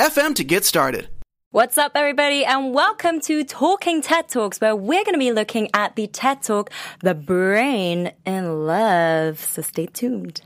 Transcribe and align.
FM 0.00 0.34
to 0.36 0.44
get 0.44 0.64
started. 0.64 1.10
What's 1.50 1.76
up, 1.76 1.92
everybody, 1.94 2.42
and 2.42 2.72
welcome 2.72 3.20
to 3.20 3.44
Talking 3.44 4.00
TED 4.00 4.30
Talks, 4.30 4.58
where 4.58 4.74
we're 4.74 5.04
going 5.04 5.12
to 5.12 5.18
be 5.18 5.30
looking 5.30 5.68
at 5.74 5.94
the 5.94 6.06
TED 6.06 6.40
Talk, 6.40 6.70
The 7.00 7.14
Brain 7.14 8.12
in 8.24 8.66
Love. 8.66 9.38
So 9.40 9.60
stay 9.60 9.84
tuned. 9.84 10.40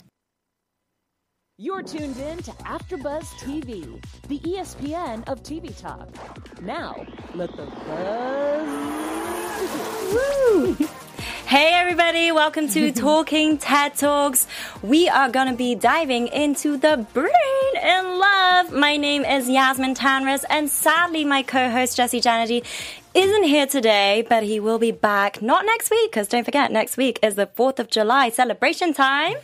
You're 1.56 1.84
tuned 1.84 2.16
in 2.16 2.38
to 2.38 2.50
AfterBuzz 2.50 3.26
TV, 3.38 4.02
the 4.26 4.40
ESPN 4.40 5.22
of 5.28 5.44
TV 5.44 5.80
talk. 5.80 6.08
Now, 6.60 7.06
let 7.36 7.56
the 7.56 7.66
buzz. 7.66 8.66
Woo! 10.12 10.88
Hey 11.46 11.72
everybody, 11.74 12.32
welcome 12.32 12.68
to 12.68 12.90
Talking 13.06 13.58
TED 13.58 13.94
Talks. 13.96 14.46
We 14.82 15.10
are 15.10 15.28
gonna 15.28 15.52
be 15.52 15.74
diving 15.74 16.28
into 16.28 16.78
the 16.78 17.06
brain 17.12 17.30
in 17.82 18.18
love. 18.18 18.72
My 18.72 18.96
name 18.96 19.26
is 19.26 19.48
Yasmin 19.48 19.94
Tanris, 19.94 20.44
and 20.48 20.70
sadly, 20.70 21.22
my 21.22 21.42
co-host 21.42 21.98
Jesse 21.98 22.22
Janity 22.22 22.64
isn't 23.14 23.44
here 23.44 23.66
today, 23.66 24.26
but 24.28 24.42
he 24.42 24.58
will 24.58 24.78
be 24.78 24.90
back 24.90 25.40
not 25.42 25.66
next 25.66 25.90
week, 25.90 26.10
because 26.10 26.28
don't 26.28 26.44
forget, 26.44 26.72
next 26.72 26.96
week 26.96 27.20
is 27.22 27.36
the 27.36 27.46
4th 27.46 27.78
of 27.78 27.88
July 27.88 28.30
celebration 28.30 28.92
time. 28.92 29.36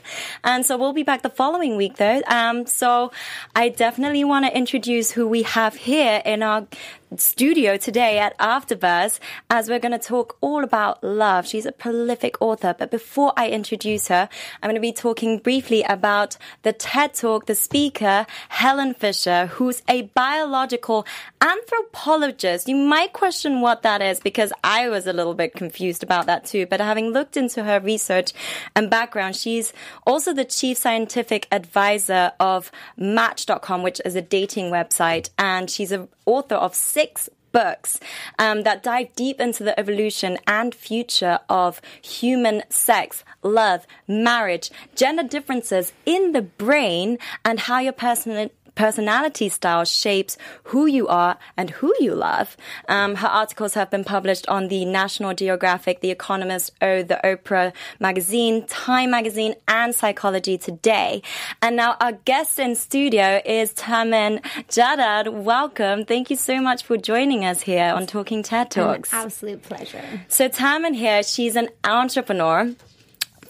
And 0.42 0.66
so 0.66 0.76
we'll 0.76 0.92
be 0.92 1.04
back 1.04 1.22
the 1.22 1.30
following 1.30 1.76
week 1.76 1.96
though. 1.96 2.22
Um, 2.26 2.66
so 2.66 3.12
I 3.54 3.68
definitely 3.68 4.24
want 4.24 4.46
to 4.46 4.56
introduce 4.56 5.12
who 5.12 5.28
we 5.28 5.42
have 5.42 5.76
here 5.76 6.20
in 6.24 6.42
our 6.42 6.66
studio 7.16 7.76
today 7.76 8.18
at 8.18 8.38
AfterBuzz 8.38 9.18
as 9.48 9.68
we're 9.68 9.78
going 9.78 9.92
to 9.92 9.98
talk 9.98 10.36
all 10.40 10.62
about 10.62 11.02
love. 11.02 11.46
She's 11.46 11.66
a 11.66 11.72
prolific 11.72 12.40
author, 12.40 12.74
but 12.78 12.90
before 12.90 13.32
I 13.36 13.48
introduce 13.48 14.08
her, 14.08 14.28
I'm 14.62 14.68
going 14.68 14.76
to 14.76 14.80
be 14.80 14.92
talking 14.92 15.38
briefly 15.38 15.82
about 15.82 16.36
the 16.62 16.72
TED 16.72 17.14
Talk, 17.14 17.46
the 17.46 17.54
speaker, 17.54 18.26
Helen 18.48 18.94
Fisher, 18.94 19.46
who's 19.46 19.82
a 19.88 20.02
biological 20.02 21.06
anthropologist. 21.40 22.68
You 22.68 22.76
might 22.76 23.12
question 23.12 23.60
what 23.60 23.82
that 23.82 24.02
is 24.02 24.20
because 24.20 24.52
I 24.62 24.88
was 24.88 25.06
a 25.06 25.12
little 25.12 25.34
bit 25.34 25.54
confused 25.54 26.02
about 26.02 26.26
that 26.26 26.44
too, 26.44 26.66
but 26.66 26.80
having 26.80 27.10
looked 27.10 27.36
into 27.36 27.64
her 27.64 27.80
research 27.80 28.32
and 28.76 28.90
background, 28.90 29.36
she's 29.36 29.72
also 30.06 30.32
the 30.32 30.44
chief 30.44 30.78
scientific 30.78 31.48
advisor 31.50 32.32
of 32.38 32.70
Match.com, 32.96 33.82
which 33.82 34.00
is 34.04 34.14
a 34.14 34.22
dating 34.22 34.70
website, 34.70 35.30
and 35.38 35.70
she's 35.70 35.92
an 35.92 36.08
author 36.26 36.54
of 36.54 36.74
six 37.00 37.30
books 37.50 37.98
um, 38.38 38.62
that 38.62 38.82
dive 38.82 39.08
deep 39.16 39.40
into 39.40 39.64
the 39.64 39.78
evolution 39.80 40.38
and 40.46 40.74
future 40.74 41.38
of 41.48 41.80
human 42.02 42.62
sex, 42.68 43.24
love, 43.42 43.86
marriage, 44.06 44.70
gender 44.94 45.22
differences 45.22 45.92
in 46.04 46.32
the 46.32 46.42
brain, 46.42 47.18
and 47.44 47.60
how 47.60 47.78
your 47.80 47.94
personal 47.94 48.50
personality 48.80 49.50
style 49.50 49.84
shapes 49.84 50.38
who 50.64 50.86
you 50.86 51.06
are 51.06 51.36
and 51.54 51.68
who 51.68 51.92
you 52.00 52.14
love. 52.14 52.56
Um, 52.88 53.16
her 53.16 53.28
articles 53.28 53.74
have 53.74 53.90
been 53.90 54.04
published 54.04 54.48
on 54.48 54.68
the 54.68 54.86
National 54.86 55.34
Geographic, 55.34 56.00
The 56.00 56.10
Economist, 56.10 56.72
O, 56.80 57.02
the 57.02 57.20
Oprah 57.22 57.74
magazine, 57.98 58.66
Time 58.66 59.10
magazine, 59.10 59.54
and 59.68 59.94
Psychology 59.94 60.56
Today. 60.56 61.22
And 61.60 61.76
now 61.76 61.98
our 62.00 62.12
guest 62.12 62.58
in 62.58 62.74
studio 62.74 63.42
is 63.44 63.74
Tamen 63.74 64.40
Jadad. 64.68 65.30
Welcome. 65.30 66.06
Thank 66.06 66.30
you 66.30 66.36
so 66.36 66.62
much 66.62 66.82
for 66.82 66.96
joining 66.96 67.44
us 67.44 67.60
here 67.60 67.92
on 67.92 68.06
Talking 68.06 68.42
TED 68.42 68.70
Talks. 68.70 69.12
An 69.12 69.26
absolute 69.26 69.62
pleasure. 69.62 70.02
So 70.28 70.48
Tamen 70.48 70.94
here, 70.94 71.22
she's 71.22 71.54
an 71.54 71.68
entrepreneur 71.84 72.74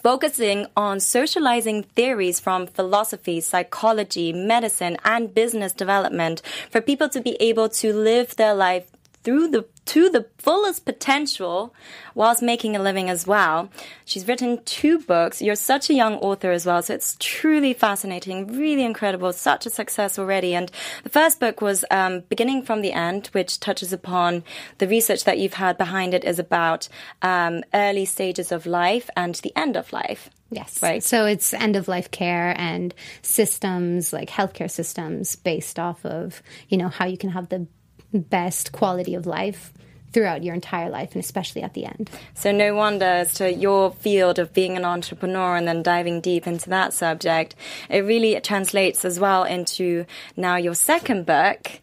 focusing 0.03 0.65
on 0.75 0.99
socializing 0.99 1.83
theories 1.83 2.39
from 2.39 2.67
philosophy, 2.67 3.39
psychology, 3.39 4.33
medicine, 4.33 4.97
and 5.05 5.33
business 5.33 5.73
development 5.73 6.41
for 6.69 6.81
people 6.81 7.09
to 7.09 7.21
be 7.21 7.35
able 7.39 7.69
to 7.69 7.93
live 7.93 8.35
their 8.35 8.53
life 8.53 8.91
through 9.23 9.47
the 9.49 9.63
to 9.85 10.09
the 10.09 10.27
fullest 10.37 10.85
potential 10.85 11.73
whilst 12.13 12.41
making 12.41 12.75
a 12.75 12.81
living 12.81 13.09
as 13.09 13.25
well. 13.25 13.69
She's 14.05 14.27
written 14.27 14.63
two 14.63 14.99
books. 14.99 15.41
You're 15.41 15.55
such 15.55 15.89
a 15.89 15.93
young 15.93 16.15
author 16.15 16.51
as 16.51 16.65
well, 16.65 16.81
so 16.81 16.93
it's 16.93 17.17
truly 17.19 17.73
fascinating, 17.73 18.47
really 18.47 18.83
incredible, 18.83 19.33
such 19.33 19.65
a 19.65 19.69
success 19.69 20.19
already. 20.19 20.53
And 20.53 20.71
the 21.03 21.09
first 21.09 21.39
book 21.39 21.61
was 21.61 21.83
um, 21.91 22.21
Beginning 22.29 22.63
from 22.63 22.81
the 22.81 22.93
End, 22.93 23.27
which 23.27 23.59
touches 23.59 23.91
upon 23.91 24.43
the 24.77 24.87
research 24.87 25.23
that 25.23 25.39
you've 25.39 25.53
had 25.53 25.77
behind 25.77 26.13
it 26.13 26.23
is 26.23 26.39
about 26.39 26.87
um, 27.21 27.63
early 27.73 28.05
stages 28.05 28.51
of 28.51 28.65
life 28.65 29.09
and 29.15 29.35
the 29.35 29.55
end 29.55 29.75
of 29.75 29.91
life. 29.91 30.29
Yes. 30.51 30.83
Right. 30.83 31.01
So 31.01 31.25
it's 31.25 31.53
end 31.53 31.77
of 31.77 31.87
life 31.87 32.11
care 32.11 32.53
and 32.57 32.93
systems 33.21 34.11
like 34.11 34.29
healthcare 34.29 34.69
systems 34.69 35.37
based 35.37 35.79
off 35.79 36.05
of, 36.05 36.43
you 36.67 36.77
know, 36.77 36.89
how 36.89 37.05
you 37.05 37.17
can 37.17 37.29
have 37.29 37.47
the 37.47 37.67
best 38.13 38.71
quality 38.71 39.15
of 39.15 39.25
life 39.25 39.73
throughout 40.11 40.43
your 40.43 40.53
entire 40.53 40.89
life 40.89 41.13
and 41.13 41.23
especially 41.23 41.61
at 41.61 41.73
the 41.73 41.85
end. 41.85 42.09
So 42.33 42.51
no 42.51 42.75
wonder 42.75 43.05
as 43.05 43.33
to 43.35 43.51
your 43.51 43.91
field 43.91 44.39
of 44.39 44.53
being 44.53 44.75
an 44.75 44.85
entrepreneur 44.85 45.55
and 45.55 45.67
then 45.67 45.83
diving 45.83 46.21
deep 46.21 46.47
into 46.47 46.69
that 46.69 46.93
subject, 46.93 47.55
it 47.89 47.99
really 47.99 48.39
translates 48.41 49.05
as 49.05 49.19
well 49.19 49.43
into 49.43 50.05
now 50.35 50.57
your 50.57 50.75
second 50.75 51.25
book, 51.25 51.79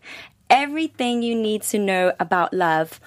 Everything 0.50 1.22
You 1.22 1.34
Need 1.34 1.62
to 1.62 1.78
Know 1.78 2.12
About 2.20 2.52
Love, 2.52 3.00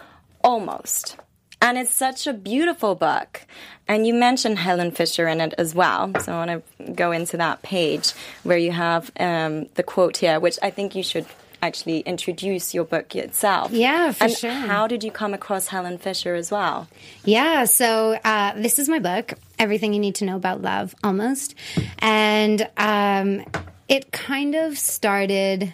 almost. 0.43 1.17
And 1.61 1.77
it's 1.77 1.93
such 1.93 2.25
a 2.25 2.33
beautiful 2.33 2.95
book. 2.95 3.45
And 3.87 4.07
you 4.07 4.15
mentioned 4.15 4.57
Helen 4.57 4.91
Fisher 4.91 5.27
in 5.27 5.41
it 5.41 5.53
as 5.57 5.75
well. 5.75 6.11
So 6.19 6.33
I 6.33 6.45
want 6.45 6.65
to 6.77 6.91
go 6.93 7.11
into 7.11 7.37
that 7.37 7.61
page 7.61 8.13
where 8.43 8.57
you 8.57 8.71
have 8.71 9.11
um, 9.19 9.67
the 9.75 9.83
quote 9.83 10.17
here, 10.17 10.39
which 10.39 10.57
I 10.63 10.71
think 10.71 10.95
you 10.95 11.03
should 11.03 11.27
actually 11.61 11.99
introduce 11.99 12.73
your 12.73 12.83
book 12.85 13.15
itself. 13.15 13.71
Yeah, 13.71 14.11
for 14.11 14.25
and 14.25 14.33
sure. 14.33 14.51
How 14.51 14.87
did 14.87 15.03
you 15.03 15.11
come 15.11 15.33
across 15.33 15.67
Helen 15.67 15.97
Fisher 15.97 16.35
as 16.35 16.51
well? 16.51 16.87
Yeah, 17.23 17.65
so 17.65 18.17
uh, 18.23 18.53
this 18.55 18.79
is 18.79 18.89
my 18.89 18.99
book, 18.99 19.33
Everything 19.59 19.93
You 19.93 19.99
Need 19.99 20.15
to 20.15 20.25
Know 20.25 20.35
About 20.35 20.61
Love, 20.61 20.95
almost. 21.03 21.55
And 21.99 22.67
um, 22.77 23.45
it 23.87 24.11
kind 24.11 24.55
of 24.55 24.77
started 24.77 25.73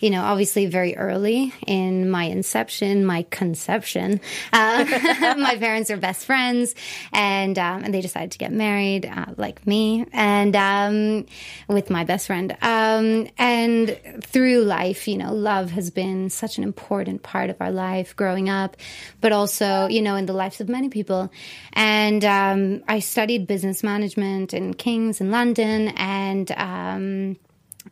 you 0.00 0.10
know, 0.10 0.22
obviously 0.22 0.66
very 0.66 0.96
early 0.96 1.52
in 1.66 2.08
my 2.08 2.24
inception, 2.24 3.04
my 3.04 3.22
conception. 3.30 4.20
Uh, 4.52 4.84
my 5.38 5.56
parents 5.58 5.90
are 5.90 5.96
best 5.96 6.24
friends, 6.24 6.74
and 7.12 7.58
um, 7.58 7.82
and 7.82 7.92
they 7.92 8.00
decided 8.00 8.30
to 8.32 8.38
get 8.38 8.52
married, 8.52 9.06
uh, 9.06 9.26
like 9.36 9.66
me, 9.66 10.06
and 10.12 10.54
um, 10.54 11.26
with 11.66 11.90
my 11.90 12.04
best 12.04 12.28
friend. 12.28 12.56
Um, 12.62 13.28
and 13.38 13.98
through 14.22 14.62
life, 14.62 15.08
you 15.08 15.18
know, 15.18 15.32
love 15.32 15.72
has 15.72 15.90
been 15.90 16.30
such 16.30 16.58
an 16.58 16.64
important 16.64 17.24
part 17.24 17.50
of 17.50 17.56
our 17.60 17.72
life 17.72 18.14
growing 18.14 18.48
up, 18.48 18.76
but 19.20 19.32
also, 19.32 19.88
you 19.88 20.02
know, 20.02 20.14
in 20.14 20.26
the 20.26 20.32
lives 20.32 20.60
of 20.60 20.68
many 20.68 20.88
people. 20.88 21.32
And 21.72 22.24
um, 22.24 22.84
I 22.86 23.00
studied 23.00 23.48
business 23.48 23.82
management 23.82 24.54
in 24.54 24.74
King's 24.74 25.20
in 25.20 25.32
London, 25.32 25.88
and 25.88 26.50
um, 26.52 27.36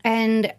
and 0.05 0.55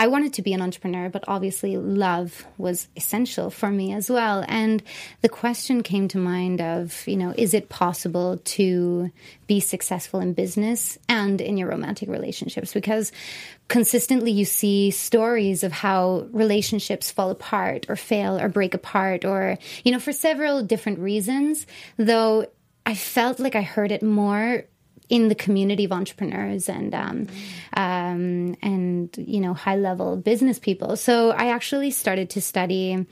I 0.00 0.06
wanted 0.06 0.32
to 0.32 0.42
be 0.42 0.54
an 0.54 0.62
entrepreneur, 0.62 1.10
but 1.10 1.24
obviously 1.28 1.76
love 1.76 2.46
was 2.56 2.88
essential 2.96 3.50
for 3.50 3.70
me 3.70 3.92
as 3.92 4.08
well. 4.08 4.42
And 4.48 4.82
the 5.20 5.28
question 5.28 5.82
came 5.82 6.08
to 6.08 6.16
mind 6.16 6.62
of, 6.62 7.06
you 7.06 7.18
know, 7.18 7.34
is 7.36 7.52
it 7.52 7.68
possible 7.68 8.38
to 8.38 9.10
be 9.46 9.60
successful 9.60 10.20
in 10.20 10.32
business 10.32 10.96
and 11.06 11.38
in 11.42 11.58
your 11.58 11.68
romantic 11.68 12.08
relationships? 12.08 12.72
Because 12.72 13.12
consistently 13.68 14.30
you 14.30 14.46
see 14.46 14.90
stories 14.90 15.62
of 15.64 15.70
how 15.70 16.26
relationships 16.32 17.10
fall 17.10 17.28
apart 17.28 17.84
or 17.90 17.94
fail 17.94 18.40
or 18.40 18.48
break 18.48 18.72
apart 18.72 19.26
or, 19.26 19.58
you 19.84 19.92
know, 19.92 20.00
for 20.00 20.12
several 20.12 20.62
different 20.62 20.98
reasons, 20.98 21.66
though 21.98 22.46
I 22.86 22.94
felt 22.94 23.38
like 23.38 23.54
I 23.54 23.60
heard 23.60 23.92
it 23.92 24.02
more 24.02 24.64
in 25.10 25.28
the 25.28 25.34
community 25.34 25.84
of 25.84 25.92
entrepreneurs 25.92 26.68
and 26.68 26.94
um, 26.94 27.26
um, 27.74 28.56
and 28.62 29.14
you 29.18 29.40
know 29.40 29.52
high 29.52 29.76
level 29.76 30.16
business 30.16 30.58
people. 30.58 30.96
So 30.96 31.30
I 31.30 31.48
actually 31.48 31.90
started 31.90 32.30
to 32.30 32.40
study 32.40 33.06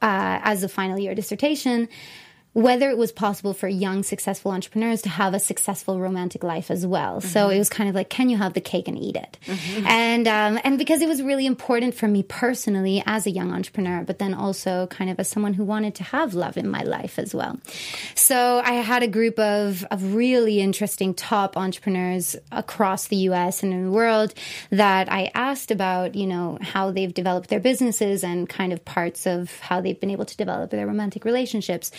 uh, 0.00 0.38
as 0.42 0.62
a 0.62 0.68
final 0.68 0.98
year 0.98 1.14
dissertation 1.14 1.88
whether 2.52 2.90
it 2.90 2.98
was 2.98 3.12
possible 3.12 3.54
for 3.54 3.68
young 3.68 4.02
successful 4.02 4.50
entrepreneurs 4.50 5.02
to 5.02 5.08
have 5.08 5.34
a 5.34 5.38
successful 5.38 6.00
romantic 6.00 6.42
life 6.42 6.70
as 6.70 6.84
well. 6.84 7.18
Mm-hmm. 7.18 7.28
So 7.28 7.48
it 7.48 7.58
was 7.58 7.68
kind 7.68 7.88
of 7.88 7.94
like, 7.94 8.10
can 8.10 8.28
you 8.28 8.36
have 8.38 8.54
the 8.54 8.60
cake 8.60 8.88
and 8.88 8.98
eat 8.98 9.14
it? 9.14 9.38
Mm-hmm. 9.46 9.86
And 9.86 10.28
um, 10.28 10.60
and 10.64 10.76
because 10.76 11.00
it 11.00 11.06
was 11.06 11.22
really 11.22 11.46
important 11.46 11.94
for 11.94 12.08
me 12.08 12.24
personally 12.24 13.02
as 13.06 13.26
a 13.26 13.30
young 13.30 13.52
entrepreneur, 13.52 14.02
but 14.02 14.18
then 14.18 14.34
also 14.34 14.88
kind 14.88 15.10
of 15.10 15.20
as 15.20 15.28
someone 15.28 15.54
who 15.54 15.64
wanted 15.64 15.94
to 15.96 16.02
have 16.02 16.34
love 16.34 16.56
in 16.56 16.68
my 16.68 16.82
life 16.82 17.18
as 17.18 17.34
well. 17.34 17.60
So 18.16 18.60
I 18.64 18.72
had 18.72 19.02
a 19.04 19.08
group 19.08 19.38
of 19.38 19.84
of 19.90 20.14
really 20.14 20.60
interesting 20.60 21.14
top 21.14 21.56
entrepreneurs 21.56 22.34
across 22.50 23.06
the 23.06 23.16
U.S. 23.16 23.62
and 23.62 23.72
in 23.72 23.84
the 23.84 23.90
world 23.92 24.34
that 24.70 25.10
I 25.10 25.30
asked 25.34 25.70
about, 25.70 26.16
you 26.16 26.26
know, 26.26 26.58
how 26.60 26.90
they've 26.90 27.14
developed 27.14 27.48
their 27.48 27.60
businesses 27.60 28.24
and 28.24 28.48
kind 28.48 28.72
of 28.72 28.84
parts 28.84 29.26
of 29.26 29.56
how 29.60 29.80
they've 29.80 29.98
been 29.98 30.10
able 30.10 30.24
to 30.24 30.36
develop 30.36 30.70
their 30.70 30.86
romantic 30.86 31.24
relationships 31.24 31.92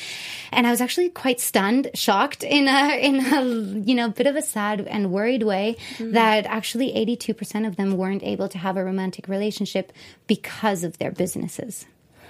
and 0.52 0.68
I 0.68 0.72
was 0.72 0.82
actually 0.82 1.10
quite 1.10 1.40
stunned, 1.40 1.92
shocked 1.94 2.44
in 2.44 2.68
a 2.68 3.00
in 3.00 3.20
a 3.20 3.44
you 3.88 3.96
know 3.96 4.10
bit 4.10 4.28
of 4.28 4.36
a 4.36 4.42
sad 4.42 4.82
and 4.82 5.12
worried 5.12 5.44
way 5.44 5.78
mm-hmm. 5.96 6.12
that 6.14 6.46
actually 6.46 6.92
82% 6.94 7.68
of 7.68 7.76
them 7.76 7.98
weren't 7.98 8.24
able 8.24 8.50
to 8.50 8.58
have 8.58 8.78
a 8.78 8.84
romantic 8.84 9.28
relationship 9.28 9.92
because 10.28 10.84
of 10.84 10.98
their 10.98 11.12
businesses. 11.12 11.86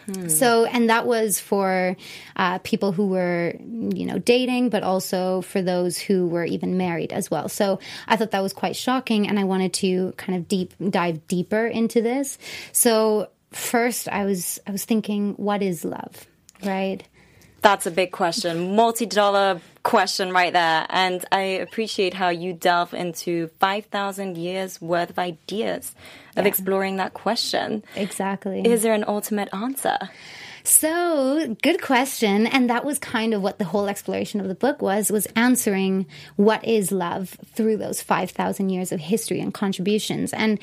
Hmm. 0.06 0.30
So, 0.30 0.66
and 0.66 0.90
that 0.90 1.06
was 1.06 1.40
for 1.40 1.96
uh, 2.36 2.58
people 2.60 2.92
who 2.92 3.08
were, 3.08 3.54
you 3.60 4.06
know, 4.06 4.18
dating, 4.18 4.70
but 4.70 4.84
also 4.84 5.42
for 5.42 5.62
those 5.62 5.98
who 5.98 6.28
were 6.28 6.46
even 6.46 6.78
married 6.78 7.14
as 7.14 7.30
well. 7.30 7.50
So, 7.50 7.80
I 8.08 8.16
thought 8.16 8.32
that 8.32 8.42
was 8.42 8.54
quite 8.54 8.76
shocking, 8.76 9.28
and 9.28 9.40
I 9.40 9.44
wanted 9.44 9.74
to 9.74 10.14
kind 10.18 10.38
of 10.38 10.48
deep 10.48 10.74
dive 10.90 11.28
deeper 11.28 11.68
into 11.68 12.02
this. 12.02 12.38
So, 12.72 13.30
first, 13.52 14.10
I 14.10 14.26
was 14.26 14.60
I 14.66 14.72
was 14.72 14.86
thinking, 14.86 15.34
what 15.34 15.62
is 15.62 15.86
love, 15.86 16.26
right? 16.64 17.04
That's 17.62 17.86
a 17.86 17.92
big 17.92 18.12
question, 18.12 18.76
multi 18.76 19.06
dollar 19.06 19.62
question 19.84 20.32
right 20.32 20.52
there. 20.52 20.86
And 20.90 21.24
I 21.32 21.42
appreciate 21.42 22.14
how 22.14 22.30
you 22.30 22.54
delve 22.54 22.94
into 22.94 23.48
5,000 23.60 24.38
years 24.38 24.82
worth 24.82 25.12
of 25.12 25.20
ideas 25.20 25.94
of 26.36 26.46
yeah. 26.46 26.50
exploring 26.50 26.98
that 26.98 27.14
question. 27.14 27.84
Exactly. 27.96 28.66
Is 28.66 28.82
there 28.82 28.94
an 28.94 29.06
ultimate 29.08 29.50
answer? 29.54 29.98
So, 30.64 31.56
good 31.64 31.82
question. 31.82 32.46
And 32.46 32.70
that 32.70 32.86
was 32.86 33.00
kind 33.00 33.34
of 33.34 33.42
what 33.42 33.58
the 33.58 33.66
whole 33.66 33.88
exploration 33.88 34.40
of 34.40 34.48
the 34.48 34.56
book 34.56 34.82
was, 34.82 35.12
was 35.12 35.28
answering 35.36 36.06
what 36.36 36.64
is 36.64 36.92
love 36.92 37.36
through 37.54 37.78
those 37.78 38.02
5,000 38.02 38.70
years 38.70 38.92
of 38.92 39.00
history 39.00 39.40
and 39.40 39.54
contributions. 39.54 40.34
And 40.34 40.60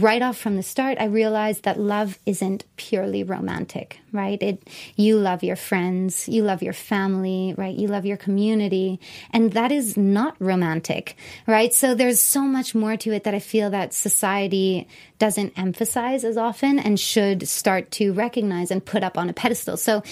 right 0.00 0.22
off 0.22 0.36
from 0.36 0.56
the 0.56 0.62
start, 0.62 0.98
I 1.00 1.04
realized 1.06 1.62
that 1.62 1.78
love 1.78 2.18
isn't 2.26 2.64
purely 2.76 3.22
romantic, 3.22 3.98
right? 4.12 4.42
It, 4.42 4.68
you 4.96 5.18
love 5.18 5.42
your 5.42 5.56
friends, 5.56 6.28
you 6.28 6.42
love 6.42 6.62
your 6.62 6.72
family, 6.72 7.54
right? 7.56 7.74
You 7.74 7.88
love 7.88 8.04
your 8.04 8.16
community, 8.16 9.00
and 9.30 9.52
that 9.52 9.72
is 9.72 9.96
not 9.96 10.36
romantic, 10.38 11.16
right? 11.46 11.72
So 11.72 11.94
there's 11.94 12.20
so 12.20 12.42
much 12.42 12.74
more 12.74 12.96
to 12.98 13.12
it 13.12 13.24
that 13.24 13.34
I 13.34 13.38
feel 13.38 13.70
that 13.70 13.94
society 13.94 14.88
doesn't 15.18 15.58
emphasize 15.58 16.24
as 16.24 16.36
often 16.36 16.78
and 16.78 17.00
should 17.00 17.48
start 17.48 17.90
to 17.92 18.12
recognize 18.12 18.70
and 18.70 18.84
put 18.84 19.02
up 19.02 19.16
on 19.16 19.30
a 19.30 19.32
pedestal. 19.32 19.76
So 19.76 20.02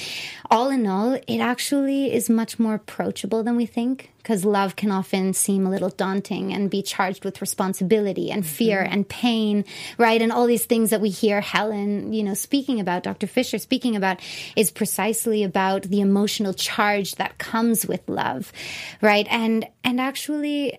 all 0.51 0.71
in 0.71 0.87
all, 0.87 1.15
it 1.15 1.39
actually 1.41 2.13
is 2.13 2.31
much 2.31 2.59
more 2.59 2.75
approachable 2.75 3.43
than 3.43 3.57
we 3.57 3.67
think 3.67 4.14
because 4.25 4.43
love 4.43 4.75
can 4.75 4.91
often 4.91 5.35
seem 5.35 5.67
a 5.67 5.71
little 5.71 5.91
daunting 5.91 6.51
and 6.51 6.71
be 6.71 6.83
charged 6.83 7.27
with 7.27 7.43
responsibility 7.43 8.31
and 8.31 8.47
fear 8.47 8.83
mm-hmm. 8.83 8.93
and 8.95 9.09
pain, 9.09 9.65
right? 9.99 10.23
And 10.23 10.33
all 10.33 10.47
these 10.47 10.65
things 10.65 10.89
that 10.89 11.03
we 11.03 11.11
hear 11.11 11.43
Helen, 11.43 12.15
you 12.15 12.23
know, 12.23 12.33
speaking 12.33 12.81
about, 12.81 13.03
Dr. 13.03 13.27
Fisher 13.27 13.59
speaking 13.59 13.97
about, 13.97 14.21
is 14.57 14.71
precisely 14.71 15.45
about 15.45 15.83
the 15.83 16.01
emotional 16.01 16.55
charge 16.55 17.17
that 17.17 17.37
comes 17.37 17.85
with 17.87 18.09
love, 18.09 18.51
right? 19.03 19.27
And 19.31 19.67
and 19.85 20.01
actually, 20.01 20.79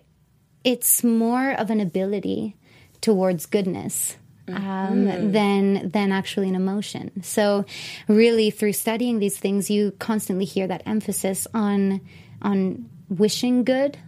it's 0.64 1.04
more 1.04 1.52
of 1.52 1.70
an 1.70 1.80
ability 1.80 2.56
towards 3.00 3.46
goodness. 3.46 4.16
Um, 4.48 4.54
mm-hmm. 4.54 5.32
than 5.32 5.90
than 5.90 6.12
actually 6.12 6.48
an 6.48 6.54
emotion. 6.54 7.20
So, 7.24 7.64
really, 8.06 8.50
through 8.50 8.74
studying 8.74 9.18
these 9.18 9.36
things, 9.36 9.70
you 9.70 9.90
constantly 9.98 10.44
hear 10.44 10.68
that 10.68 10.84
emphasis 10.86 11.48
on 11.52 12.00
on 12.42 12.88
wishing 13.08 13.64
good, 13.64 13.98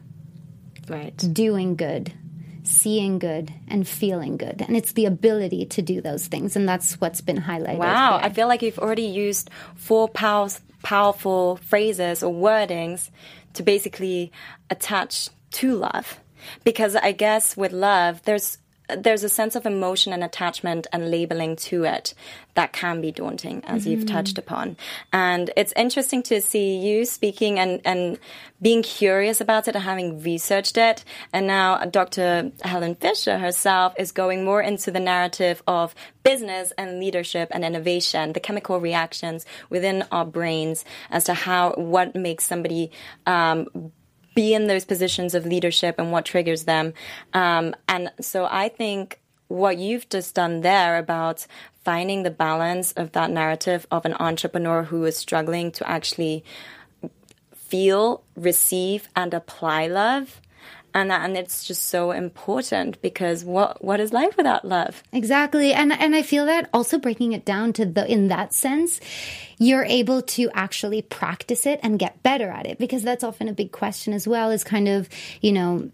right, 0.88 1.16
doing 1.32 1.76
good, 1.76 2.12
seeing 2.62 3.18
good, 3.18 3.52
and 3.68 3.86
feeling 3.86 4.36
good. 4.36 4.62
And 4.66 4.76
it's 4.76 4.92
the 4.92 5.06
ability 5.06 5.66
to 5.66 5.82
do 5.82 6.00
those 6.00 6.26
things, 6.26 6.56
and 6.56 6.68
that's 6.68 7.00
what's 7.00 7.20
been 7.20 7.42
highlighted. 7.42 7.78
Wow, 7.78 8.18
here. 8.18 8.26
I 8.26 8.30
feel 8.30 8.48
like 8.48 8.62
you've 8.62 8.78
already 8.78 9.06
used 9.06 9.50
four 9.76 10.08
pow- 10.08 10.48
powerful 10.82 11.56
phrases 11.56 12.22
or 12.22 12.32
wordings 12.32 13.10
to 13.54 13.62
basically 13.62 14.32
attach 14.70 15.28
to 15.50 15.74
love. 15.74 16.20
Because 16.64 16.94
I 16.94 17.12
guess 17.12 17.56
with 17.56 17.72
love, 17.72 18.22
there's 18.22 18.58
there's 18.96 19.24
a 19.24 19.28
sense 19.28 19.54
of 19.54 19.66
emotion 19.66 20.12
and 20.12 20.24
attachment 20.24 20.86
and 20.92 21.10
labeling 21.10 21.56
to 21.56 21.84
it 21.84 22.14
that 22.54 22.72
can 22.72 23.00
be 23.00 23.12
daunting, 23.12 23.62
as 23.64 23.82
mm-hmm. 23.82 23.90
you've 23.90 24.06
touched 24.06 24.38
upon. 24.38 24.76
And 25.12 25.50
it's 25.56 25.72
interesting 25.76 26.22
to 26.24 26.40
see 26.40 26.76
you 26.78 27.04
speaking 27.04 27.58
and, 27.58 27.80
and 27.84 28.18
being 28.60 28.82
curious 28.82 29.40
about 29.40 29.68
it 29.68 29.74
and 29.74 29.84
having 29.84 30.22
researched 30.22 30.76
it. 30.76 31.04
And 31.32 31.46
now 31.46 31.84
Dr. 31.84 32.50
Helen 32.62 32.96
Fisher 32.96 33.38
herself 33.38 33.94
is 33.98 34.10
going 34.10 34.44
more 34.44 34.60
into 34.60 34.90
the 34.90 35.00
narrative 35.00 35.62
of 35.68 35.94
business 36.24 36.72
and 36.76 36.98
leadership 36.98 37.48
and 37.52 37.64
innovation, 37.64 38.32
the 38.32 38.40
chemical 38.40 38.80
reactions 38.80 39.46
within 39.70 40.04
our 40.10 40.24
brains 40.24 40.84
as 41.10 41.24
to 41.24 41.34
how, 41.34 41.72
what 41.74 42.16
makes 42.16 42.44
somebody 42.44 42.90
um, 43.26 43.92
be 44.34 44.54
in 44.54 44.66
those 44.66 44.84
positions 44.84 45.34
of 45.34 45.46
leadership 45.46 45.96
and 45.98 46.12
what 46.12 46.24
triggers 46.24 46.64
them. 46.64 46.94
Um, 47.34 47.74
and 47.88 48.12
so 48.20 48.46
I 48.50 48.68
think 48.68 49.20
what 49.48 49.78
you've 49.78 50.08
just 50.08 50.34
done 50.34 50.60
there 50.60 50.98
about 50.98 51.46
finding 51.84 52.22
the 52.22 52.30
balance 52.30 52.92
of 52.92 53.12
that 53.12 53.30
narrative 53.30 53.86
of 53.90 54.04
an 54.04 54.14
entrepreneur 54.20 54.84
who 54.84 55.04
is 55.04 55.16
struggling 55.16 55.72
to 55.72 55.88
actually 55.88 56.44
feel, 57.54 58.22
receive, 58.36 59.08
and 59.16 59.32
apply 59.34 59.86
love 59.86 60.40
and 60.98 61.10
that, 61.10 61.24
and 61.24 61.36
it's 61.36 61.64
just 61.64 61.86
so 61.86 62.10
important 62.10 63.00
because 63.02 63.44
what 63.44 63.82
what 63.84 64.00
is 64.00 64.12
life 64.12 64.36
without 64.36 64.64
love 64.64 65.02
exactly 65.12 65.72
and 65.72 65.92
and 65.92 66.14
i 66.14 66.22
feel 66.22 66.46
that 66.46 66.68
also 66.72 66.98
breaking 66.98 67.32
it 67.32 67.44
down 67.44 67.72
to 67.72 67.86
the 67.86 68.10
in 68.10 68.28
that 68.28 68.52
sense 68.52 69.00
you're 69.58 69.84
able 69.84 70.22
to 70.22 70.50
actually 70.54 71.02
practice 71.02 71.66
it 71.66 71.80
and 71.82 71.98
get 71.98 72.22
better 72.22 72.48
at 72.50 72.66
it 72.66 72.78
because 72.78 73.02
that's 73.02 73.24
often 73.24 73.48
a 73.48 73.52
big 73.52 73.72
question 73.72 74.12
as 74.12 74.26
well 74.26 74.50
is 74.50 74.64
kind 74.64 74.88
of 74.88 75.08
you 75.40 75.52
know 75.52 75.90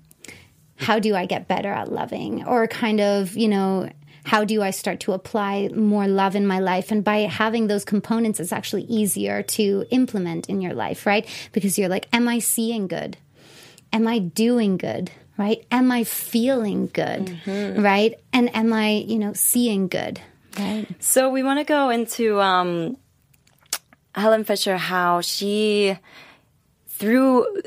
how 0.77 0.99
do 0.99 1.15
i 1.15 1.27
get 1.27 1.47
better 1.47 1.71
at 1.71 1.93
loving 1.93 2.45
or 2.45 2.67
kind 2.67 3.01
of 3.01 3.37
you 3.37 3.49
know 3.49 3.89
how 4.25 4.43
do 4.43 4.63
I 4.63 4.71
start 4.71 5.01
to 5.01 5.13
apply 5.13 5.69
more 5.69 6.09
love 6.09 6.35
in 6.35 6.47
my 6.47 6.59
life? 6.59 6.91
And 6.91 7.05
by 7.05 7.19
having 7.19 7.67
those 7.67 7.85
components, 7.85 8.41
it's 8.41 8.53
actually 8.53 8.85
easier 8.85 9.43
to 9.43 9.85
implement 9.91 10.49
in 10.49 10.63
your 10.63 10.73
life, 10.73 11.05
right? 11.05 11.29
Because 11.53 11.79
you're 11.79 11.91
like, 11.91 12.09
am 12.13 12.27
I 12.27 12.39
seeing 12.39 12.89
good? 12.89 13.19
Am 13.95 14.07
I 14.07 14.19
doing 14.19 14.77
good? 14.77 15.11
Right? 15.39 15.65
Am 15.71 15.91
I 15.91 16.05
feeling 16.05 16.91
good? 16.93 17.27
Mm-hmm. 17.27 17.83
Right? 17.83 18.21
And 18.33 18.55
am 18.55 18.73
I, 18.73 18.91
you 18.91 19.19
know, 19.19 19.33
seeing 19.33 19.89
good? 19.89 20.21
Right. 20.59 20.87
So 21.01 21.31
we 21.31 21.43
want 21.43 21.61
to 21.61 21.65
go 21.65 21.91
into 21.91 22.41
um, 22.41 22.97
Helen 24.15 24.45
Fisher, 24.45 24.77
how 24.77 25.21
she, 25.23 25.97
through 26.87 27.63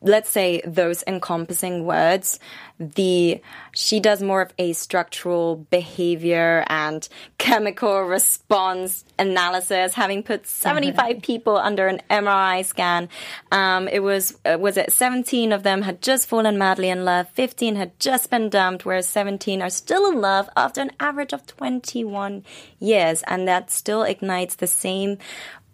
let's 0.00 0.30
say 0.30 0.62
those 0.64 1.02
encompassing 1.06 1.84
words 1.84 2.38
the 2.78 3.40
she 3.74 4.00
does 4.00 4.22
more 4.22 4.42
of 4.42 4.52
a 4.58 4.72
structural 4.72 5.56
behavior 5.70 6.64
and 6.68 7.08
chemical 7.38 8.02
response 8.02 9.04
analysis 9.18 9.94
having 9.94 10.22
put 10.22 10.46
75 10.46 11.22
people 11.22 11.56
under 11.56 11.88
an 11.88 12.00
mri 12.10 12.64
scan. 12.64 13.08
Um, 13.50 13.88
it 13.88 14.00
was 14.00 14.38
uh, 14.44 14.58
was 14.58 14.76
it 14.76 14.92
17 14.92 15.52
of 15.52 15.62
them 15.62 15.82
had 15.82 16.00
just 16.00 16.28
fallen 16.28 16.58
madly 16.58 16.88
in 16.88 17.04
love 17.04 17.28
15 17.30 17.76
had 17.76 17.98
just 17.98 18.30
been 18.30 18.48
dumped 18.48 18.84
whereas 18.84 19.08
17 19.08 19.60
are 19.60 19.70
still 19.70 20.10
in 20.10 20.20
love 20.20 20.48
after 20.56 20.80
an 20.80 20.92
average 21.00 21.32
of 21.32 21.46
21 21.46 22.44
years 22.78 23.22
and 23.26 23.48
that 23.48 23.70
still 23.70 24.02
ignites 24.02 24.54
the 24.56 24.66
same 24.66 25.18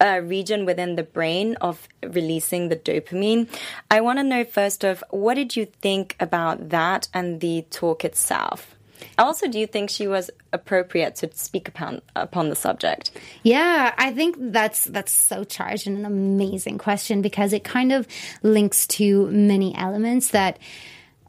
uh, 0.00 0.20
region 0.22 0.64
within 0.64 0.96
the 0.96 1.02
brain 1.02 1.56
of 1.60 1.88
releasing 2.02 2.68
the 2.68 2.76
dopamine. 2.76 3.48
I 3.90 4.00
want 4.00 4.18
to 4.18 4.22
know 4.22 4.44
first 4.44 4.84
of 4.84 5.02
what 5.10 5.34
did 5.34 5.56
you 5.56 5.66
think 5.66 6.16
about 6.20 6.70
that 6.70 7.08
and 7.14 7.40
the 7.40 7.62
talk 7.70 8.04
itself? 8.04 8.74
Also, 9.18 9.48
do 9.48 9.58
you 9.58 9.66
think 9.66 9.90
she 9.90 10.06
was 10.06 10.30
appropriate 10.52 11.14
to 11.16 11.30
speak 11.34 11.68
upon 11.68 12.00
upon 12.16 12.48
the 12.48 12.56
subject? 12.56 13.10
Yeah, 13.42 13.92
I 13.98 14.12
think 14.12 14.36
that's 14.38 14.84
that's 14.84 15.12
so 15.12 15.44
charged 15.44 15.86
and 15.86 15.98
an 15.98 16.04
amazing 16.04 16.78
question 16.78 17.22
because 17.22 17.52
it 17.52 17.64
kind 17.64 17.92
of 17.92 18.06
links 18.42 18.86
to 18.88 19.26
many 19.30 19.74
elements 19.76 20.28
that, 20.28 20.58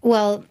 well, 0.02 0.46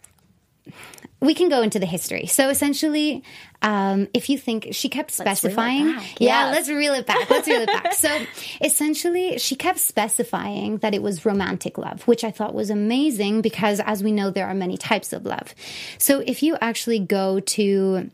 we 1.20 1.34
can 1.34 1.48
go 1.48 1.62
into 1.62 1.78
the 1.78 1.86
history. 1.86 2.26
So 2.26 2.48
essentially, 2.48 3.24
um, 3.64 4.08
if 4.12 4.28
you 4.28 4.36
think 4.36 4.68
she 4.72 4.90
kept 4.90 5.10
specifying, 5.10 5.88
yeah, 5.88 6.02
yes. 6.18 6.54
let's 6.54 6.68
reel 6.68 6.92
it 6.92 7.06
back. 7.06 7.30
Let's 7.30 7.48
reel 7.48 7.62
it 7.62 7.66
back. 7.66 7.94
So 7.94 8.14
essentially, 8.60 9.38
she 9.38 9.56
kept 9.56 9.78
specifying 9.78 10.76
that 10.78 10.94
it 10.94 11.02
was 11.02 11.24
romantic 11.24 11.78
love, 11.78 12.06
which 12.06 12.24
I 12.24 12.30
thought 12.30 12.54
was 12.54 12.68
amazing 12.68 13.40
because, 13.40 13.80
as 13.80 14.04
we 14.04 14.12
know, 14.12 14.30
there 14.30 14.46
are 14.46 14.54
many 14.54 14.76
types 14.76 15.14
of 15.14 15.24
love. 15.24 15.54
So 15.96 16.20
if 16.20 16.42
you 16.42 16.58
actually 16.60 16.98
go 16.98 17.40
to 17.40 18.10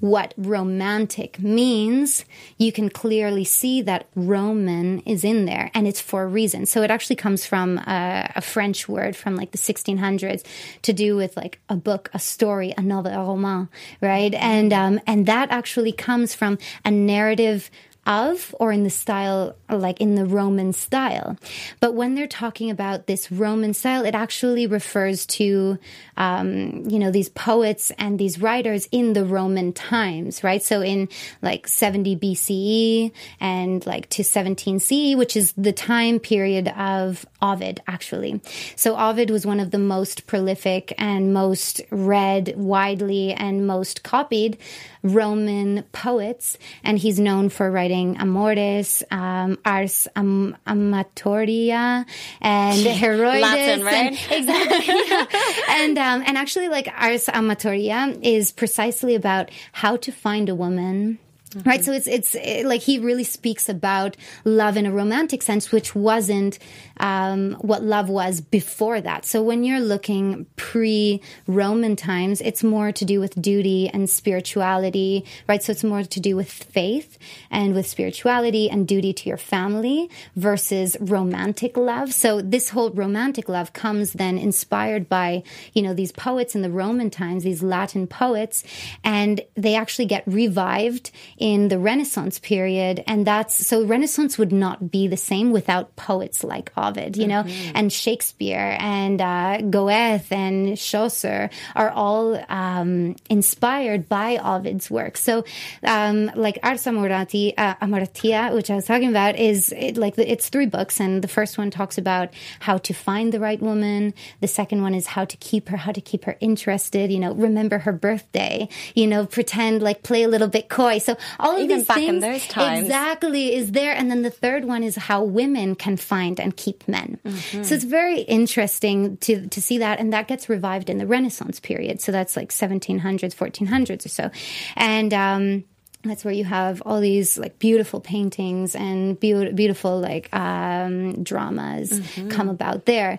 what 0.00 0.34
romantic 0.36 1.38
means, 1.38 2.24
you 2.58 2.72
can 2.72 2.90
clearly 2.90 3.44
see 3.44 3.82
that 3.82 4.06
Roman 4.14 5.00
is 5.00 5.24
in 5.24 5.44
there, 5.44 5.70
and 5.74 5.86
it's 5.86 6.00
for 6.00 6.24
a 6.24 6.26
reason. 6.26 6.66
So 6.66 6.82
it 6.82 6.90
actually 6.90 7.16
comes 7.16 7.46
from 7.46 7.78
a, 7.78 8.32
a 8.36 8.40
French 8.40 8.88
word 8.88 9.16
from 9.16 9.36
like 9.36 9.50
the 9.50 9.58
1600s 9.58 10.44
to 10.82 10.92
do 10.92 11.16
with 11.16 11.36
like 11.36 11.60
a 11.68 11.76
book, 11.76 12.10
a 12.12 12.18
story, 12.18 12.74
a 12.76 12.82
novel, 12.82 13.12
roman, 13.12 13.68
right? 14.00 14.34
And 14.34 14.72
um, 14.72 15.00
and 15.06 15.26
that 15.26 15.50
actually 15.50 15.92
comes 15.92 16.34
from 16.34 16.58
a 16.84 16.90
narrative 16.90 17.70
of 18.06 18.54
or 18.60 18.72
in 18.72 18.84
the 18.84 18.90
style 18.90 19.56
like 19.70 20.00
in 20.00 20.14
the 20.14 20.24
roman 20.24 20.72
style. 20.72 21.36
But 21.80 21.94
when 21.94 22.14
they're 22.14 22.26
talking 22.26 22.70
about 22.70 23.06
this 23.06 23.32
roman 23.32 23.74
style 23.74 24.04
it 24.04 24.14
actually 24.14 24.66
refers 24.66 25.26
to 25.26 25.78
um, 26.16 26.84
you 26.88 26.98
know 26.98 27.10
these 27.10 27.28
poets 27.30 27.90
and 27.98 28.18
these 28.18 28.40
writers 28.40 28.88
in 28.92 29.14
the 29.14 29.24
roman 29.24 29.72
times 29.72 30.44
right? 30.44 30.62
So 30.62 30.82
in 30.82 31.08
like 31.40 31.66
70 31.66 32.16
bce 32.16 33.12
and 33.40 33.84
like 33.86 34.08
to 34.10 34.24
17 34.24 34.80
ce 34.80 35.16
which 35.16 35.36
is 35.36 35.52
the 35.56 35.72
time 35.72 36.18
period 36.18 36.68
of 36.68 37.24
ovid 37.40 37.80
actually. 37.86 38.40
So 38.76 38.96
ovid 38.96 39.30
was 39.30 39.46
one 39.46 39.60
of 39.60 39.70
the 39.70 39.78
most 39.78 40.26
prolific 40.26 40.94
and 40.98 41.32
most 41.32 41.80
read 41.90 42.54
widely 42.56 43.32
and 43.32 43.66
most 43.66 44.02
copied 44.02 44.58
roman 45.02 45.84
poets 45.92 46.58
and 46.82 46.98
he's 46.98 47.18
known 47.18 47.48
for 47.48 47.70
writing 47.70 47.93
amores 48.02 49.02
um, 49.10 49.58
ars 49.64 50.08
am- 50.16 50.56
amatoria 50.66 52.04
and 52.40 52.86
heroides 53.02 53.42
Latin, 53.42 53.84
right? 53.84 54.12
and, 54.12 54.14
exactly 54.30 54.94
yeah. 55.08 55.26
and 55.68 55.98
um, 55.98 56.22
and 56.26 56.36
actually 56.36 56.68
like 56.68 56.88
ars 56.96 57.26
amatoria 57.26 58.18
is 58.22 58.52
precisely 58.52 59.14
about 59.14 59.50
how 59.72 59.96
to 59.96 60.10
find 60.12 60.48
a 60.48 60.54
woman 60.54 61.18
Right, 61.64 61.84
so 61.84 61.92
it's 61.92 62.06
it's 62.06 62.34
eh, 62.34 62.62
like 62.64 62.80
he 62.80 62.98
really 62.98 63.24
speaks 63.24 63.68
about 63.68 64.16
love 64.44 64.76
in 64.76 64.86
a 64.86 64.92
romantic 64.92 65.42
sense, 65.42 65.70
which 65.70 65.94
wasn't 65.94 66.58
um, 66.98 67.52
what 67.60 67.82
love 67.82 68.08
was 68.08 68.40
before 68.40 69.00
that. 69.00 69.24
So 69.24 69.42
when 69.42 69.62
you're 69.62 69.80
looking 69.80 70.46
pre-Roman 70.56 71.96
times, 71.96 72.40
it's 72.40 72.64
more 72.64 72.92
to 72.92 73.04
do 73.04 73.20
with 73.20 73.40
duty 73.40 73.88
and 73.88 74.08
spirituality, 74.10 75.24
right? 75.48 75.62
So 75.62 75.72
it's 75.72 75.84
more 75.84 76.02
to 76.02 76.20
do 76.20 76.34
with 76.34 76.50
faith 76.50 77.18
and 77.50 77.74
with 77.74 77.86
spirituality 77.86 78.68
and 78.68 78.88
duty 78.88 79.12
to 79.12 79.28
your 79.28 79.38
family 79.38 80.10
versus 80.34 80.96
romantic 81.00 81.76
love. 81.76 82.12
So 82.12 82.40
this 82.40 82.70
whole 82.70 82.90
romantic 82.90 83.48
love 83.48 83.72
comes 83.72 84.14
then 84.14 84.38
inspired 84.38 85.08
by 85.08 85.42
you 85.72 85.82
know 85.82 85.94
these 85.94 86.12
poets 86.12 86.54
in 86.54 86.62
the 86.62 86.70
Roman 86.70 87.10
times, 87.10 87.44
these 87.44 87.62
Latin 87.62 88.06
poets, 88.06 88.64
and 89.04 89.40
they 89.54 89.74
actually 89.76 90.06
get 90.06 90.24
revived 90.26 91.10
in 91.44 91.68
the 91.68 91.78
Renaissance 91.78 92.38
period. 92.38 93.04
And 93.06 93.26
that's 93.26 93.66
so 93.66 93.84
Renaissance 93.84 94.38
would 94.38 94.50
not 94.50 94.90
be 94.90 95.08
the 95.08 95.18
same 95.18 95.52
without 95.52 95.94
poets 95.94 96.42
like 96.42 96.72
Ovid, 96.74 97.18
you 97.18 97.26
know, 97.26 97.44
and 97.74 97.92
Shakespeare 97.92 98.78
and 98.80 99.20
uh, 99.20 99.60
Goethe 99.60 100.32
and 100.32 100.78
Chaucer 100.78 101.50
are 101.76 101.90
all 101.90 102.42
um, 102.48 103.16
inspired 103.28 104.08
by 104.08 104.38
Ovid's 104.38 104.90
work. 104.90 105.18
So, 105.18 105.44
um, 105.82 106.30
like 106.34 106.58
Ars 106.62 106.84
Amorati, 106.84 107.52
uh, 107.58 107.74
Amoratia, 107.74 108.54
which 108.54 108.70
I 108.70 108.76
was 108.76 108.86
talking 108.86 109.10
about, 109.10 109.36
is 109.36 109.70
it, 109.76 109.98
like 109.98 110.14
the, 110.14 110.24
it's 110.24 110.48
three 110.48 110.64
books, 110.64 110.98
and 110.98 111.20
the 111.20 111.28
first 111.28 111.58
one 111.58 111.70
talks 111.70 111.98
about 111.98 112.32
how 112.60 112.78
to 112.78 112.94
find 112.94 113.34
the 113.34 113.40
right 113.40 113.60
woman. 113.60 114.14
The 114.40 114.48
second 114.48 114.80
one 114.80 114.94
is 114.94 115.08
how 115.08 115.26
to 115.26 115.36
keep 115.36 115.68
her, 115.68 115.76
how 115.76 115.92
to 115.92 116.00
keep 116.00 116.24
her 116.24 116.38
interested. 116.40 117.12
You 117.12 117.18
know, 117.18 117.34
remember 117.34 117.80
her 117.80 117.92
birthday. 117.92 118.66
You 118.94 119.06
know, 119.06 119.26
pretend 119.26 119.82
like 119.82 120.02
play 120.02 120.22
a 120.22 120.28
little 120.28 120.48
bit 120.48 120.70
coy. 120.70 120.96
So 120.96 121.18
all 121.38 121.56
of 121.56 121.62
Even 121.62 121.78
these 121.78 121.86
back 121.86 121.98
in 121.98 122.20
things 122.20 122.22
those 122.22 122.46
times. 122.48 122.82
exactly 122.82 123.54
is 123.54 123.72
there. 123.72 123.94
And 123.94 124.10
then 124.10 124.22
the 124.22 124.30
third 124.30 124.64
one 124.64 124.82
is 124.82 124.96
how 124.96 125.22
women 125.24 125.74
can 125.74 125.96
find 125.96 126.38
and 126.40 126.56
keep 126.56 126.86
men. 126.88 127.18
Mm-hmm. 127.24 127.62
So 127.62 127.74
it's 127.74 127.84
very 127.84 128.20
interesting 128.20 129.16
to 129.18 129.46
to 129.48 129.60
see 129.62 129.78
that, 129.78 130.00
and 130.00 130.12
that 130.12 130.28
gets 130.28 130.48
revived 130.48 130.90
in 130.90 130.98
the 130.98 131.06
Renaissance 131.06 131.60
period. 131.60 132.00
So 132.00 132.12
that's 132.12 132.36
like 132.36 132.50
1700s, 132.50 133.34
1400s 133.34 134.06
or 134.06 134.08
so, 134.08 134.30
and. 134.76 135.12
um 135.14 135.64
that's 136.04 136.24
where 136.24 136.34
you 136.34 136.44
have 136.44 136.82
all 136.86 137.00
these 137.00 137.38
like 137.38 137.58
beautiful 137.58 138.00
paintings 138.00 138.74
and 138.76 139.18
beau- 139.18 139.52
beautiful 139.52 139.98
like 140.00 140.28
um, 140.34 141.22
dramas 141.24 141.90
Mm-hmm. 142.00 142.28
come 142.28 142.48
about 142.48 142.84
there. 142.86 143.18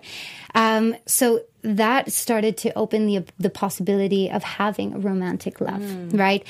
Um, 0.54 0.94
so 1.06 1.40
that 1.62 2.12
started 2.12 2.56
to 2.58 2.72
open 2.78 3.06
the 3.06 3.24
the 3.38 3.50
possibility 3.50 4.30
of 4.30 4.42
having 4.42 4.94
a 4.94 4.98
romantic 4.98 5.60
love, 5.60 5.80
Mm. 5.82 6.18
right? 6.18 6.44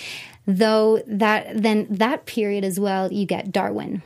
Though 0.47 1.02
that 1.07 1.61
then 1.61 1.87
that 1.90 2.26
period 2.26 2.64
as 2.64 2.78
well, 2.78 3.12
you 3.12 3.26
get 3.26 3.50
Darwin, 3.50 4.02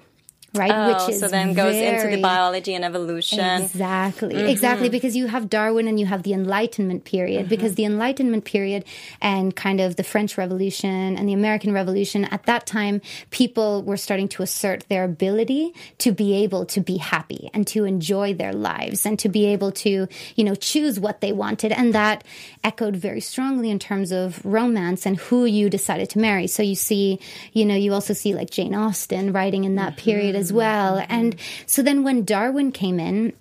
right? 0.55 0.71
Oh, 0.73 1.11
so 1.13 1.29
then 1.29 1.55
goes 1.55 1.75
into 1.77 2.03
the 2.03 2.09
very- 2.09 2.21
biology 2.23 2.75
and 2.75 2.85
evolution. 2.85 3.39
Exactly, 3.63 4.35
Mm-hmm. 4.35 4.47
exactly. 4.49 4.89
Because 4.89 5.17
you 5.17 5.27
have 5.29 5.49
Darwin 5.49 5.87
and 5.89 5.99
you 6.01 6.07
have 6.07 6.23
the 6.25 6.33
Enlightenment 6.33 7.05
period. 7.05 7.49
Because 7.49 7.75
the 7.77 7.85
Enlightenment 7.85 8.45
period 8.45 8.85
and 9.21 9.55
kind 9.55 9.81
of 9.81 9.97
the 9.97 10.03
French 10.03 10.37
Revolution 10.39 11.17
and 11.17 11.29
the 11.29 11.33
American 11.33 11.73
Revolution, 11.73 12.25
at 12.27 12.45
that 12.45 12.67
time, 12.67 13.01
people 13.31 13.83
were 13.83 13.97
starting 13.97 14.29
to 14.29 14.43
assert 14.43 14.89
their 14.89 15.05
ability 15.05 15.73
to 15.99 16.13
be 16.13 16.35
able 16.43 16.67
to 16.67 16.81
be 16.81 16.97
happy 16.97 17.49
and 17.55 17.67
to 17.69 17.85
enjoy 17.85 18.35
their 18.35 18.53
lives 18.53 19.07
and 19.07 19.19
to 19.21 19.29
be 19.29 19.47
able 19.47 19.73
to, 19.73 20.09
you 20.37 20.45
know, 20.45 20.55
choose 20.55 20.99
what 20.99 21.21
they 21.21 21.33
wanted. 21.33 21.73
And 21.73 21.95
that 21.95 22.25
echoed 22.65 22.97
very 22.97 23.21
strongly 23.21 23.71
in 23.71 23.79
terms 23.79 24.13
of 24.13 24.45
romance 24.45 25.07
and 25.07 25.17
who 25.17 25.45
you 25.45 25.71
decided 25.71 26.11
to 26.11 26.19
marry. 26.19 26.47
So 26.47 26.63
you 26.63 26.75
see, 26.75 27.21
you 27.53 27.65
know, 27.65 27.75
you 27.75 27.93
also 27.93 28.13
see 28.15 28.35
like 28.35 28.51
Jane 28.51 28.75
Austen 28.75 29.33
writing 29.33 29.65
in 29.65 29.77
that 29.77 29.97
period 29.97 30.35
as 30.41 30.49
mm-hmm. 30.49 30.57
well. 30.57 30.97
Mm-hmm. 30.97 31.13
And 31.13 31.37
so 31.67 31.83
then 31.83 32.03
when 32.03 32.25
Darwin 32.25 32.73
came 32.73 32.99
in, 32.99 33.33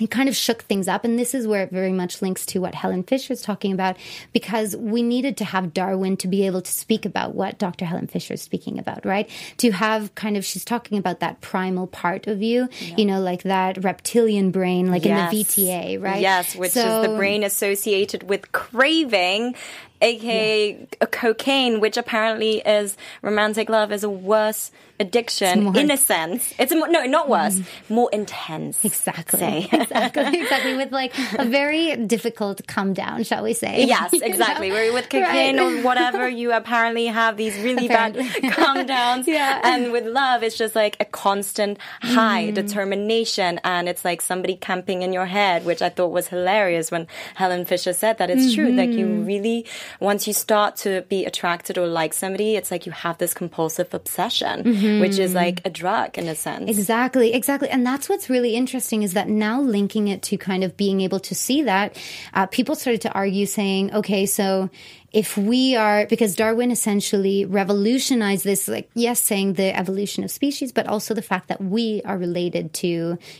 it 0.00 0.12
kind 0.12 0.28
of 0.28 0.36
shook 0.36 0.62
things 0.62 0.86
up. 0.86 1.04
And 1.04 1.18
this 1.18 1.34
is 1.34 1.48
where 1.48 1.64
it 1.64 1.72
very 1.72 1.92
much 1.92 2.22
links 2.22 2.46
to 2.46 2.60
what 2.60 2.72
Helen 2.72 3.02
Fisher 3.02 3.32
is 3.32 3.42
talking 3.42 3.72
about, 3.72 3.96
because 4.32 4.76
we 4.76 5.02
needed 5.02 5.36
to 5.38 5.44
have 5.44 5.74
Darwin 5.74 6.16
to 6.18 6.28
be 6.28 6.46
able 6.46 6.62
to 6.62 6.70
speak 6.70 7.04
about 7.04 7.34
what 7.34 7.58
Dr. 7.58 7.84
Helen 7.84 8.06
Fisher 8.06 8.34
is 8.34 8.42
speaking 8.42 8.78
about, 8.78 9.04
right? 9.04 9.28
To 9.56 9.72
have 9.72 10.14
kind 10.14 10.36
of, 10.36 10.44
she's 10.44 10.64
talking 10.64 10.98
about 10.98 11.18
that 11.18 11.40
primal 11.40 11.88
part 11.88 12.28
of 12.28 12.40
you, 12.42 12.68
you 12.96 13.06
know, 13.06 13.20
like 13.20 13.42
that 13.42 13.82
reptilian 13.82 14.52
brain, 14.52 14.88
like 14.88 15.04
Yes. 15.04 15.32
in 15.32 15.38
the 15.38 15.44
VTA, 15.44 16.00
right? 16.00 16.20
Yes, 16.20 16.54
which 16.54 16.76
is 16.76 16.84
the 16.84 17.14
brain 17.16 17.42
associated 17.42 18.28
with 18.28 18.52
craving, 18.52 19.56
aka 20.00 20.86
a 21.00 21.06
cocaine, 21.06 21.80
which 21.80 21.96
apparently 21.96 22.58
is 22.58 22.96
romantic 23.22 23.68
love 23.68 23.92
is 23.92 24.04
a 24.04 24.10
worse 24.10 24.70
addiction 25.00 25.64
Mm-hmm. 25.66 25.76
in 25.76 25.90
a 25.92 25.96
sense. 25.96 26.52
It's 26.58 26.72
a, 26.72 26.74
no, 26.74 27.04
not 27.06 27.28
worse, 27.28 27.60
more 27.88 28.10
intense. 28.12 28.84
Exactly. 28.84 29.68
Exactly. 29.78 30.40
Exactly. 30.40 30.76
With 30.76 30.90
like 30.92 31.12
a 31.38 31.44
very 31.44 31.96
difficult 31.96 32.66
come 32.66 32.94
down, 32.94 33.22
shall 33.22 33.44
we 33.44 33.54
say? 33.54 33.84
Yes, 33.86 34.12
exactly. 34.32 34.70
Where 34.72 34.92
with 34.92 35.08
cocaine 35.08 35.56
Right. 35.58 35.78
or 35.80 35.82
whatever, 35.82 36.28
you 36.40 36.52
apparently 36.52 37.06
have 37.06 37.36
these 37.36 37.56
really 37.60 37.86
bad 37.88 38.16
Apparently. 38.16 38.50
calm 38.50 38.86
downs. 38.86 39.28
Yeah. 39.28 39.60
And 39.62 39.92
with 39.92 40.04
love, 40.04 40.42
it's 40.42 40.58
just 40.58 40.74
like 40.74 40.96
a 41.00 41.04
constant 41.04 41.78
high, 42.02 42.46
Mm-hmm. 42.46 42.54
determination, 42.54 43.60
and 43.64 43.88
it's 43.88 44.04
like 44.04 44.20
somebody 44.20 44.56
camping 44.56 45.02
in 45.02 45.12
your 45.12 45.26
head, 45.26 45.64
which 45.64 45.80
I 45.82 45.88
thought 45.88 46.10
was 46.10 46.28
hilarious 46.28 46.90
when 46.90 47.06
Helen 47.34 47.64
Fisher 47.64 47.92
said 47.92 48.18
that. 48.18 48.30
It's 48.30 48.54
true. 48.54 48.70
Like 48.72 48.90
you 48.90 49.06
Mm-hmm. 49.06 49.26
really, 49.26 49.66
once 50.00 50.26
you 50.26 50.32
start 50.32 50.76
to 50.76 51.02
be 51.08 51.24
attracted 51.24 51.78
or 51.78 51.86
like 51.86 52.12
somebody, 52.12 52.56
it's 52.56 52.70
like 52.70 52.86
you 52.86 52.92
have 52.92 53.18
this 53.18 53.34
compulsive 53.34 53.92
obsession, 53.94 54.64
Mm-hmm. 54.64 55.00
which 55.00 55.18
is 55.18 55.34
like 55.34 55.60
a 55.64 55.70
drug 55.70 56.18
in 56.18 56.28
a 56.28 56.34
sense. 56.34 56.70
Exactly, 56.70 57.32
exactly. 57.32 57.68
And 57.68 57.86
that's 57.86 58.08
what's 58.08 58.28
really 58.28 58.54
interesting 58.54 59.02
is 59.02 59.12
that 59.14 59.28
now 59.28 59.60
linking 59.60 60.08
it 60.08 60.22
to 60.22 60.36
kind 60.36 60.64
of 60.64 60.76
being 60.76 61.00
able 61.00 61.20
to 61.20 61.34
see 61.34 61.62
that, 61.62 61.96
uh, 62.34 62.46
people 62.46 62.74
started 62.74 63.02
to 63.02 63.12
argue 63.12 63.46
saying, 63.46 63.94
okay, 63.94 64.26
so 64.26 64.70
if 65.12 65.38
we 65.38 65.74
are, 65.74 66.06
because 66.06 66.36
Darwin 66.36 66.70
essentially 66.70 67.44
revolutionized 67.46 68.44
this, 68.44 68.68
like, 68.68 68.90
yes, 68.94 69.20
saying 69.20 69.54
the 69.54 69.74
evolution 69.74 70.22
of 70.22 70.30
species, 70.30 70.70
but 70.70 70.86
also 70.86 71.14
the 71.14 71.22
fact 71.22 71.48
that 71.48 71.62
we 71.62 72.02
are 72.04 72.18
related 72.18 72.74
to, 72.74 72.86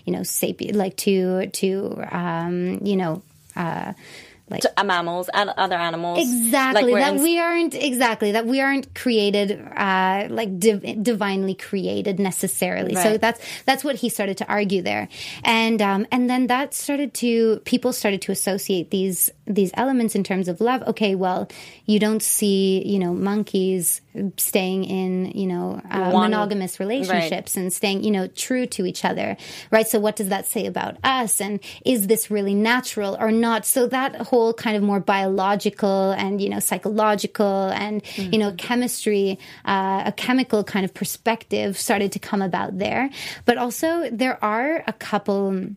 you 0.06 0.12
know, 0.12 0.20
sapien, 0.20 0.74
like 0.74 0.96
to, 0.96 1.48
to, 1.48 2.02
um, 2.10 2.80
you 2.82 2.96
know, 2.96 3.22
uh, 3.54 3.92
like 4.50 4.62
to 4.62 4.72
mammals 4.84 5.28
and 5.32 5.50
other 5.56 5.76
animals. 5.76 6.18
exactly 6.20 6.92
Like, 6.92 7.02
that 7.02 7.14
in- 7.16 7.22
we 7.22 7.38
aren't 7.38 7.74
exactly 7.74 8.32
that 8.32 8.46
we 8.46 8.60
aren't 8.60 8.94
created 8.94 9.52
uh, 9.76 10.26
like 10.30 10.58
div- 10.58 11.02
divinely 11.02 11.54
created 11.54 12.18
necessarily. 12.18 12.94
So 12.94 13.18
that's 13.18 13.40
that's 13.66 13.84
what 13.84 13.96
he 13.96 14.08
started 14.08 14.38
to 14.38 14.46
argue 14.48 14.82
there, 14.82 15.08
and 15.44 15.80
um, 15.82 16.06
and 16.10 16.28
then 16.30 16.46
that 16.48 16.74
started 16.74 17.12
to 17.14 17.60
people 17.64 17.92
started 17.92 18.22
to 18.22 18.32
associate 18.32 18.90
these 18.90 19.30
these 19.46 19.70
elements 19.74 20.14
in 20.14 20.24
terms 20.24 20.48
of 20.48 20.60
love. 20.60 20.82
Okay, 20.88 21.14
well, 21.14 21.48
you 21.86 21.98
don't 21.98 22.22
see 22.22 22.82
you 22.86 22.98
know 22.98 23.12
monkeys 23.12 24.00
staying 24.36 24.84
in 24.84 25.32
you 25.34 25.46
know 25.46 25.80
uh, 25.90 26.10
One- 26.10 26.30
monogamous 26.30 26.80
relationships 26.80 27.56
and 27.56 27.72
staying 27.72 28.02
you 28.04 28.10
know 28.10 28.26
true 28.28 28.66
to 28.66 28.86
each 28.86 29.04
other, 29.04 29.36
right? 29.70 29.86
So 29.86 29.98
what 30.00 30.16
does 30.16 30.28
that 30.28 30.46
say 30.46 30.66
about 30.66 30.96
us? 31.04 31.40
And 31.40 31.60
is 31.84 32.06
this 32.06 32.30
really 32.30 32.54
natural 32.54 33.16
or 33.18 33.30
not? 33.30 33.66
So 33.66 33.86
that 33.88 34.16
whole 34.30 34.37
kind 34.54 34.76
of 34.76 34.82
more 34.82 35.00
biological 35.00 36.12
and 36.12 36.40
you 36.40 36.48
know 36.48 36.60
psychological 36.60 37.68
and 37.70 38.02
you 38.16 38.38
know 38.38 38.52
chemistry, 38.58 39.38
uh, 39.64 40.02
a 40.06 40.12
chemical 40.12 40.64
kind 40.64 40.84
of 40.84 40.92
perspective 40.94 41.78
started 41.78 42.12
to 42.12 42.18
come 42.18 42.42
about 42.42 42.78
there. 42.78 43.10
But 43.44 43.58
also 43.58 44.08
there 44.10 44.42
are 44.42 44.82
a 44.86 44.92
couple 44.92 45.74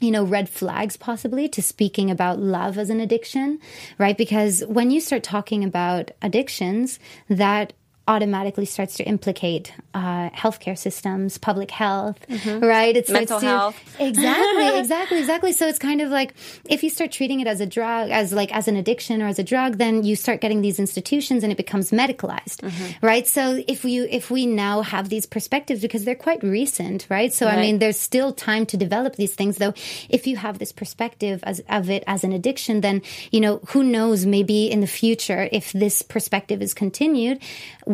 you 0.00 0.10
know, 0.10 0.24
red 0.24 0.48
flags 0.48 0.96
possibly 0.96 1.48
to 1.48 1.62
speaking 1.62 2.10
about 2.10 2.38
love 2.38 2.76
as 2.76 2.90
an 2.90 3.00
addiction, 3.00 3.58
right? 3.96 4.18
Because 4.18 4.62
when 4.66 4.90
you 4.90 5.00
start 5.00 5.22
talking 5.22 5.64
about 5.64 6.10
addictions, 6.20 6.98
that 7.28 7.72
automatically 8.06 8.66
starts 8.66 8.96
to 8.96 9.04
implicate 9.04 9.72
uh, 9.94 10.28
healthcare 10.30 10.76
systems, 10.76 11.38
public 11.38 11.70
health, 11.70 12.18
right? 12.46 12.96
It 12.96 13.06
starts 13.06 13.30
Mental 13.30 13.40
to, 13.40 13.46
health. 13.46 13.80
Exactly, 13.98 14.78
exactly, 14.78 15.18
exactly. 15.18 15.52
So 15.52 15.66
it's 15.66 15.78
kind 15.78 16.02
of 16.02 16.10
like 16.10 16.34
if 16.68 16.82
you 16.82 16.90
start 16.90 17.12
treating 17.12 17.40
it 17.40 17.46
as 17.46 17.60
a 17.60 17.66
drug, 17.66 18.10
as 18.10 18.32
like 18.32 18.54
as 18.54 18.68
an 18.68 18.76
addiction 18.76 19.22
or 19.22 19.26
as 19.26 19.38
a 19.38 19.44
drug, 19.44 19.78
then 19.78 20.04
you 20.04 20.16
start 20.16 20.40
getting 20.40 20.60
these 20.60 20.78
institutions 20.78 21.42
and 21.42 21.50
it 21.50 21.56
becomes 21.56 21.90
medicalized, 21.92 22.62
right? 23.00 23.26
So 23.26 23.62
if 23.66 23.84
you 23.84 24.06
if 24.10 24.30
we 24.30 24.44
now 24.46 24.82
have 24.82 25.08
these 25.08 25.24
perspectives 25.24 25.80
because 25.80 26.04
they're 26.04 26.14
quite 26.14 26.42
recent, 26.42 27.06
right? 27.08 27.32
So 27.32 27.46
I 27.46 27.60
mean, 27.60 27.78
there's 27.78 27.98
still 27.98 28.32
time 28.32 28.66
to 28.66 28.76
develop 28.76 29.16
these 29.16 29.34
things, 29.34 29.56
though. 29.56 29.72
If 30.10 30.26
you 30.26 30.36
have 30.36 30.58
this 30.58 30.72
perspective 30.72 31.40
as, 31.44 31.62
of 31.68 31.88
it 31.88 32.04
as 32.06 32.24
an 32.24 32.32
addiction, 32.32 32.82
then 32.82 33.00
you 33.30 33.40
know 33.40 33.60
who 33.68 33.82
knows? 33.82 34.26
Maybe 34.26 34.70
in 34.70 34.80
the 34.80 34.86
future, 34.86 35.48
if 35.50 35.72
this 35.72 36.02
perspective 36.02 36.60
is 36.60 36.74
continued, 36.74 37.40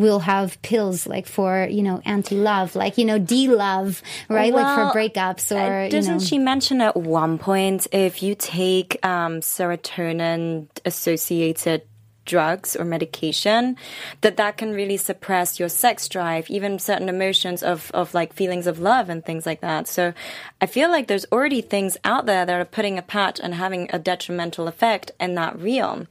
we'll 0.01 0.19
have 0.19 0.61
pills 0.61 1.05
like 1.07 1.27
for 1.27 1.67
you 1.69 1.83
know 1.83 2.01
anti-love, 2.05 2.75
like 2.75 2.97
you 2.97 3.05
know 3.05 3.19
de-love, 3.19 4.01
right? 4.29 4.53
like 4.53 4.75
for 4.75 4.97
breakups 4.97 5.55
or 5.55 5.85
Uh, 5.85 5.89
Doesn't 5.89 6.17
know. 6.17 6.19
she 6.19 6.37
mention 6.39 6.81
at 6.81 6.95
one 6.97 7.37
point 7.37 7.87
if 7.91 8.21
you 8.23 8.35
take 8.35 8.97
um, 9.05 9.39
serotonin 9.41 10.67
associated 10.85 11.83
drugs 12.23 12.75
or 12.75 12.85
medication 12.85 13.75
that 14.21 14.37
that 14.37 14.55
can 14.55 14.71
really 14.73 14.95
suppress 14.95 15.59
your 15.59 15.67
sex 15.67 16.07
drive 16.07 16.47
even 16.51 16.77
certain 16.77 17.09
emotions 17.09 17.63
of 17.63 17.89
of 17.95 18.13
like 18.13 18.31
feelings 18.31 18.67
of 18.67 18.77
love 18.77 19.09
and 19.09 19.25
things 19.25 19.43
like 19.47 19.59
that 19.61 19.87
so 19.87 20.13
i 20.61 20.67
feel 20.67 20.89
like 20.91 21.07
there's 21.07 21.25
already 21.31 21.61
things 21.61 21.97
out 22.05 22.27
there 22.27 22.45
that 22.45 22.61
are 22.61 22.63
putting 22.63 22.95
a 22.99 23.01
patch 23.01 23.39
and 23.41 23.55
having 23.55 23.89
a 23.91 23.97
detrimental 23.97 24.67
effect 24.67 25.09
in 25.19 25.33
that 25.33 25.59
realm 25.59 26.07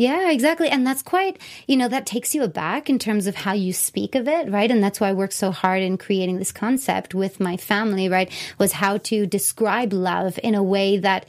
Yeah, 0.00 0.30
exactly. 0.30 0.70
And 0.70 0.86
that's 0.86 1.02
quite, 1.02 1.38
you 1.66 1.76
know, 1.76 1.86
that 1.88 2.06
takes 2.06 2.34
you 2.34 2.42
aback 2.42 2.88
in 2.88 2.98
terms 2.98 3.26
of 3.26 3.34
how 3.34 3.52
you 3.52 3.74
speak 3.74 4.14
of 4.14 4.28
it, 4.28 4.50
right? 4.50 4.70
And 4.70 4.82
that's 4.82 4.98
why 4.98 5.10
I 5.10 5.12
worked 5.12 5.34
so 5.34 5.50
hard 5.50 5.82
in 5.82 5.98
creating 5.98 6.38
this 6.38 6.52
concept 6.52 7.14
with 7.14 7.38
my 7.38 7.58
family, 7.58 8.08
right? 8.08 8.32
Was 8.56 8.72
how 8.72 8.96
to 8.96 9.26
describe 9.26 9.92
love 9.92 10.40
in 10.42 10.54
a 10.54 10.62
way 10.62 10.96
that 10.96 11.26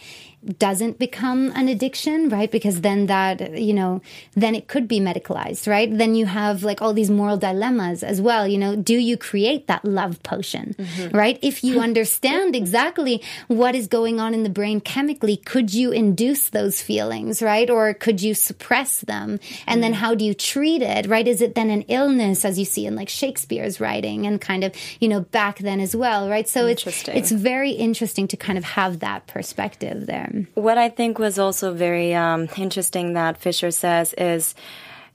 doesn't 0.57 0.97
become 0.97 1.51
an 1.55 1.67
addiction, 1.67 2.29
right? 2.29 2.49
Because 2.49 2.81
then 2.81 3.05
that, 3.05 3.59
you 3.59 3.73
know, 3.73 4.01
then 4.33 4.55
it 4.55 4.67
could 4.67 4.87
be 4.87 4.99
medicalized, 4.99 5.67
right? 5.67 5.95
Then 5.95 6.15
you 6.15 6.25
have 6.25 6.63
like 6.63 6.81
all 6.81 6.93
these 6.93 7.11
moral 7.11 7.37
dilemmas 7.37 8.01
as 8.01 8.19
well. 8.19 8.47
You 8.47 8.57
know, 8.57 8.75
do 8.75 8.95
you 8.95 9.17
create 9.17 9.67
that 9.67 9.85
love 9.85 10.21
potion, 10.23 10.75
mm-hmm. 10.77 11.15
right? 11.15 11.37
If 11.43 11.63
you 11.63 11.79
understand 11.87 12.55
exactly 12.55 13.21
what 13.47 13.75
is 13.75 13.87
going 13.87 14.19
on 14.19 14.33
in 14.33 14.41
the 14.41 14.49
brain 14.49 14.81
chemically, 14.81 15.37
could 15.37 15.73
you 15.73 15.91
induce 15.91 16.49
those 16.49 16.81
feelings, 16.81 17.43
right? 17.43 17.69
Or 17.69 17.93
could 17.93 18.21
you 18.21 18.33
suppress 18.33 19.01
them? 19.01 19.39
And 19.67 19.83
then 19.83 19.93
mm-hmm. 19.93 20.01
how 20.01 20.15
do 20.15 20.25
you 20.25 20.33
treat 20.33 20.81
it, 20.81 21.05
right? 21.07 21.27
Is 21.27 21.41
it 21.41 21.53
then 21.53 21.69
an 21.69 21.83
illness 21.83 22.45
as 22.45 22.57
you 22.57 22.65
see 22.65 22.87
in 22.87 22.95
like 22.95 23.09
Shakespeare's 23.09 23.79
writing 23.79 24.25
and 24.25 24.41
kind 24.41 24.63
of, 24.63 24.73
you 24.99 25.07
know, 25.07 25.21
back 25.21 25.59
then 25.59 25.79
as 25.79 25.95
well, 25.95 26.29
right? 26.29 26.49
So 26.49 26.65
it's, 26.65 27.07
it's 27.09 27.31
very 27.31 27.71
interesting 27.71 28.27
to 28.29 28.37
kind 28.37 28.57
of 28.57 28.63
have 28.63 28.99
that 28.99 29.27
perspective 29.27 30.07
there. 30.07 30.30
What 30.53 30.77
I 30.77 30.89
think 30.89 31.19
was 31.19 31.39
also 31.39 31.73
very 31.73 32.13
um, 32.13 32.47
interesting 32.57 33.13
that 33.13 33.37
Fisher 33.37 33.71
says 33.71 34.13
is 34.13 34.55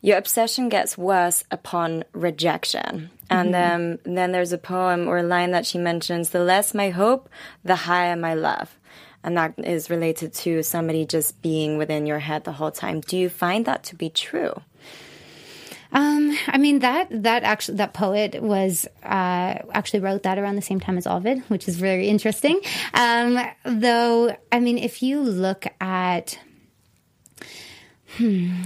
your 0.02 0.18
obsession 0.18 0.68
gets 0.68 0.96
worse 0.96 1.44
upon 1.50 2.04
rejection. 2.12 3.11
And 3.28 3.56
um, 3.56 3.99
then 4.04 4.32
there's 4.32 4.52
a 4.52 4.58
poem 4.58 5.08
or 5.08 5.18
a 5.18 5.23
line 5.23 5.50
that 5.50 5.66
she 5.66 5.78
mentions 5.78 6.30
the 6.30 6.44
less 6.44 6.75
my 6.75 6.90
hope, 6.90 7.29
the 7.64 7.74
higher 7.74 8.14
my 8.14 8.35
love. 8.35 8.79
And 9.24 9.37
that 9.37 9.55
is 9.59 9.90
related 9.90 10.33
to 10.35 10.62
somebody 10.62 11.05
just 11.05 11.42
being 11.42 11.76
within 11.76 12.07
your 12.07 12.20
head 12.20 12.44
the 12.44 12.52
whole 12.52 12.70
time. 12.70 13.00
Do 13.00 13.16
you 13.16 13.29
find 13.29 13.64
that 13.64 13.83
to 13.85 13.96
be 13.96 14.09
true? 14.09 14.62
Um, 15.92 16.37
I 16.49 16.59
mean 16.59 16.81
that 16.81 17.09
that 17.22 17.42
actually 17.42 17.79
that 17.79 17.94
poet 17.94 18.42
was 18.42 18.87
uh, 19.03 19.59
actually 19.72 20.01
wrote 20.01 20.25
that 20.25 20.38
around 20.38 20.57
the 20.57 20.62
same 20.62 20.81
time 20.81 20.99
as 20.99 21.07
Ovid, 21.07 21.40
which 21.49 21.68
is 21.68 21.77
very 21.77 22.09
interesting. 22.09 22.61
Um, 22.94 23.38
though, 23.64 24.37
I 24.51 24.61
mean, 24.61 24.79
if 24.79 25.03
you 25.03 25.20
look 25.20 25.66
at, 25.81 26.38
hmm, 28.16 28.62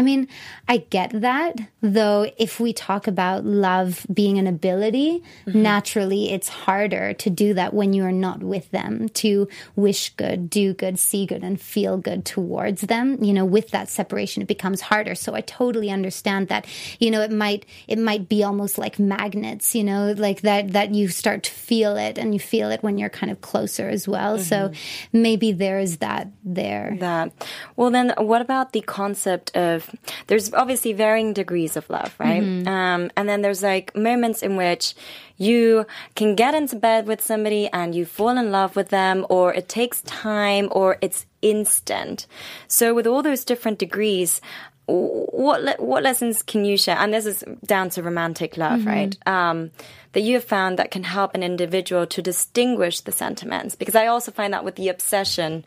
I 0.00 0.02
mean, 0.02 0.28
I 0.66 0.78
get 0.78 1.20
that. 1.20 1.56
Though, 1.82 2.32
if 2.38 2.58
we 2.58 2.72
talk 2.72 3.06
about 3.06 3.44
love 3.44 4.06
being 4.10 4.38
an 4.38 4.46
ability, 4.46 5.22
mm-hmm. 5.46 5.60
naturally 5.60 6.32
it's 6.32 6.48
harder 6.48 7.12
to 7.12 7.28
do 7.28 7.52
that 7.52 7.74
when 7.74 7.92
you 7.92 8.04
are 8.04 8.12
not 8.12 8.42
with 8.42 8.70
them, 8.70 9.10
to 9.10 9.46
wish 9.76 10.08
good, 10.16 10.48
do 10.48 10.72
good, 10.72 10.98
see 10.98 11.26
good, 11.26 11.44
and 11.44 11.60
feel 11.60 11.98
good 11.98 12.24
towards 12.24 12.80
them. 12.80 13.22
You 13.22 13.34
know, 13.34 13.44
with 13.44 13.72
that 13.72 13.90
separation, 13.90 14.40
it 14.42 14.48
becomes 14.48 14.80
harder. 14.80 15.14
So 15.14 15.34
I 15.34 15.42
totally 15.42 15.90
understand 15.90 16.48
that. 16.48 16.66
You 16.98 17.10
know, 17.10 17.20
it 17.20 17.30
might, 17.30 17.66
it 17.86 17.98
might 17.98 18.26
be 18.26 18.42
almost 18.42 18.78
like 18.78 18.98
magnets, 18.98 19.74
you 19.74 19.84
know, 19.84 20.14
like 20.16 20.40
that, 20.40 20.72
that 20.72 20.94
you 20.94 21.08
start 21.08 21.42
to 21.42 21.50
feel 21.50 21.98
it 21.98 22.16
and 22.16 22.32
you 22.32 22.40
feel 22.40 22.70
it 22.70 22.82
when 22.82 22.96
you're 22.96 23.10
kind 23.10 23.30
of 23.30 23.42
closer 23.42 23.90
as 23.90 24.08
well. 24.08 24.38
So 24.38 24.70
mm-hmm. 24.70 25.22
maybe 25.22 25.52
there 25.52 25.78
is 25.78 25.98
that 25.98 26.28
there. 26.42 26.96
that. 27.00 27.32
Well, 27.76 27.90
then 27.90 28.14
what 28.16 28.40
about 28.40 28.72
the 28.72 28.80
concept 28.80 29.54
of 29.56 29.89
there's 30.26 30.52
obviously 30.54 30.92
varying 30.92 31.32
degrees 31.32 31.76
of 31.76 31.88
love, 31.90 32.14
right? 32.18 32.42
Um, 32.66 33.10
and 33.16 33.28
then 33.28 33.42
there's 33.42 33.62
like 33.62 33.96
moments 33.96 34.42
in 34.42 34.56
which 34.56 34.94
you 35.36 35.86
can 36.14 36.34
get 36.34 36.54
into 36.54 36.76
bed 36.76 37.06
with 37.06 37.22
somebody 37.22 37.68
and 37.72 37.94
you 37.94 38.04
fall 38.04 38.36
in 38.36 38.50
love 38.52 38.76
with 38.76 38.88
them, 38.90 39.26
or 39.30 39.54
it 39.54 39.68
takes 39.68 40.02
time, 40.02 40.68
or 40.70 40.98
it's 41.00 41.26
instant. 41.40 42.26
So 42.68 42.94
with 42.94 43.06
all 43.06 43.22
those 43.22 43.44
different 43.44 43.78
degrees, 43.78 44.40
what 44.86 45.62
le- 45.62 45.76
what 45.78 46.02
lessons 46.02 46.42
can 46.42 46.64
you 46.64 46.76
share? 46.76 46.96
And 46.98 47.14
this 47.14 47.24
is 47.24 47.44
down 47.64 47.90
to 47.90 48.02
romantic 48.02 48.56
love, 48.56 48.84
right? 48.86 49.16
Um, 49.26 49.70
that 50.12 50.22
you 50.22 50.34
have 50.34 50.44
found 50.44 50.78
that 50.78 50.90
can 50.90 51.04
help 51.04 51.34
an 51.34 51.42
individual 51.44 52.06
to 52.06 52.20
distinguish 52.20 53.00
the 53.00 53.12
sentiments. 53.12 53.76
Because 53.76 53.94
I 53.94 54.08
also 54.08 54.32
find 54.32 54.52
that 54.52 54.64
with 54.64 54.74
the 54.74 54.88
obsession, 54.88 55.64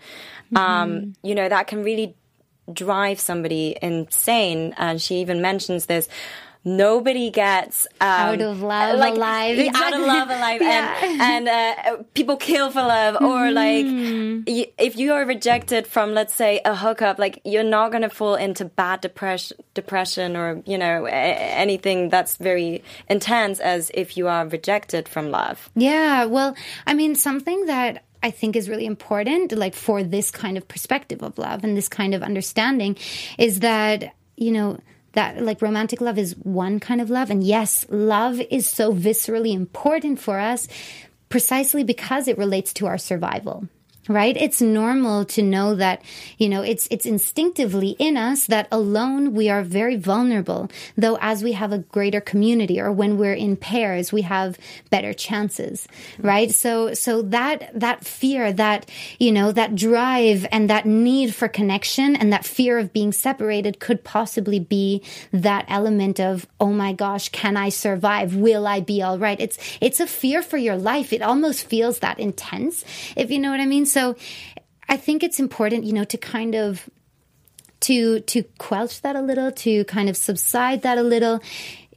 um, 0.55 1.15
you 1.23 1.33
know, 1.35 1.47
that 1.47 1.67
can 1.67 1.83
really 1.83 2.15
drive 2.71 3.19
somebody 3.19 3.75
insane. 3.81 4.73
And 4.77 5.01
she 5.01 5.15
even 5.21 5.41
mentions 5.41 5.85
this. 5.87 6.07
Nobody 6.65 7.29
gets 7.29 7.87
um, 7.99 8.07
Out 8.07 8.39
of 8.41 8.61
love 8.61 8.95
alive. 8.95 9.17
Out 9.19 9.51
of 9.51 9.59
Exactly. 9.59 9.99
love 10.05 10.29
alive, 10.29 10.61
and 10.61 11.21
and 11.21 11.49
uh, 11.49 12.03
people 12.13 12.37
kill 12.37 12.71
for 12.71 12.81
love, 12.81 13.21
or 13.21 13.51
like 13.51 13.85
y- 13.85 14.71
if 14.77 14.95
you 14.95 15.11
are 15.11 15.25
rejected 15.25 15.85
from, 15.87 16.13
let's 16.13 16.33
say, 16.33 16.61
a 16.63 16.73
hookup, 16.73 17.19
like 17.19 17.41
you're 17.43 17.65
not 17.65 17.91
gonna 17.91 18.09
fall 18.09 18.35
into 18.35 18.63
bad 18.63 19.01
depression, 19.01 19.57
depression, 19.73 20.37
or 20.37 20.63
you 20.65 20.77
know 20.77 21.05
a- 21.05 21.09
anything 21.09 22.07
that's 22.07 22.37
very 22.37 22.81
intense 23.09 23.59
as 23.59 23.91
if 23.93 24.15
you 24.15 24.29
are 24.29 24.47
rejected 24.47 25.09
from 25.09 25.31
love. 25.31 25.69
Yeah, 25.75 26.23
well, 26.27 26.55
I 26.87 26.93
mean, 26.93 27.15
something 27.15 27.65
that 27.65 28.03
I 28.23 28.31
think 28.31 28.55
is 28.55 28.69
really 28.69 28.85
important, 28.85 29.51
like 29.51 29.75
for 29.75 30.01
this 30.01 30.31
kind 30.31 30.57
of 30.57 30.67
perspective 30.67 31.21
of 31.21 31.37
love 31.37 31.63
and 31.63 31.77
this 31.77 31.89
kind 31.89 32.15
of 32.15 32.23
understanding, 32.23 32.97
is 33.37 33.59
that, 33.59 34.15
you 34.37 34.51
know, 34.51 34.79
that 35.11 35.43
like 35.43 35.61
romantic 35.61 36.01
love 36.01 36.17
is 36.17 36.35
one 36.37 36.79
kind 36.79 37.01
of 37.01 37.09
love. 37.09 37.29
And 37.29 37.43
yes, 37.43 37.85
love 37.89 38.39
is 38.39 38.67
so 38.69 38.93
viscerally 38.93 39.53
important 39.53 40.19
for 40.19 40.39
us 40.39 40.67
precisely 41.29 41.83
because 41.83 42.27
it 42.27 42.37
relates 42.37 42.73
to 42.73 42.87
our 42.87 42.97
survival. 42.97 43.67
Right? 44.07 44.35
It's 44.35 44.61
normal 44.61 45.25
to 45.25 45.41
know 45.41 45.75
that 45.75 46.01
you 46.37 46.49
know 46.49 46.61
it's 46.61 46.87
it's 46.91 47.05
instinctively 47.05 47.95
in 47.99 48.17
us 48.17 48.47
that 48.47 48.67
alone 48.71 49.33
we 49.33 49.49
are 49.49 49.63
very 49.63 49.95
vulnerable. 49.95 50.69
Though 50.97 51.17
as 51.21 51.43
we 51.43 51.53
have 51.53 51.71
a 51.71 51.79
greater 51.79 52.21
community 52.21 52.79
or 52.81 52.91
when 52.91 53.17
we're 53.17 53.33
in 53.33 53.55
pairs 53.55 54.11
we 54.11 54.23
have 54.23 54.57
better 54.89 55.13
chances 55.13 55.87
right? 56.19 56.51
So 56.51 56.93
so 56.93 57.21
that 57.23 57.71
that 57.79 58.05
fear 58.05 58.51
that 58.53 58.89
you 59.19 59.31
know 59.31 59.51
that 59.51 59.75
drive 59.75 60.45
and 60.51 60.69
that 60.69 60.85
need 60.85 61.33
for 61.33 61.47
connection 61.47 62.15
and 62.15 62.33
that 62.33 62.45
fear 62.45 62.77
of 62.77 62.93
being 62.93 63.11
separated 63.11 63.79
could 63.79 64.03
possibly 64.03 64.59
be 64.59 65.01
that 65.31 65.65
element 65.67 66.19
of 66.19 66.47
oh 66.59 66.71
my 66.71 66.93
gosh 66.93 67.29
can 67.29 67.55
i 67.55 67.69
survive? 67.69 68.35
Will 68.35 68.67
i 68.67 68.81
be 68.81 69.01
all 69.01 69.17
right? 69.17 69.39
It's 69.39 69.57
it's 69.79 69.99
a 69.99 70.07
fear 70.07 70.41
for 70.41 70.57
your 70.57 70.75
life. 70.75 71.13
It 71.13 71.21
almost 71.21 71.67
feels 71.67 71.99
that 71.99 72.19
intense 72.19 72.83
if 73.15 73.31
you 73.31 73.39
know 73.39 73.51
what 73.51 73.59
i 73.59 73.65
mean 73.65 73.85
so 73.93 74.15
I 74.89 74.97
think 74.97 75.23
it's 75.23 75.39
important, 75.39 75.83
you 75.85 75.93
know, 75.93 76.03
to 76.05 76.17
kind 76.17 76.55
of 76.55 76.89
to 77.81 78.21
to 78.21 78.43
quelch 78.57 79.01
that 79.01 79.15
a 79.15 79.21
little, 79.21 79.51
to 79.51 79.85
kind 79.85 80.09
of 80.09 80.17
subside 80.17 80.81
that 80.81 80.97
a 80.97 81.03
little 81.03 81.41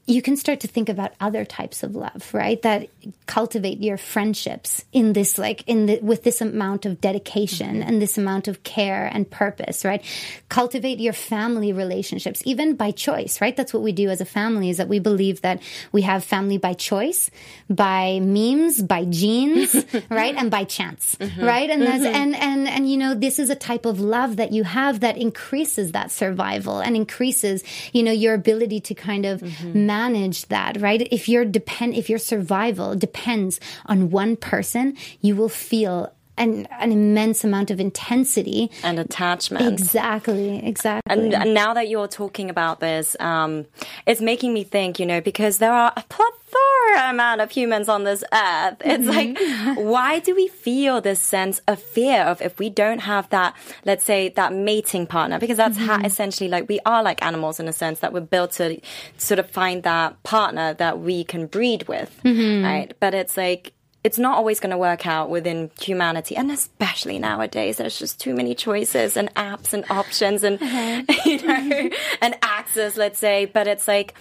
you 0.07 0.23
can 0.23 0.37
start 0.37 0.61
to 0.61 0.69
think 0.69 0.89
about 0.89 1.13
other 1.21 1.45
types 1.45 1.83
of 1.83 1.97
love, 1.97 2.31
right? 2.33 2.63
That 2.63 2.89
cultivate 3.27 3.81
your 3.81 3.97
friendships 3.97 4.85
in 4.93 5.15
this, 5.15 5.37
like, 5.37 5.65
in 5.67 5.87
the, 5.87 5.99
with 6.01 6.23
this 6.23 6.41
amount 6.41 6.87
of 6.87 7.01
dedication 7.01 7.81
mm-hmm. 7.81 7.89
and 7.89 8.01
this 8.01 8.17
amount 8.17 8.47
of 8.47 8.63
care 8.63 9.11
and 9.13 9.29
purpose, 9.29 9.85
right? 9.85 10.05
Cultivate 10.49 11.01
your 11.01 11.13
family 11.13 11.73
relationships, 11.73 12.41
even 12.45 12.77
by 12.77 12.93
choice, 12.93 13.41
right? 13.41 13.57
That's 13.57 13.75
what 13.75 13.83
we 13.83 13.91
do 13.91 14.09
as 14.09 14.21
a 14.21 14.25
family 14.25 14.71
is 14.71 14.77
that 14.77 14.89
we 14.89 15.01
believe 15.01 15.41
that 15.43 15.61
we 15.91 16.03
have 16.03 16.23
family 16.23 16.59
by 16.59 16.75
choice, 16.75 17.29
by 17.69 18.21
memes, 18.21 18.83
by 18.83 19.07
genes, 19.07 19.75
right? 20.11 20.37
And 20.37 20.53
by 20.53 20.65
chance, 20.65 21.17
mm-hmm. 21.17 21.45
right? 21.45 21.69
And 21.69 21.83
that's, 21.83 22.05
mm-hmm. 22.05 22.15
and, 22.15 22.37
and, 22.37 22.69
and, 22.69 22.89
you 22.89 22.97
know, 22.97 23.15
this 23.15 23.41
is 23.41 23.51
a 23.51 23.57
type 23.57 23.85
of 23.85 23.99
love 23.99 24.37
that 24.37 24.53
you 24.53 24.63
have 24.63 25.01
that 25.01 25.17
increases 25.17 25.93
that 25.93 26.13
survival 26.13 26.79
and 26.79 26.95
increases, 26.95 27.65
you 27.93 28.05
know, 28.05 28.13
your 28.13 28.35
ability 28.35 28.81
to 28.83 28.95
kind 28.95 29.27
of 29.27 29.41
mm-hmm 29.41 29.87
manage 29.97 30.47
that, 30.47 30.81
right? 30.81 31.09
If 31.11 31.29
your 31.29 31.45
depend, 31.45 31.95
if 31.95 32.11
your 32.11 32.19
survival 32.19 32.95
depends 32.95 33.59
on 33.87 34.11
one 34.11 34.37
person, 34.37 34.97
you 35.21 35.35
will 35.37 35.49
feel 35.49 36.13
an, 36.39 36.67
an 36.67 36.93
immense 36.93 37.45
amount 37.45 37.71
of 37.71 37.81
intensity 37.81 38.71
and 38.83 38.99
attachment. 38.99 39.73
Exactly, 39.73 40.65
exactly. 40.65 41.13
And, 41.13 41.35
and 41.35 41.55
now 41.55 41.75
that 41.75 41.89
you're 41.89 42.09
talking 42.09 42.51
about 42.51 42.81
this, 42.81 43.17
um, 43.21 43.67
it's 44.07 44.21
making 44.21 44.53
me 44.53 44.65
think, 44.65 44.99
you 44.99 45.07
know, 45.07 45.21
because 45.21 45.59
there 45.59 45.73
are 45.73 45.93
a 45.97 46.05
plethora 46.09 47.11
amount 47.11 47.41
of 47.41 47.51
humans 47.51 47.89
on 47.89 48.05
this 48.05 48.23
earth. 48.33 48.77
It's 48.85 49.05
mm-hmm. 49.07 49.69
like, 49.69 49.79
why 49.79 50.19
do 50.21 50.35
we 50.35 50.49
feel 50.49 51.01
this 51.01 51.21
sense 51.21 51.61
of 51.67 51.83
fear 51.83 52.23
of 52.23 52.41
if 52.41 52.59
we 52.59 52.71
don't 52.71 53.01
have 53.01 53.29
that, 53.31 53.55
let's 53.85 54.05
say, 54.05 54.31
that 54.31 54.53
mating 54.53 55.07
partner? 55.07 55.39
Because 55.39 55.57
that's 55.57 55.77
mm-hmm. 55.77 55.87
how 55.87 56.01
essentially 56.03 56.49
like 56.49 56.69
we 56.69 56.81
are 56.87 57.03
like 57.03 57.23
animals 57.25 57.61
in 57.61 57.69
a 57.69 57.73
sense 57.73 58.01
that 58.01 58.13
we're 58.13 58.21
built 58.21 58.53
to 58.53 58.81
sort 59.19 59.39
of 59.39 59.51
find 59.51 59.83
that 59.83 60.23
partner 60.23 60.75
that 60.75 61.01
we 61.01 61.25
can 61.25 61.47
breed 61.47 61.87
with, 61.89 62.19
mm-hmm. 62.25 62.65
right? 62.65 62.95
But 63.01 63.15
it's 63.15 63.37
like, 63.37 63.73
it's 64.07 64.21
not 64.21 64.37
always 64.37 64.61
going 64.61 64.71
to 64.71 64.79
work 64.79 65.05
out 65.05 65.29
within 65.31 65.69
humanity 65.81 66.37
and 66.37 66.53
especially 66.53 67.19
nowadays 67.19 67.79
there's 67.79 67.99
just 67.99 68.21
too 68.21 68.35
many 68.37 68.55
choices 68.55 69.17
and 69.17 69.35
apps 69.35 69.73
and 69.73 69.85
options 69.91 70.45
and 70.45 70.63
uh-huh. 70.63 71.03
you 71.25 71.45
know 71.45 71.91
and 72.23 72.37
access 72.41 72.97
let's 72.97 73.19
say 73.19 73.47
but 73.47 73.67
it's 73.67 73.89
like 73.89 74.15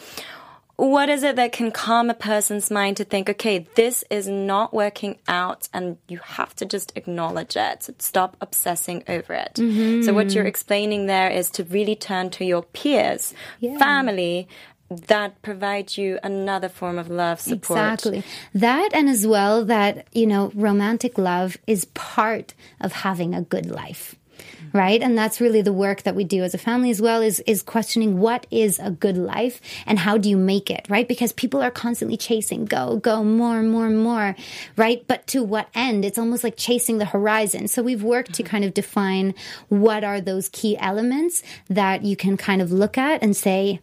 what 0.78 1.08
is 1.08 1.22
it 1.22 1.36
that 1.36 1.52
can 1.52 1.72
calm 1.72 2.10
a 2.10 2.16
person's 2.16 2.72
mind 2.72 2.98
to 2.98 3.06
think 3.06 3.30
okay 3.30 3.68
this 3.76 4.04
is 4.10 4.28
not 4.28 4.74
working 4.74 5.20
out 5.28 5.70
and 5.72 5.98
you 6.08 6.18
have 6.18 6.56
to 6.56 6.66
just 6.66 6.92
acknowledge 6.96 7.56
it 7.56 7.88
stop 8.00 8.36
obsessing 8.42 9.04
over 9.08 9.34
it 9.34 9.54
mm-hmm. 9.54 10.02
so 10.02 10.16
what 10.16 10.34
you're 10.34 10.48
explaining 10.48 11.06
there 11.06 11.30
is 11.30 11.52
to 11.52 11.64
really 11.66 11.96
turn 11.96 12.32
to 12.32 12.44
your 12.44 12.64
peers 12.64 13.36
yeah. 13.60 13.78
family 13.78 14.48
that 14.90 15.42
provides 15.42 15.98
you 15.98 16.20
another 16.24 16.70
form 16.70 17.00
of 17.00 17.10
love 17.10 17.42
support. 17.42 17.80
Exactly. 17.80 18.24
That 18.54 18.90
and 18.94 19.10
as 19.10 19.26
well 19.26 19.66
that, 19.66 20.08
you 20.12 20.28
know, 20.28 20.52
romantic 20.54 21.18
love 21.18 21.58
is 21.66 21.86
part 21.86 22.54
of 22.80 22.92
having 22.92 23.34
a 23.34 23.42
good 23.42 23.66
life. 23.66 24.16
Mm. 24.38 24.74
Right. 24.74 25.02
And 25.02 25.18
that's 25.18 25.42
really 25.42 25.62
the 25.62 25.74
work 25.74 26.04
that 26.04 26.14
we 26.14 26.24
do 26.24 26.44
as 26.44 26.54
a 26.54 26.60
family 26.60 26.92
as 26.92 27.02
well 27.02 27.22
is, 27.22 27.40
is 27.48 27.64
questioning 27.64 28.20
what 28.20 28.46
is 28.52 28.78
a 28.78 28.92
good 28.92 29.18
life 29.18 29.60
and 29.88 29.98
how 29.98 30.18
do 30.18 30.30
you 30.30 30.38
make 30.38 30.70
it? 30.70 30.86
Right. 30.88 31.08
Because 31.08 31.34
people 31.34 31.64
are 31.64 31.72
constantly 31.72 32.18
chasing 32.18 32.66
go, 32.66 32.98
go 32.98 33.24
more, 33.24 33.64
more, 33.64 33.90
more. 33.90 34.36
Right. 34.76 35.04
But 35.08 35.26
to 35.28 35.42
what 35.42 35.68
end? 35.74 36.06
It's 36.06 36.20
almost 36.20 36.44
like 36.44 36.58
chasing 36.58 37.00
the 37.00 37.06
horizon. 37.06 37.70
So 37.70 37.82
we've 37.82 38.04
worked 38.04 38.34
to 38.34 38.44
mm-hmm. 38.44 38.52
kind 38.52 38.66
of 38.66 38.74
define 38.76 39.34
what 39.70 40.04
are 40.04 40.22
those 40.22 40.50
key 40.50 40.78
elements 40.78 41.42
that 41.70 42.04
you 42.04 42.16
can 42.16 42.38
kind 42.38 42.62
of 42.62 42.72
look 42.72 43.00
at 43.00 43.24
and 43.24 43.36
say, 43.36 43.80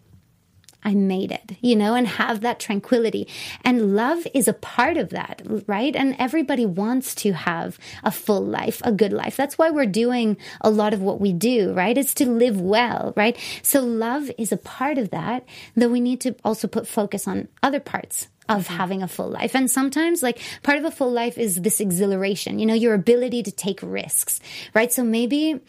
I 0.85 0.95
made 0.95 1.31
it, 1.31 1.57
you 1.61 1.77
know, 1.77 1.95
and 1.95 2.07
have 2.07 2.41
that 2.41 2.59
tranquility. 2.59 3.29
And 3.65 3.95
love 3.95 4.27
is 4.35 4.49
a 4.49 4.53
part 4.53 4.97
of 4.97 5.11
that, 5.11 5.43
right? 5.67 5.95
And 5.95 6.17
everybody 6.19 6.67
wants 6.67 7.15
to 7.17 7.33
have 7.33 7.79
a 8.03 8.11
full 8.11 8.45
life, 8.45 8.81
a 8.85 8.93
good 8.93 9.13
life. 9.13 9.37
That's 9.37 9.57
why 9.57 9.71
we're 9.71 9.87
doing 9.87 10.37
a 10.61 10.71
lot 10.71 10.93
of 10.93 11.01
what 11.01 11.21
we 11.21 11.33
do, 11.33 11.73
right? 11.73 11.97
It's 11.97 12.15
to 12.15 12.29
live 12.29 12.61
well, 12.61 13.13
right? 13.17 13.39
So 13.63 13.81
love 13.81 14.31
is 14.39 14.53
a 14.53 14.57
part 14.57 14.99
of 14.99 15.11
that, 15.11 15.47
though 15.77 15.89
we 15.89 16.01
need 16.01 16.21
to 16.23 16.35
also 16.45 16.67
put 16.67 16.89
focus 16.89 17.29
on 17.29 17.49
other 17.63 17.81
parts 17.81 18.29
of 18.49 18.65
mm-hmm. 18.65 18.77
having 18.77 19.03
a 19.03 19.09
full 19.09 19.29
life. 19.29 19.55
And 19.55 19.71
sometimes, 19.71 20.23
like, 20.23 20.41
part 20.65 20.79
of 20.79 20.85
a 20.85 20.91
full 20.91 21.13
life 21.13 21.39
is 21.39 21.63
this 21.63 21.81
exhilaration, 21.81 22.59
you 22.59 22.67
know, 22.67 22.75
your 22.75 22.95
ability 22.95 23.45
to 23.45 23.53
take 23.53 23.79
risks, 23.83 24.41
right? 24.75 24.93
So 24.93 25.05
maybe 25.05 25.61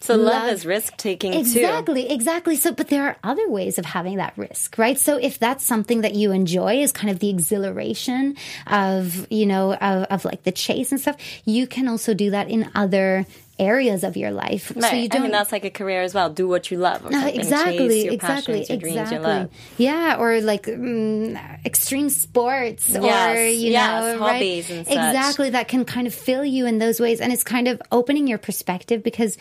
so 0.00 0.14
love, 0.14 0.26
love 0.26 0.52
is 0.52 0.66
risk 0.66 0.96
taking 0.96 1.32
exactly, 1.32 1.60
too. 1.60 1.66
Exactly, 1.66 2.10
exactly. 2.10 2.56
So, 2.56 2.72
but 2.72 2.88
there 2.88 3.04
are 3.04 3.16
other 3.24 3.48
ways 3.48 3.78
of 3.78 3.84
having 3.84 4.18
that 4.18 4.34
risk, 4.36 4.76
right? 4.78 4.98
So 4.98 5.16
if 5.16 5.38
that's 5.38 5.64
something 5.64 6.02
that 6.02 6.14
you 6.14 6.32
enjoy 6.32 6.82
is 6.82 6.92
kind 6.92 7.10
of 7.10 7.18
the 7.18 7.30
exhilaration 7.30 8.36
of, 8.66 9.26
you 9.30 9.46
know, 9.46 9.74
of, 9.74 10.04
of 10.04 10.24
like 10.24 10.42
the 10.42 10.52
chase 10.52 10.92
and 10.92 11.00
stuff, 11.00 11.16
you 11.44 11.66
can 11.66 11.88
also 11.88 12.14
do 12.14 12.30
that 12.30 12.50
in 12.50 12.70
other 12.74 13.26
areas 13.58 14.04
of 14.04 14.16
your 14.16 14.30
life. 14.30 14.72
Right. 14.74 14.90
So 14.90 14.96
you 14.96 15.08
don't. 15.08 15.20
I 15.20 15.22
mean, 15.24 15.32
that's 15.32 15.52
like 15.52 15.64
a 15.64 15.70
career 15.70 16.02
as 16.02 16.14
well. 16.14 16.30
Do 16.30 16.48
what 16.48 16.70
you 16.70 16.78
love. 16.78 17.04
Or 17.04 17.12
uh, 17.12 17.28
exactly. 17.28 18.08
exactly. 18.08 18.60
Passions, 18.66 18.70
exactly. 18.70 19.48
Yeah, 19.78 20.16
or 20.18 20.40
like 20.40 20.68
um, 20.68 21.36
extreme 21.64 22.08
sports, 22.10 22.88
yes. 22.88 23.36
or 23.36 23.46
you 23.46 23.70
yes. 23.70 24.02
know, 24.02 24.18
hobbies 24.18 24.70
right? 24.70 24.80
Exactly. 24.80 25.50
That 25.50 25.68
can 25.68 25.84
kind 25.84 26.06
of 26.06 26.14
fill 26.14 26.44
you 26.44 26.66
in 26.66 26.78
those 26.78 27.00
ways, 27.00 27.20
and 27.20 27.32
it's 27.32 27.44
kind 27.44 27.68
of 27.68 27.80
opening 27.90 28.26
your 28.26 28.38
perspective 28.38 29.02
because 29.02 29.38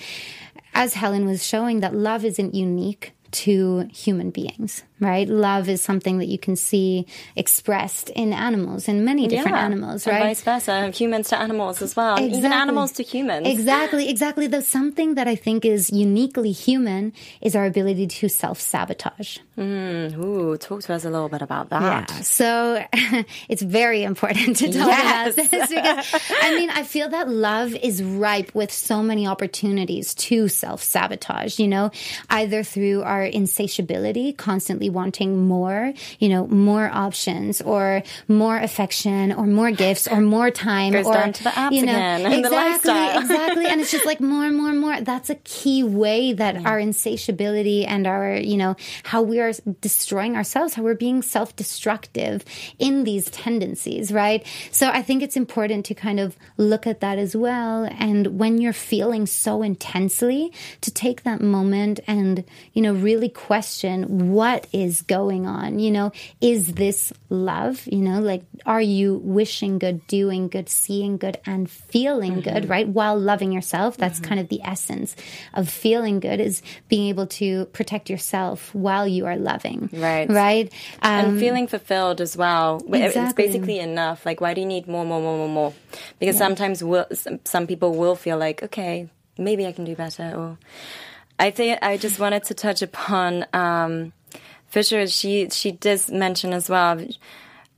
as 0.74 0.94
Helen 0.94 1.26
was 1.26 1.46
showing, 1.46 1.82
that 1.82 1.96
love 1.96 2.26
isn't 2.26 2.54
unique 2.54 3.14
to 3.32 3.88
human 3.92 4.30
beings, 4.30 4.84
right? 5.00 5.28
Love 5.28 5.68
is 5.68 5.82
something 5.82 6.20
that 6.20 6.28
you 6.28 6.38
can 6.38 6.56
see 6.56 7.06
expressed 7.36 8.10
in 8.12 8.32
animals, 8.34 8.88
in 8.88 9.04
many 9.04 9.28
different 9.28 9.58
yeah, 9.58 9.66
animals, 9.66 10.08
right? 10.08 10.20
vice 10.20 10.42
versa, 10.42 10.90
humans 10.92 11.30
to 11.30 11.38
animals 11.38 11.82
as 11.82 11.96
well, 11.96 12.16
exactly. 12.16 12.38
even 12.38 12.54
animals 12.54 12.92
to 12.94 13.04
humans. 13.04 13.48
Exactly, 13.48 14.10
exactly. 14.10 14.48
Though 14.48 14.62
something 14.62 15.16
that 15.16 15.28
I 15.28 15.36
think 15.36 15.66
is 15.66 15.92
uniquely 15.92 16.52
human 16.52 17.14
is 17.42 17.56
our 17.56 17.66
ability 17.66 18.08
to 18.08 18.30
self 18.30 18.60
sabotage. 18.60 19.40
Mm, 19.58 20.18
ooh, 20.24 20.58
talk 20.58 20.82
to 20.84 20.94
us 20.94 21.06
a 21.06 21.10
little 21.10 21.30
bit 21.30 21.42
about 21.42 21.70
that. 21.70 22.10
Yeah, 22.10 22.22
so 22.22 22.84
it's 23.50 23.62
very 23.62 24.04
important 24.04 24.58
to 24.58 24.68
talk 24.68 24.88
yes. 24.88 25.34
about 25.34 25.52
this 25.52 25.70
because 25.70 26.22
I 26.42 26.56
mean, 26.56 26.70
I 26.70 26.84
feel 26.84 27.10
that 27.10 27.30
love 27.30 27.74
is 27.76 28.04
ripe 28.04 28.54
with 28.56 28.72
so 28.72 29.04
many 29.04 29.28
opportunities 29.28 30.14
to 30.16 30.48
self 30.48 30.82
sabotage, 30.84 31.60
you 31.60 31.68
know, 31.68 31.92
either 32.30 32.64
through 32.64 33.04
our 33.04 33.24
insatiability, 33.24 34.34
constantly 34.34 34.85
wanting 34.90 35.46
more, 35.48 35.94
you 36.20 36.30
know, 36.30 36.48
more 36.48 36.90
options 36.92 37.62
or 37.62 38.04
more 38.28 38.58
affection 38.58 39.32
or 39.32 39.46
more 39.46 39.72
gifts 39.72 40.08
or 40.08 40.22
more 40.22 40.52
time 40.52 40.94
Goes 40.94 41.06
or 41.06 41.14
down 41.14 41.34
to 41.34 41.44
the 41.44 41.50
apps 41.50 41.72
you 41.72 41.86
know, 41.86 41.94
again 41.94 42.34
exactly, 42.34 42.92
exactly. 43.22 43.66
And 43.66 43.82
it's 43.82 43.92
just 43.92 44.06
like 44.06 44.22
more 44.22 44.46
and 44.46 44.58
more 44.58 44.70
and 44.70 44.80
more. 44.80 45.02
That's 45.02 45.30
a 45.30 45.36
key 45.36 45.84
way 45.84 46.34
that 46.34 46.56
yeah. 46.56 46.70
our 46.70 46.80
insatiability 46.80 47.86
and 47.86 48.08
our, 48.08 48.36
you 48.36 48.58
know, 48.58 48.76
how 49.04 49.22
we 49.22 49.40
are 49.40 49.54
destroying 49.82 50.36
ourselves, 50.36 50.74
how 50.74 50.84
we're 50.84 50.96
being 50.96 51.22
self-destructive 51.22 52.44
in 52.80 53.04
these 53.04 53.30
tendencies, 53.30 54.12
right? 54.12 54.46
So 54.72 54.90
I 54.90 55.02
think 55.02 55.24
it's 55.24 55.38
important 55.38 55.86
to 55.86 55.94
kind 55.94 56.20
of 56.20 56.38
look 56.58 56.88
at 56.88 57.02
that 57.02 57.18
as 57.18 57.36
well. 57.36 57.88
And 58.00 58.40
when 58.40 58.60
you're 58.60 58.74
feeling 58.74 59.26
so 59.26 59.62
intensely, 59.62 60.52
to 60.82 60.92
take 60.92 61.24
that 61.24 61.42
moment 61.42 62.00
and, 62.08 62.44
you 62.74 62.82
know, 62.82 62.94
really 62.94 63.30
question 63.30 64.32
what 64.32 64.68
is 64.76 65.02
going 65.04 65.48
on? 65.48 65.80
You 65.80 65.90
know, 65.92 66.12
is 66.42 66.74
this 66.74 67.14
love? 67.30 67.88
You 67.88 68.00
know, 68.00 68.20
like, 68.20 68.44
are 68.66 68.82
you 68.82 69.22
wishing 69.24 69.80
good, 69.80 70.06
doing 70.08 70.50
good, 70.50 70.68
seeing 70.68 71.16
good, 71.16 71.38
and 71.46 71.70
feeling 71.72 72.34
Mm-hmm. 72.42 72.54
good, 72.54 72.70
right? 72.70 72.88
While 72.88 73.18
loving 73.18 73.52
yourself. 73.54 73.96
That's 73.96 74.20
kind 74.20 74.40
of 74.42 74.50
the 74.50 74.60
essence 74.64 75.16
of 75.54 75.70
feeling 75.70 76.20
good 76.20 76.40
is 76.42 76.62
being 76.90 77.08
able 77.08 77.28
to 77.40 77.66
protect 77.72 78.10
yourself 78.10 78.74
while 78.76 79.08
you 79.08 79.26
are 79.26 79.38
loving. 79.38 79.90
Right. 79.94 80.28
Right. 80.30 80.74
Um, 81.02 81.26
and 81.26 81.40
feeling 81.40 81.68
fulfilled 81.68 82.20
as 82.20 82.36
well. 82.36 82.84
It's 82.90 83.34
basically 83.34 83.80
enough. 83.80 84.26
Like, 84.26 84.42
why 84.42 84.54
do 84.54 84.60
you 84.62 84.68
need 84.68 84.88
more, 84.88 85.06
more, 85.06 85.22
more, 85.22 85.38
more, 85.38 85.50
more? 85.50 85.74
Because 86.20 86.38
sometimes 86.38 86.84
will, 86.84 87.08
some, 87.14 87.40
some 87.46 87.68
people 87.68 87.96
will 87.96 88.16
feel 88.16 88.38
like, 88.38 88.64
okay, 88.64 89.08
maybe 89.38 89.66
I 89.66 89.72
can 89.72 89.86
do 89.86 89.96
better. 89.96 90.34
Or 90.36 90.58
I 91.40 91.52
think 91.52 91.80
I 91.82 91.98
just 91.98 92.20
wanted 92.20 92.44
to 92.46 92.54
touch 92.54 92.82
upon 92.82 93.46
um, 93.54 94.12
Fisher. 94.76 95.08
She 95.08 95.50
she 95.52 95.72
does 95.72 96.12
mention 96.12 96.52
as 96.52 96.70
well. 96.70 97.00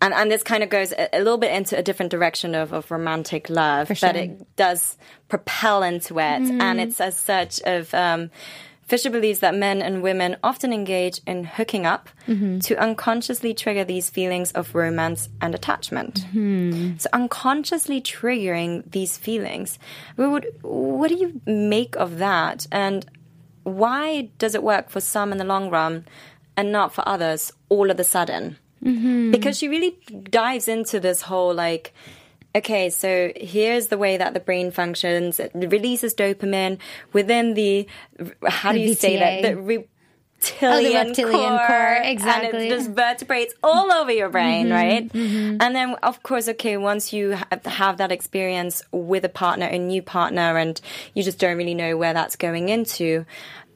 And, 0.01 0.13
and 0.13 0.31
this 0.31 0.41
kind 0.41 0.63
of 0.63 0.69
goes 0.69 0.91
a, 0.91 1.15
a 1.15 1.19
little 1.19 1.37
bit 1.37 1.53
into 1.53 1.77
a 1.77 1.83
different 1.83 2.11
direction 2.11 2.55
of, 2.55 2.73
of 2.73 2.89
romantic 2.89 3.51
love, 3.51 3.87
sure. 3.87 4.09
but 4.09 4.15
it 4.15 4.55
does 4.55 4.97
propel 5.27 5.83
into 5.83 6.17
it. 6.19 6.41
Mm-hmm. 6.41 6.61
And 6.61 6.79
it's 6.79 6.99
as 6.99 7.15
such 7.15 7.61
of, 7.61 7.93
um, 7.93 8.29
Fisher 8.87 9.09
believes 9.09 9.39
that 9.39 9.53
men 9.53 9.81
and 9.81 10.01
women 10.01 10.37
often 10.43 10.71
engage 10.71 11.21
in 11.27 11.43
hooking 11.43 11.85
up 11.85 12.09
mm-hmm. 12.27 12.59
to 12.59 12.75
unconsciously 12.77 13.53
trigger 13.53 13.83
these 13.83 14.09
feelings 14.09 14.51
of 14.53 14.73
romance 14.73 15.29
and 15.41 15.53
attachment. 15.53 16.25
Mm-hmm. 16.31 16.97
So 16.97 17.09
unconsciously 17.13 18.01
triggering 18.01 18.89
these 18.91 19.17
feelings. 19.17 19.77
What, 20.15 20.31
would, 20.31 20.47
what 20.61 21.09
do 21.09 21.15
you 21.15 21.41
make 21.45 21.95
of 21.95 22.17
that? 22.19 22.65
And 22.71 23.05
why 23.63 24.29
does 24.37 24.55
it 24.55 24.63
work 24.63 24.89
for 24.89 24.99
some 24.99 25.31
in 25.31 25.37
the 25.37 25.43
long 25.43 25.69
run 25.69 26.05
and 26.57 26.71
not 26.71 26.93
for 26.93 27.07
others 27.07 27.53
all 27.69 27.89
of 27.89 27.99
a 27.99 28.03
sudden? 28.03 28.57
Mm-hmm. 28.83 29.31
Because 29.31 29.57
she 29.57 29.69
really 29.69 29.97
dives 30.29 30.67
into 30.67 30.99
this 30.99 31.21
whole 31.21 31.53
like, 31.53 31.93
okay, 32.55 32.89
so 32.89 33.31
here's 33.35 33.87
the 33.87 33.97
way 33.97 34.17
that 34.17 34.33
the 34.33 34.39
brain 34.39 34.71
functions. 34.71 35.39
It 35.39 35.51
releases 35.53 36.13
dopamine 36.13 36.79
within 37.13 37.53
the, 37.53 37.87
how 38.45 38.71
do 38.71 38.79
The 38.79 38.85
you 38.85 38.93
say 38.95 39.17
that? 39.17 39.43
VTA. 39.43 39.87
Oh, 40.61 40.77
the 40.77 40.93
reptilian, 40.93 41.07
reptilian 41.07 41.57
core, 41.57 41.95
And 41.95 42.05
exactly. 42.05 42.67
it 42.67 42.69
just 42.69 42.91
vertebrates 42.91 43.55
all 43.63 43.91
over 43.91 44.11
your 44.11 44.29
brain, 44.29 44.67
mm-hmm, 44.67 44.73
right? 44.73 45.09
Mm-hmm. 45.11 45.57
And 45.59 45.75
then, 45.75 45.95
of 46.03 46.21
course, 46.21 46.47
okay, 46.49 46.77
once 46.77 47.11
you 47.11 47.35
have 47.65 47.97
that 47.97 48.11
experience 48.11 48.83
with 48.91 49.25
a 49.25 49.29
partner, 49.29 49.65
a 49.65 49.79
new 49.79 50.03
partner, 50.03 50.57
and 50.57 50.79
you 51.15 51.23
just 51.23 51.39
don't 51.39 51.57
really 51.57 51.73
know 51.73 51.97
where 51.97 52.13
that's 52.13 52.35
going 52.35 52.69
into, 52.69 53.25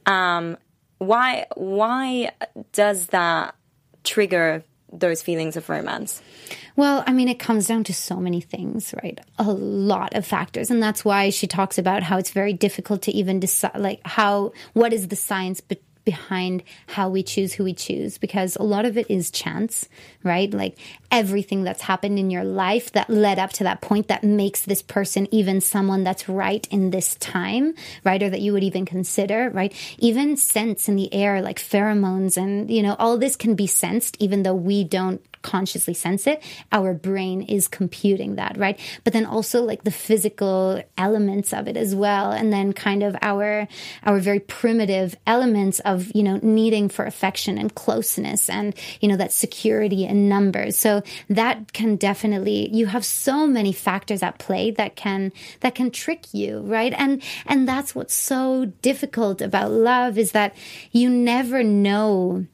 um, 0.06 0.56
why 1.02 1.46
why 1.56 2.30
does 2.72 3.06
that 3.08 3.54
trigger 4.04 4.64
those 4.92 5.22
feelings 5.22 5.56
of 5.56 5.68
romance? 5.68 6.22
Well, 6.76 7.02
I 7.06 7.12
mean, 7.12 7.28
it 7.28 7.38
comes 7.38 7.66
down 7.66 7.84
to 7.84 7.94
so 7.94 8.16
many 8.16 8.40
things, 8.40 8.94
right? 9.02 9.18
A 9.38 9.50
lot 9.50 10.14
of 10.14 10.26
factors. 10.26 10.70
And 10.70 10.82
that's 10.82 11.04
why 11.04 11.30
she 11.30 11.46
talks 11.46 11.78
about 11.78 12.02
how 12.02 12.18
it's 12.18 12.30
very 12.30 12.52
difficult 12.52 13.02
to 13.02 13.12
even 13.12 13.40
decide, 13.40 13.78
like, 13.78 14.00
how, 14.04 14.52
what 14.74 14.92
is 14.92 15.08
the 15.08 15.16
science 15.16 15.60
be- 15.60 15.80
behind 16.04 16.62
how 16.86 17.08
we 17.08 17.22
choose 17.22 17.52
who 17.54 17.64
we 17.64 17.74
choose? 17.74 18.18
Because 18.18 18.56
a 18.56 18.62
lot 18.62 18.84
of 18.84 18.98
it 18.98 19.10
is 19.10 19.30
chance, 19.30 19.88
right? 20.22 20.52
Like, 20.52 20.78
everything 21.12 21.62
that's 21.62 21.82
happened 21.82 22.18
in 22.18 22.30
your 22.30 22.42
life 22.42 22.90
that 22.92 23.10
led 23.10 23.38
up 23.38 23.52
to 23.52 23.64
that 23.64 23.82
point 23.82 24.08
that 24.08 24.24
makes 24.24 24.62
this 24.62 24.80
person 24.82 25.28
even 25.30 25.60
someone 25.60 26.02
that's 26.02 26.28
right 26.28 26.66
in 26.70 26.90
this 26.90 27.14
time, 27.16 27.74
right? 28.02 28.22
Or 28.22 28.30
that 28.30 28.40
you 28.40 28.54
would 28.54 28.64
even 28.64 28.86
consider, 28.86 29.50
right? 29.50 29.72
Even 29.98 30.36
scents 30.38 30.88
in 30.88 30.96
the 30.96 31.12
air, 31.12 31.42
like 31.42 31.58
pheromones 31.58 32.36
and, 32.36 32.70
you 32.70 32.82
know, 32.82 32.96
all 32.98 33.18
this 33.18 33.36
can 33.36 33.54
be 33.54 33.66
sensed, 33.66 34.16
even 34.18 34.42
though 34.42 34.54
we 34.54 34.82
don't 34.82 35.22
consciously 35.42 35.92
sense 35.92 36.26
it 36.26 36.42
our 36.70 36.94
brain 36.94 37.42
is 37.42 37.68
computing 37.68 38.36
that 38.36 38.56
right 38.56 38.78
but 39.04 39.12
then 39.12 39.26
also 39.26 39.62
like 39.62 39.84
the 39.84 39.90
physical 39.90 40.82
elements 40.96 41.52
of 41.52 41.68
it 41.68 41.76
as 41.76 41.94
well 41.94 42.30
and 42.32 42.52
then 42.52 42.72
kind 42.72 43.02
of 43.02 43.16
our 43.20 43.68
our 44.04 44.18
very 44.18 44.40
primitive 44.40 45.14
elements 45.26 45.80
of 45.80 46.10
you 46.14 46.22
know 46.22 46.38
needing 46.42 46.88
for 46.88 47.04
affection 47.04 47.58
and 47.58 47.74
closeness 47.74 48.48
and 48.48 48.74
you 49.00 49.08
know 49.08 49.16
that 49.16 49.32
security 49.32 50.04
in 50.04 50.28
numbers 50.28 50.76
so 50.76 51.01
that 51.28 51.72
can 51.72 51.96
definitely 51.96 52.68
you 52.72 52.86
have 52.86 53.04
so 53.04 53.46
many 53.46 53.72
factors 53.72 54.22
at 54.22 54.38
play 54.38 54.70
that 54.70 54.96
can 54.96 55.32
that 55.60 55.74
can 55.74 55.90
trick 55.90 56.32
you 56.32 56.60
right 56.60 56.92
and 56.96 57.22
and 57.46 57.68
that's 57.68 57.94
what's 57.94 58.14
so 58.14 58.66
difficult 58.82 59.40
about 59.40 59.70
love 59.70 60.18
is 60.18 60.32
that 60.32 60.54
you 60.92 61.08
never 61.08 61.62
know 61.62 62.46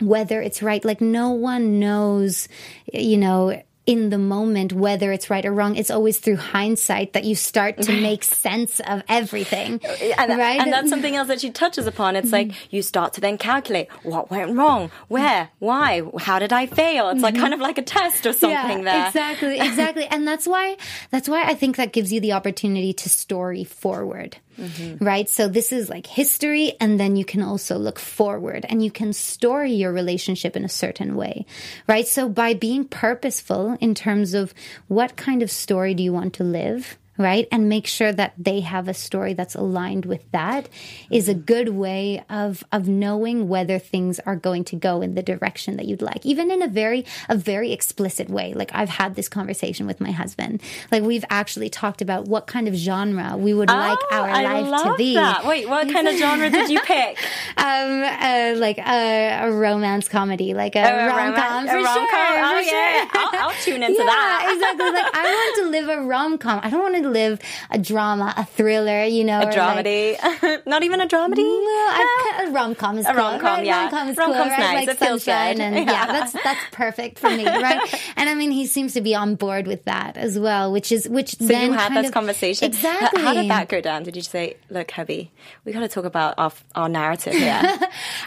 whether 0.00 0.40
it's 0.40 0.62
right. 0.62 0.84
Like 0.84 1.00
no 1.00 1.30
one 1.30 1.78
knows, 1.78 2.48
you 2.92 3.16
know, 3.16 3.62
in 3.86 4.10
the 4.10 4.18
moment 4.18 4.72
whether 4.72 5.12
it's 5.12 5.28
right 5.28 5.44
or 5.44 5.52
wrong. 5.52 5.76
It's 5.76 5.90
always 5.90 6.18
through 6.18 6.36
hindsight 6.36 7.12
that 7.12 7.24
you 7.24 7.34
start 7.34 7.80
to 7.82 8.00
make 8.00 8.24
sense 8.24 8.80
of 8.80 9.02
everything. 9.08 9.80
Uh, 9.84 10.14
and, 10.18 10.38
right? 10.38 10.60
and 10.60 10.72
that's 10.72 10.88
something 10.88 11.14
else 11.14 11.28
that 11.28 11.40
she 11.40 11.50
touches 11.50 11.86
upon. 11.86 12.16
It's 12.16 12.32
like 12.32 12.48
mm-hmm. 12.48 12.76
you 12.76 12.82
start 12.82 13.12
to 13.14 13.20
then 13.20 13.38
calculate 13.38 13.88
what 14.02 14.30
went 14.30 14.56
wrong, 14.56 14.90
where, 15.08 15.50
why, 15.58 16.02
how 16.18 16.38
did 16.38 16.52
I 16.52 16.66
fail? 16.66 17.10
It's 17.10 17.20
like 17.20 17.34
mm-hmm. 17.34 17.42
kind 17.42 17.54
of 17.54 17.60
like 17.60 17.78
a 17.78 17.82
test 17.82 18.26
or 18.26 18.32
something 18.32 18.84
there. 18.84 19.06
Exactly, 19.06 19.60
exactly. 19.60 20.06
and 20.10 20.26
that's 20.26 20.46
why 20.46 20.76
that's 21.10 21.28
why 21.28 21.44
I 21.44 21.54
think 21.54 21.76
that 21.76 21.92
gives 21.92 22.12
you 22.12 22.20
the 22.20 22.32
opportunity 22.32 22.92
to 22.94 23.08
story 23.08 23.64
forward. 23.64 24.38
Mm-hmm. 24.58 25.04
Right? 25.04 25.28
So 25.28 25.48
this 25.48 25.72
is 25.72 25.88
like 25.88 26.06
history 26.06 26.74
and 26.80 26.98
then 26.98 27.16
you 27.16 27.24
can 27.24 27.42
also 27.42 27.76
look 27.78 27.98
forward 27.98 28.66
and 28.68 28.84
you 28.84 28.90
can 28.90 29.12
story 29.12 29.72
your 29.72 29.92
relationship 29.92 30.56
in 30.56 30.64
a 30.64 30.68
certain 30.68 31.16
way. 31.16 31.46
Right? 31.86 32.06
So 32.06 32.28
by 32.28 32.54
being 32.54 32.84
purposeful 32.84 33.76
in 33.80 33.94
terms 33.94 34.34
of 34.34 34.54
what 34.88 35.16
kind 35.16 35.42
of 35.42 35.50
story 35.50 35.94
do 35.94 36.02
you 36.02 36.12
want 36.12 36.34
to 36.34 36.44
live? 36.44 36.98
Right? 37.16 37.46
And 37.52 37.68
make 37.68 37.86
sure 37.86 38.12
that 38.12 38.34
they 38.38 38.60
have 38.60 38.88
a 38.88 38.94
story 38.94 39.34
that's 39.34 39.54
aligned 39.54 40.04
with 40.06 40.30
that 40.32 40.68
is 41.10 41.28
a 41.28 41.34
good 41.34 41.68
way 41.70 42.24
of 42.28 42.64
of 42.72 42.88
knowing 42.88 43.48
whether 43.48 43.78
things 43.78 44.18
are 44.20 44.36
going 44.36 44.64
to 44.64 44.76
go 44.76 45.00
in 45.00 45.14
the 45.14 45.22
direction 45.22 45.76
that 45.76 45.86
you'd 45.86 46.02
like. 46.02 46.24
Even 46.26 46.50
in 46.50 46.62
a 46.62 46.68
very 46.68 47.04
a 47.28 47.36
very 47.36 47.72
explicit 47.72 48.28
way. 48.28 48.52
Like 48.54 48.70
I've 48.74 48.88
had 48.88 49.14
this 49.14 49.28
conversation 49.28 49.86
with 49.86 50.00
my 50.00 50.10
husband. 50.10 50.60
Like 50.90 51.02
we've 51.02 51.24
actually 51.30 51.70
talked 51.70 52.02
about 52.02 52.26
what 52.26 52.46
kind 52.46 52.66
of 52.68 52.74
genre 52.74 53.36
we 53.36 53.54
would 53.54 53.68
like 53.68 53.98
Oh, 54.10 54.16
our 54.16 54.28
I 54.28 54.60
life 54.60 54.82
to 54.82 54.94
be. 54.96 55.14
That. 55.14 55.44
Wait, 55.46 55.68
what 55.68 55.88
kind 55.92 56.08
of 56.08 56.16
genre 56.16 56.50
did 56.50 56.68
you 56.70 56.80
pick? 56.84 57.18
Um 57.56 58.02
uh, 58.04 58.54
like 58.56 58.78
a, 58.78 59.40
a 59.44 59.52
romance 59.52 60.08
comedy, 60.08 60.54
like 60.54 60.74
a 60.76 60.80
a 60.82 61.06
rom 61.08 61.34
com 61.34 61.66
romance- 61.66 61.70
for 61.70 61.76
a 61.76 61.82
rom-com? 61.82 62.34
Oh, 62.44 62.56
for 62.56 62.62
yeah. 62.62 63.00
sure. 63.00 63.10
I'll- 63.14 63.30
I'll 63.44 63.54
tune 63.62 63.82
into 63.82 63.98
yeah, 63.98 64.04
that. 64.06 64.50
exactly. 64.54 64.90
Like 64.90 65.14
I 65.14 65.22
want 65.24 65.56
to 65.64 65.70
live 65.76 65.88
a 65.88 66.02
rom 66.02 66.38
com. 66.38 66.60
I 66.62 66.70
don't 66.70 66.80
want 66.82 66.94
to 66.96 67.03
live 67.04 67.40
a 67.70 67.78
drama, 67.78 68.34
a 68.36 68.44
thriller, 68.44 69.04
you 69.04 69.24
know, 69.24 69.40
A 69.40 69.42
or 69.42 69.52
like- 69.52 69.86
dramedy? 69.86 70.66
Not 70.66 70.82
even 70.82 71.00
a 71.00 71.06
dramedy? 71.06 71.38
I, 71.44 72.44
a 72.46 72.50
rom 72.50 72.74
com 72.74 72.98
is 72.98 73.06
A 73.06 73.10
cool. 73.10 73.18
rom-com, 73.18 73.42
right? 73.58 73.66
yeah. 73.66 73.82
Rom-com 73.82 74.08
is 74.08 74.16
cool, 74.18 74.26
Rom-com's 74.28 74.50
right? 74.50 74.58
nice. 74.58 74.86
Like 74.86 74.96
It 74.96 74.98
sunshine 74.98 75.56
good. 75.56 75.62
and 75.62 75.74
Yeah. 75.86 75.92
yeah, 75.92 76.06
that's 76.06 76.32
that's 76.32 76.60
perfect 76.72 77.18
for 77.18 77.30
me, 77.30 77.44
right? 77.46 78.12
and 78.16 78.28
I 78.28 78.34
mean, 78.34 78.50
he 78.50 78.66
seems 78.66 78.94
to 78.94 79.00
be 79.00 79.14
on 79.14 79.34
board 79.34 79.66
with 79.66 79.84
that 79.84 80.16
as 80.16 80.38
well, 80.38 80.72
which 80.72 80.90
is 80.92 81.08
which. 81.08 81.36
So 81.36 81.44
then 81.46 81.66
you 81.66 81.72
had 81.72 81.88
kind 81.88 81.98
this 81.98 82.08
of- 82.08 82.14
conversation. 82.14 82.66
Exactly. 82.66 83.22
How 83.22 83.34
did 83.34 83.50
that 83.50 83.68
go 83.68 83.80
down? 83.80 84.02
Did 84.02 84.16
you 84.16 84.22
say, 84.22 84.56
"Look, 84.70 84.90
Hubby, 84.92 85.30
we 85.64 85.72
got 85.72 85.80
to 85.80 85.88
talk 85.88 86.04
about 86.04 86.34
our 86.38 86.52
our 86.74 86.88
narrative 86.88 87.32
here"? 87.34 87.60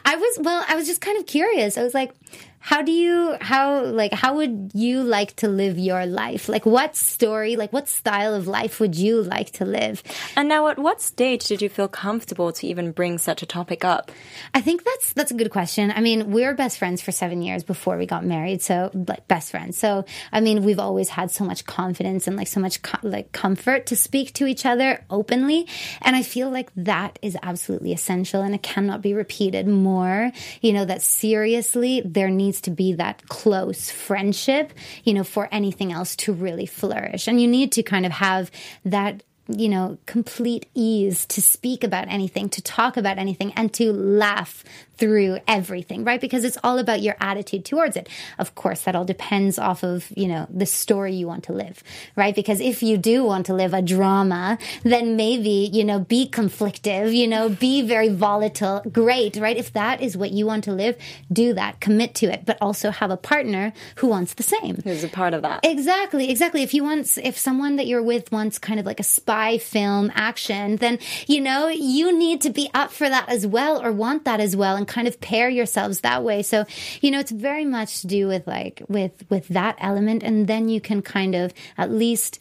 I 0.05 0.15
was 0.15 0.39
well, 0.41 0.63
I 0.67 0.75
was 0.75 0.87
just 0.87 1.01
kind 1.01 1.17
of 1.17 1.25
curious. 1.25 1.77
I 1.77 1.83
was 1.83 1.93
like, 1.93 2.11
how 2.59 2.81
do 2.81 2.91
you 2.91 3.37
how 3.39 3.83
like 3.85 4.13
how 4.13 4.35
would 4.35 4.71
you 4.73 5.03
like 5.03 5.35
to 5.37 5.47
live 5.47 5.77
your 5.79 6.05
life? 6.05 6.49
Like 6.49 6.65
what 6.65 6.95
story, 6.95 7.55
like 7.55 7.71
what 7.71 7.87
style 7.87 8.33
of 8.33 8.47
life 8.47 8.79
would 8.79 8.95
you 8.95 9.21
like 9.21 9.51
to 9.51 9.65
live? 9.65 10.03
and 10.35 10.49
now, 10.49 10.67
at 10.67 10.77
what 10.77 11.01
stage 11.01 11.45
did 11.47 11.61
you 11.61 11.69
feel 11.69 11.87
comfortable 11.87 12.51
to 12.51 12.67
even 12.67 12.91
bring 12.91 13.17
such 13.17 13.41
a 13.41 13.45
topic 13.45 13.85
up? 13.85 14.11
I 14.53 14.61
think 14.61 14.83
that's 14.83 15.13
that's 15.13 15.31
a 15.31 15.35
good 15.35 15.49
question. 15.49 15.91
I 15.95 16.01
mean, 16.01 16.31
we 16.31 16.43
were 16.43 16.53
best 16.53 16.77
friends 16.77 17.01
for 17.01 17.11
seven 17.11 17.41
years 17.41 17.63
before 17.63 17.97
we 17.97 18.05
got 18.05 18.25
married, 18.25 18.61
so 18.61 18.91
like 18.93 19.27
best 19.27 19.51
friends. 19.51 19.77
So 19.77 20.05
I 20.31 20.41
mean, 20.41 20.63
we've 20.63 20.79
always 20.79 21.09
had 21.09 21.31
so 21.31 21.43
much 21.43 21.65
confidence 21.65 22.27
and 22.27 22.35
like 22.35 22.47
so 22.47 22.59
much 22.59 22.81
co- 22.81 23.07
like 23.07 23.31
comfort 23.31 23.85
to 23.87 23.95
speak 23.95 24.33
to 24.33 24.45
each 24.45 24.65
other 24.65 25.05
openly, 25.09 25.67
and 26.01 26.15
I 26.15 26.23
feel 26.23 26.49
like 26.49 26.71
that 26.75 27.17
is 27.21 27.37
absolutely 27.41 27.93
essential, 27.93 28.41
and 28.41 28.53
it 28.53 28.63
cannot 28.63 29.01
be 29.01 29.13
repeated 29.13 29.67
more. 29.67 30.31
You 30.61 30.73
know 30.73 30.85
that 30.85 31.01
seriously, 31.01 32.01
there 32.03 32.29
needs 32.29 32.56
to 32.61 32.71
be 32.71 32.93
that 32.93 33.27
close 33.27 33.89
friendship. 33.89 34.73
You 35.03 35.13
know, 35.13 35.23
for 35.23 35.47
anything 35.51 35.91
else 35.91 36.15
to 36.17 36.33
really 36.33 36.65
flourish, 36.65 37.27
and 37.27 37.41
you 37.41 37.47
need 37.47 37.71
to 37.73 37.83
kind 37.83 38.05
of 38.05 38.11
have 38.13 38.51
that 38.85 39.23
you 39.47 39.69
know, 39.69 39.97
complete 40.05 40.67
ease 40.73 41.25
to 41.27 41.41
speak 41.41 41.83
about 41.83 42.07
anything, 42.07 42.49
to 42.49 42.61
talk 42.61 42.97
about 42.97 43.17
anything, 43.17 43.53
and 43.53 43.73
to 43.73 43.91
laugh 43.91 44.63
through 44.97 45.37
everything, 45.47 46.03
right? 46.03 46.19
Because 46.19 46.43
it's 46.43 46.57
all 46.63 46.79
about 46.79 47.01
your 47.01 47.15
attitude 47.19 47.63
towards 47.63 47.95
it. 47.95 48.09
Of 48.39 48.55
course, 48.55 48.81
that 48.81 48.95
all 48.95 49.05
depends 49.05 49.59
off 49.59 49.83
of, 49.83 50.11
you 50.15 50.27
know, 50.27 50.47
the 50.49 50.65
story 50.65 51.13
you 51.13 51.27
want 51.27 51.43
to 51.45 51.53
live, 51.53 51.83
right? 52.15 52.33
Because 52.33 52.59
if 52.59 52.81
you 52.81 52.97
do 52.97 53.23
want 53.23 53.45
to 53.45 53.53
live 53.53 53.73
a 53.75 53.81
drama, 53.81 54.57
then 54.83 55.15
maybe, 55.15 55.69
you 55.71 55.83
know, 55.83 55.99
be 55.99 56.27
conflictive, 56.27 57.15
you 57.15 57.27
know, 57.27 57.47
be 57.47 57.83
very 57.83 58.09
volatile. 58.09 58.81
Great, 58.91 59.37
right? 59.37 59.55
If 59.55 59.71
that 59.73 60.01
is 60.01 60.17
what 60.17 60.31
you 60.31 60.47
want 60.47 60.63
to 60.63 60.71
live, 60.71 60.97
do 61.31 61.53
that, 61.53 61.79
commit 61.79 62.15
to 62.15 62.33
it, 62.33 62.45
but 62.45 62.57
also 62.59 62.89
have 62.89 63.11
a 63.11 63.17
partner 63.17 63.73
who 63.97 64.07
wants 64.07 64.33
the 64.33 64.43
same. 64.43 64.81
Who's 64.83 65.03
a 65.03 65.09
part 65.09 65.35
of 65.35 65.43
that. 65.43 65.63
Exactly, 65.63 66.31
exactly. 66.31 66.63
If 66.63 66.73
you 66.73 66.83
want, 66.83 67.17
if 67.19 67.37
someone 67.37 67.75
that 67.75 67.85
you're 67.85 68.01
with 68.01 68.31
wants 68.31 68.57
kind 68.57 68.79
of 68.79 68.85
like 68.87 68.99
a 68.99 69.03
spy 69.03 69.36
film 69.61 70.11
action, 70.15 70.77
then, 70.77 70.99
you 71.27 71.41
know, 71.41 71.67
you 71.67 72.17
need 72.17 72.41
to 72.41 72.49
be 72.49 72.69
up 72.73 72.91
for 72.91 73.07
that 73.07 73.29
as 73.29 73.45
well 73.45 73.81
or 73.83 73.91
want 73.91 74.25
that 74.25 74.39
as 74.39 74.55
well 74.55 74.75
and 74.75 74.87
kind 74.87 75.07
of 75.07 75.21
pair 75.21 75.49
yourselves 75.49 76.01
that 76.01 76.23
way. 76.23 76.41
So, 76.43 76.65
you 77.01 77.11
know, 77.11 77.19
it's 77.19 77.31
very 77.31 77.65
much 77.65 78.01
to 78.01 78.07
do 78.07 78.27
with 78.27 78.47
like, 78.47 78.81
with, 78.87 79.23
with 79.29 79.47
that 79.49 79.75
element. 79.79 80.23
And 80.23 80.47
then 80.47 80.69
you 80.69 80.81
can 80.81 81.01
kind 81.01 81.35
of 81.35 81.53
at 81.77 81.91
least 81.91 82.39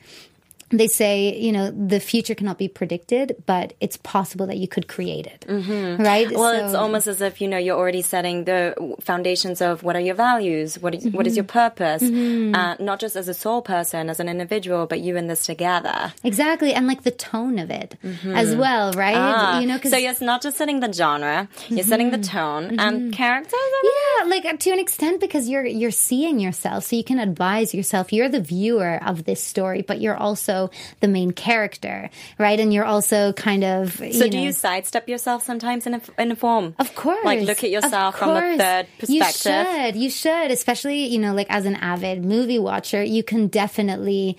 they 0.70 0.88
say, 0.88 1.38
you 1.38 1.52
know, 1.52 1.70
the 1.70 2.00
future 2.00 2.34
cannot 2.34 2.58
be 2.58 2.68
predicted, 2.68 3.42
but 3.46 3.74
it's 3.80 3.96
possible 3.98 4.46
that 4.48 4.58
you 4.58 4.66
could 4.66 4.88
create 4.88 5.26
it. 5.26 5.46
Mm-hmm. 5.48 6.02
Right? 6.02 6.30
Well, 6.30 6.58
so, 6.58 6.64
it's 6.64 6.74
almost 6.74 7.06
as 7.06 7.20
if, 7.20 7.40
you 7.40 7.48
know, 7.48 7.58
you're 7.58 7.78
already 7.78 8.02
setting 8.02 8.44
the 8.44 8.74
foundations 9.00 9.60
of 9.60 9.82
what 9.82 9.96
are 9.96 10.00
your 10.00 10.16
values? 10.16 10.78
What, 10.78 10.94
is, 10.94 11.04
mm-hmm. 11.04 11.16
what 11.16 11.26
is 11.26 11.36
your 11.36 11.44
purpose? 11.44 12.02
Mm-hmm. 12.02 12.54
Uh, 12.54 12.74
not 12.80 12.98
just 12.98 13.16
as 13.16 13.28
a 13.28 13.34
soul 13.34 13.62
person, 13.62 14.10
as 14.10 14.18
an 14.18 14.28
individual, 14.28 14.86
but 14.86 15.00
you 15.00 15.16
in 15.16 15.28
this 15.28 15.46
together. 15.46 16.12
Exactly. 16.24 16.74
And 16.74 16.86
like 16.86 17.02
the 17.04 17.12
tone 17.12 17.58
of 17.58 17.70
it 17.70 17.96
mm-hmm. 18.02 18.34
as 18.34 18.54
well, 18.54 18.92
right? 18.92 19.16
Ah, 19.16 19.60
you 19.60 19.66
know, 19.66 19.78
so 19.80 19.96
you're 19.96 20.14
not 20.20 20.42
just 20.42 20.56
setting 20.56 20.80
the 20.80 20.92
genre, 20.92 21.48
you're 21.68 21.84
setting 21.84 22.10
the 22.10 22.18
mm-hmm. 22.18 22.36
tone 22.36 22.80
and 22.80 22.96
Mm-hmm. 22.96 23.10
characters. 23.10 23.60
Yeah, 23.82 24.24
like 24.26 24.58
to 24.58 24.70
an 24.70 24.78
extent 24.78 25.20
because 25.20 25.48
you're 25.48 25.64
you're 25.64 25.90
seeing 25.90 26.40
yourself, 26.40 26.84
so 26.84 26.96
you 26.96 27.04
can 27.04 27.18
advise 27.18 27.74
yourself. 27.74 28.12
You're 28.12 28.28
the 28.28 28.40
viewer 28.40 28.98
of 29.04 29.24
this 29.24 29.42
story, 29.42 29.82
but 29.82 30.00
you're 30.00 30.16
also 30.16 30.55
the 31.00 31.08
main 31.08 31.30
character, 31.32 32.10
right? 32.38 32.58
And 32.58 32.72
you're 32.72 32.84
also 32.84 33.32
kind 33.32 33.64
of. 33.64 33.94
So 33.96 34.04
you 34.04 34.30
do 34.30 34.38
know, 34.38 34.44
you 34.44 34.52
sidestep 34.52 35.08
yourself 35.08 35.44
sometimes 35.44 35.86
in 35.86 35.94
a, 35.94 36.00
in 36.18 36.32
a 36.32 36.36
form? 36.36 36.74
Of 36.78 36.94
course. 36.94 37.24
Like 37.24 37.40
look 37.40 37.62
at 37.64 37.70
yourself 37.70 38.18
from 38.18 38.30
a 38.30 38.56
third 38.56 38.86
perspective. 38.98 39.08
You 39.08 39.24
should. 39.32 39.96
You 39.96 40.10
should. 40.10 40.50
Especially, 40.50 41.06
you 41.06 41.18
know, 41.18 41.34
like 41.34 41.48
as 41.50 41.66
an 41.66 41.76
avid 41.76 42.24
movie 42.24 42.58
watcher, 42.58 43.02
you 43.02 43.22
can 43.22 43.48
definitely 43.48 44.36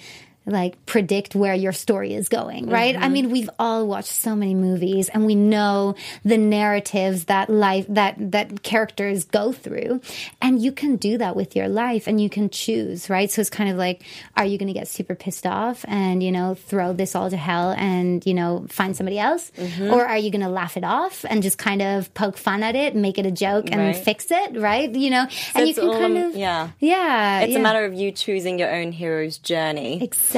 like 0.48 0.84
predict 0.86 1.36
where 1.36 1.54
your 1.54 1.74
story 1.74 2.14
is 2.14 2.30
going, 2.30 2.70
right? 2.70 2.96
Mm-hmm. 2.96 3.04
I 3.04 3.10
mean, 3.10 3.30
we've 3.32 3.50
all 3.60 3.86
watched 3.86 4.10
so 4.12 4.36
many 4.36 4.56
movies 4.56 5.10
and 5.10 5.26
we 5.26 5.36
know 5.36 5.96
the 6.24 6.38
narratives 6.38 7.26
that 7.26 7.50
life 7.50 7.86
that 7.90 8.16
that 8.32 8.64
characters 8.64 9.26
go 9.26 9.52
through. 9.52 10.02
And 10.42 10.62
you 10.62 10.72
can 10.72 10.96
do 10.96 11.18
that 11.20 11.36
with 11.36 11.56
your 11.56 11.68
life 11.68 12.08
and 12.08 12.20
you 12.22 12.30
can 12.30 12.50
choose, 12.50 13.10
right? 13.10 13.30
So 13.30 13.42
it's 13.42 13.50
kind 13.50 13.70
of 13.70 13.78
like 13.78 14.04
are 14.36 14.46
you 14.46 14.58
going 14.58 14.68
to 14.68 14.74
get 14.74 14.88
super 14.88 15.16
pissed 15.16 15.46
off 15.46 15.84
and, 15.88 16.24
you 16.24 16.32
know, 16.32 16.56
throw 16.56 16.94
this 16.94 17.14
all 17.16 17.30
to 17.30 17.38
hell 17.38 17.72
and, 17.72 18.26
you 18.26 18.34
know, 18.34 18.66
find 18.70 18.96
somebody 18.96 19.20
else? 19.20 19.52
Mm-hmm. 19.58 19.92
Or 19.94 20.06
are 20.06 20.18
you 20.18 20.32
going 20.32 20.42
to 20.42 20.50
laugh 20.50 20.78
it 20.78 20.84
off 20.84 21.26
and 21.30 21.44
just 21.44 21.58
kind 21.58 21.82
of 21.82 22.14
poke 22.14 22.38
fun 22.38 22.64
at 22.64 22.76
it, 22.76 22.96
make 22.96 23.18
it 23.18 23.26
a 23.26 23.32
joke 23.32 23.68
and 23.72 23.82
Right. 23.82 23.96
fix 23.96 24.28
it, 24.32 24.58
right? 24.60 24.90
You 24.94 25.10
know, 25.10 25.28
and 25.56 25.68
you 25.68 25.74
can 25.74 25.88
all 25.90 26.00
kind 26.00 26.18
of 26.18 26.36
yeah. 26.36 26.70
yeah, 26.80 27.42
It's 27.42 27.52
yeah. 27.54 27.60
a 27.60 27.62
matter 27.62 27.84
of 27.86 27.94
you 27.94 28.12
choosing 28.12 28.60
your 28.60 28.74
own 28.74 28.92
hero's 28.92 29.38
journey. 29.38 30.02
exactly. 30.04 30.37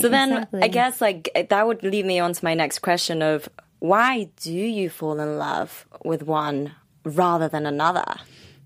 So 0.00 0.08
then 0.08 0.32
exactly. 0.32 0.62
I 0.62 0.68
guess 0.68 1.00
like 1.00 1.46
that 1.50 1.66
would 1.66 1.82
lead 1.82 2.04
me 2.04 2.18
on 2.18 2.32
to 2.32 2.44
my 2.44 2.54
next 2.54 2.80
question 2.80 3.22
of 3.22 3.48
why 3.78 4.28
do 4.36 4.52
you 4.52 4.90
fall 4.90 5.18
in 5.18 5.38
love 5.38 5.86
with 6.04 6.22
one 6.22 6.72
rather 7.04 7.48
than 7.48 7.66
another? 7.66 8.04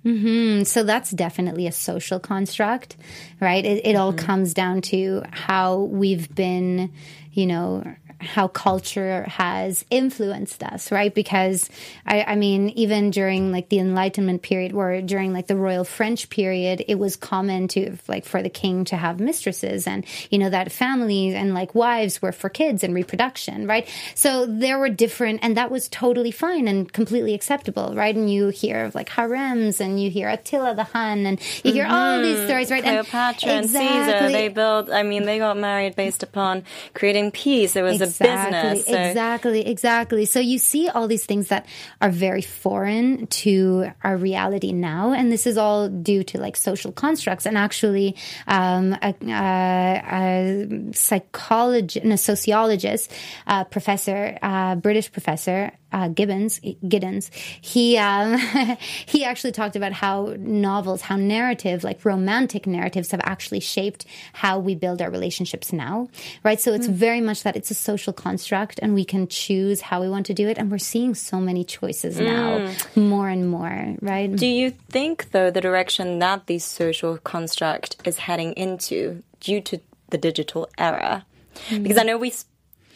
Mm-hmm. 0.05 0.62
so 0.62 0.85
that's 0.85 1.11
definitely 1.11 1.66
a 1.66 1.73
social 1.73 2.21
construct, 2.21 2.97
right? 3.40 3.64
It, 3.64 3.85
it 3.85 3.97
all 3.97 4.12
comes 4.12 4.55
down 4.55 4.83
to 4.83 5.25
how 5.33 5.81
we've 5.81 6.33
been, 6.33 6.92
you 7.33 7.47
know, 7.47 7.83
how 8.20 8.48
culture 8.48 9.24
has 9.29 9.85
influenced 9.90 10.62
us, 10.62 10.90
right? 10.90 11.14
Because 11.14 11.68
I, 12.07 12.22
I 12.22 12.35
mean, 12.37 12.70
even 12.70 13.11
during 13.11 13.52
like 13.52 13.68
the 13.68 13.79
Enlightenment 13.79 14.42
period, 14.42 14.72
or 14.72 15.00
during 15.02 15.33
like 15.33 15.46
the 15.46 15.57
Royal 15.57 15.85
French 15.85 16.31
period, 16.31 16.85
it 16.88 16.96
was 16.96 17.16
common 17.16 17.68
to 17.68 17.96
like 18.09 18.24
for 18.24 18.42
the 18.42 18.50
king 18.50 18.85
to 18.87 18.96
have 18.96 19.20
mistresses, 19.20 19.87
and 19.87 20.05
you 20.31 20.38
know 20.38 20.50
that 20.50 20.72
families 20.72 21.35
and 21.35 21.55
like 21.55 21.74
wives 21.74 22.22
were 22.22 22.33
for 22.33 22.48
kids 22.48 22.83
and 22.83 22.94
reproduction, 22.94 23.66
right? 23.66 23.88
So 24.14 24.46
there 24.46 24.79
were 24.79 24.88
different, 24.88 25.40
and 25.42 25.57
that 25.57 25.70
was 25.70 25.88
totally 25.88 26.31
fine 26.31 26.68
and 26.68 26.92
completely 26.92 27.35
acceptable, 27.35 27.94
right? 27.94 28.14
And 28.14 28.31
you 28.31 28.48
hear 28.48 28.85
of 28.85 28.94
like 28.94 29.09
harems, 29.09 29.81
and 29.81 30.02
you 30.02 30.11
hear 30.11 30.29
Attila 30.29 30.74
the 30.74 30.85
Hun, 30.85 31.26
and 31.26 31.40
you 31.64 31.72
hear 31.72 31.87
all 31.87 32.20
these 32.20 32.37
mm-hmm. 32.37 32.46
stories, 32.46 32.70
right? 32.70 32.85
And- 32.85 33.07
Cleopatra 33.07 33.50
and 33.50 33.70
Caesar, 33.70 33.79
Exactly. 33.79 34.33
they 34.33 34.48
built, 34.48 34.90
I 34.90 35.02
mean, 35.02 35.24
they 35.24 35.38
got 35.38 35.57
married 35.57 35.96
based 35.96 36.22
upon 36.22 36.64
creating 36.94 37.31
peace. 37.31 37.76
It 37.76 37.83
was 37.83 38.00
a 38.07 38.25
business. 38.25 38.87
So 38.87 38.97
Exactly, 38.97 39.66
exactly. 39.66 40.25
So 40.25 40.40
you 40.40 40.59
see 40.59 40.88
all 40.88 41.09
these 41.09 41.25
things 41.25 41.49
that 41.49 41.66
are 42.01 42.11
very 42.11 42.42
foreign 42.42 43.27
to 43.27 43.90
our 44.05 44.16
reality 44.16 44.73
now, 44.73 45.12
and 45.12 45.31
this 45.31 45.47
is 45.47 45.59
all 45.59 45.88
due 45.88 46.25
to 46.25 46.40
like 46.40 46.57
social 46.57 46.92
constructs. 46.92 47.47
And 47.47 47.57
actually, 47.59 48.16
um, 48.47 48.97
a, 49.03 49.14
a, 49.23 50.03
a 50.12 50.92
psychologist, 50.92 52.05
and 52.05 52.12
a 52.12 52.19
sociologist, 52.19 53.12
uh, 53.47 53.64
professor, 53.64 54.38
uh, 54.42 54.77
British 54.77 55.11
professor. 55.12 55.73
Uh, 55.96 56.09
Gibbons, 56.09 56.61
Giddens, 56.61 57.30
he 57.62 57.96
um, 57.96 58.37
he 59.06 59.24
actually 59.24 59.52
talked 59.52 59.76
about 59.76 59.94
how 59.94 60.35
novels, 60.38 61.00
how 61.00 61.16
narrative, 61.16 61.85
like 61.85 62.04
romantic 62.04 62.66
narratives, 62.66 63.12
have 63.12 63.20
actually 63.24 63.61
shaped 63.61 64.04
how 64.35 64.59
we 64.59 64.74
build 64.74 65.00
our 65.00 65.11
relationships 65.11 65.72
now, 65.72 66.06
right? 66.44 66.61
So 66.61 66.74
it's 66.74 66.87
very 66.87 67.22
much 67.22 67.44
that 67.44 67.56
it's 67.56 67.70
a 67.70 67.74
social 67.74 68.12
construct, 68.12 68.78
and 68.82 68.92
we 68.92 69.06
can 69.06 69.26
choose 69.26 69.80
how 69.80 70.02
we 70.02 70.11
want 70.11 70.26
to 70.26 70.35
do 70.35 70.46
it. 70.48 70.59
And 70.59 70.70
we're 70.70 70.76
seeing 70.76 71.14
so 71.14 71.40
many 71.40 71.64
choices 71.64 72.20
now, 72.20 72.70
more 72.94 73.30
and 73.30 73.48
more, 73.48 73.96
right? 74.02 74.37
do 74.37 74.46
you 74.46 74.72
think, 74.90 75.30
though, 75.30 75.50
the 75.50 75.62
direction 75.62 76.18
that 76.18 76.46
the 76.46 76.59
social 76.59 77.16
construct 77.16 77.96
is 78.04 78.18
heading 78.18 78.52
into 78.52 79.22
due 79.40 79.62
to 79.62 79.80
the 80.11 80.18
digital 80.18 80.68
era? 80.76 81.24
Because 81.70 81.96
I 81.96 82.02
know 82.02 82.18
we've 82.18 82.44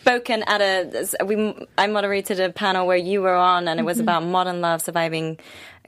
spoken 0.00 0.42
at 0.46 0.60
a, 0.60 1.24
we, 1.24 1.54
I 1.76 1.86
moderated 1.86 2.40
a 2.40 2.50
panel 2.50 2.86
where 2.86 2.96
you 2.96 3.22
were 3.22 3.34
on, 3.34 3.68
and 3.68 3.78
it 3.78 3.84
was 3.84 3.98
mm-hmm. 3.98 4.02
about 4.02 4.24
modern 4.24 4.60
love 4.60 4.82
surviving 4.82 5.38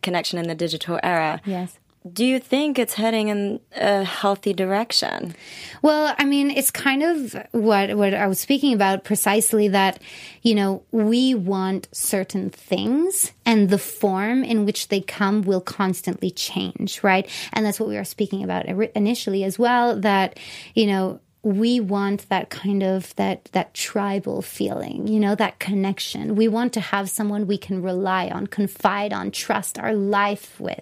connection 0.03 0.38
in 0.38 0.48
the 0.48 0.55
digital 0.55 0.98
era. 1.03 1.40
yes. 1.44 1.79
Do 2.11 2.25
you 2.25 2.40
think 2.40 2.81
it's 2.81 2.94
heading 2.94 3.29
in 3.29 3.61
a 3.77 4.03
healthy 4.03 4.53
direction? 4.53 5.37
Well, 5.83 6.16
I 6.18 6.25
mean, 6.25 6.51
it's 6.51 6.72
kind 6.72 7.05
of 7.05 7.37
what 7.53 7.96
what 7.96 8.12
I 8.12 8.27
was 8.27 8.40
speaking 8.40 8.75
about 8.75 9.05
precisely 9.05 9.68
that, 9.68 10.03
you 10.42 10.57
know, 10.57 10.83
we 10.90 11.37
want 11.37 11.87
certain 11.92 12.51
things 12.51 13.31
and 13.46 13.70
the 13.70 13.79
form 13.79 14.42
in 14.42 14.66
which 14.66 14.88
they 14.88 15.01
come 15.01 15.42
will 15.42 15.61
constantly 15.61 16.33
change, 16.33 17.05
right? 17.05 17.31
And 17.53 17.64
that's 17.64 17.79
what 17.79 17.88
we 17.88 17.94
were 17.94 18.05
speaking 18.05 18.42
about 18.42 18.66
initially 18.66 19.44
as 19.44 19.57
well 19.57 20.01
that, 20.01 20.40
you 20.75 20.88
know, 20.88 21.20
we 21.44 21.81
want 21.81 22.28
that 22.28 22.50
kind 22.50 22.85
of 22.85 23.14
that 23.16 23.46
that 23.46 23.74
tribal 23.74 24.42
feeling 24.42 25.09
you 25.09 25.18
know 25.18 25.35
that 25.35 25.59
connection. 25.59 26.37
We 26.37 26.46
want 26.46 26.72
to 26.74 26.81
have 26.81 27.11
someone 27.11 27.48
we 27.48 27.59
can 27.59 27.83
rely 27.83 28.28
on 28.28 28.46
confide 28.46 29.12
on 29.12 29.33
trust 29.33 29.78
our 29.78 29.92
life 29.92 30.61
with 30.61 30.81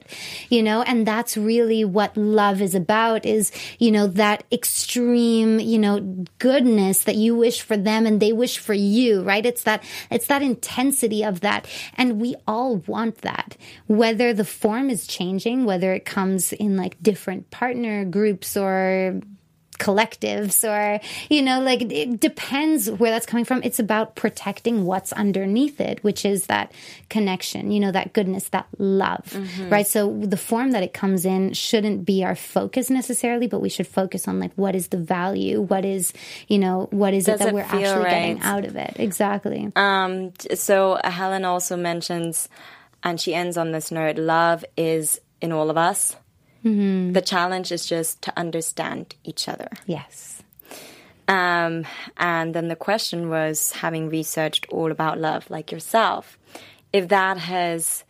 you 0.51 0.63
know? 0.63 0.83
And 0.83 1.07
that's 1.07 1.37
really 1.37 1.85
what 1.85 2.15
love 2.17 2.61
is 2.61 2.75
about 2.75 3.25
is 3.25 3.53
you 3.79 3.91
know 3.91 4.07
that 4.09 4.45
extreme 4.53 5.61
you 5.61 5.79
know 5.79 6.01
goodness 6.39 7.05
that 7.05 7.17
you 7.17 7.35
wish 7.35 7.63
for 7.63 7.79
them 7.79 8.05
and 8.05 8.21
they 8.21 8.33
wish 8.33 8.59
for 8.59 8.75
you 8.75 9.23
right? 9.23 9.47
It's 9.47 9.63
that 9.63 9.83
it's 10.11 10.27
that 10.27 10.43
intensity 10.43 11.25
of 11.25 11.41
that. 11.41 11.67
And 11.97 12.21
we 12.21 12.37
all 12.47 12.77
want 12.87 13.19
that. 13.23 13.57
Whether 13.87 14.35
the 14.35 14.45
form 14.45 14.91
is 14.91 15.07
changing 15.07 15.65
whether 15.65 15.95
it 15.95 16.05
comes 16.05 16.53
in 16.53 16.77
like 16.77 17.03
different 17.03 17.51
partner 17.51 18.05
groups 18.05 18.59
or 18.59 19.21
collectives 19.81 20.63
or 20.63 21.01
you 21.29 21.43
know 21.43 21.61
like 21.61 21.81
it 21.83 22.21
depends 22.21 22.91
where 22.91 23.11
that's 23.11 23.27
coming 23.27 23.47
from. 23.47 23.63
It's 23.65 23.81
about 23.81 24.15
protecting 24.15 24.85
what's 24.85 25.13
underneath 25.13 25.81
it 25.81 26.05
which 26.05 26.25
is 26.25 26.47
that 26.47 26.71
connection 27.09 27.73
you 27.73 27.81
know 27.81 27.91
that 27.91 28.13
goodness 28.13 28.49
that 28.51 28.67
love 28.79 29.25
Mm-hmm. 29.41 29.69
right? 29.71 29.87
So 29.87 30.01
the 30.35 30.37
form 30.37 30.73
that 30.73 30.83
it 30.83 30.93
comes 30.93 31.25
in 31.25 31.53
shouldn't 31.55 32.05
be 32.05 32.25
our 32.25 32.37
focus 32.37 32.91
necessarily 32.91 33.47
but 33.47 33.61
we 33.61 33.69
should 33.69 33.87
focus 33.87 34.29
on 34.29 34.39
like 34.39 34.53
what 34.55 34.75
is 34.75 34.89
the 34.89 34.99
value? 34.99 35.61
What 35.61 35.85
is 35.85 36.13
you 36.49 36.59
know 36.59 36.89
what 36.91 37.15
is 37.15 37.25
Does 37.25 37.37
it 37.37 37.39
that 37.41 37.49
it 37.49 37.55
we're 37.55 37.63
actually 37.63 38.11
getting 38.11 38.41
out 38.41 38.65
of 38.65 38.77
it? 38.77 38.95
Exactly. 38.99 39.73
Um, 39.77 40.33
so 40.55 41.01
Helen 41.03 41.45
also 41.45 41.77
mentions, 41.77 42.49
and 43.03 43.21
she 43.21 43.35
ends 43.35 43.57
on 43.57 43.73
this 43.73 43.91
note: 43.91 44.19
love 44.19 44.65
is 44.77 45.21
in 45.41 45.53
all 45.53 45.71
of 45.71 45.77
us. 45.77 46.17
The 47.13 47.23
challenge 47.23 47.73
is 47.73 47.87
just 47.87 48.23
to 48.23 48.33
understand 48.37 49.15
each 49.25 49.49
other. 49.49 49.69
yes 49.87 50.43
Um, 51.29 51.87
and 52.17 52.55
then 52.55 52.69
the 52.69 52.77
question 52.77 53.29
was 53.29 53.73
having 53.73 54.09
researched 54.11 54.67
all 54.71 54.91
about 54.91 55.19
love, 55.19 55.49
like 55.49 55.71
yourself, 55.71 56.39
if 56.93 57.09
that 57.09 57.39
has 57.39 58.05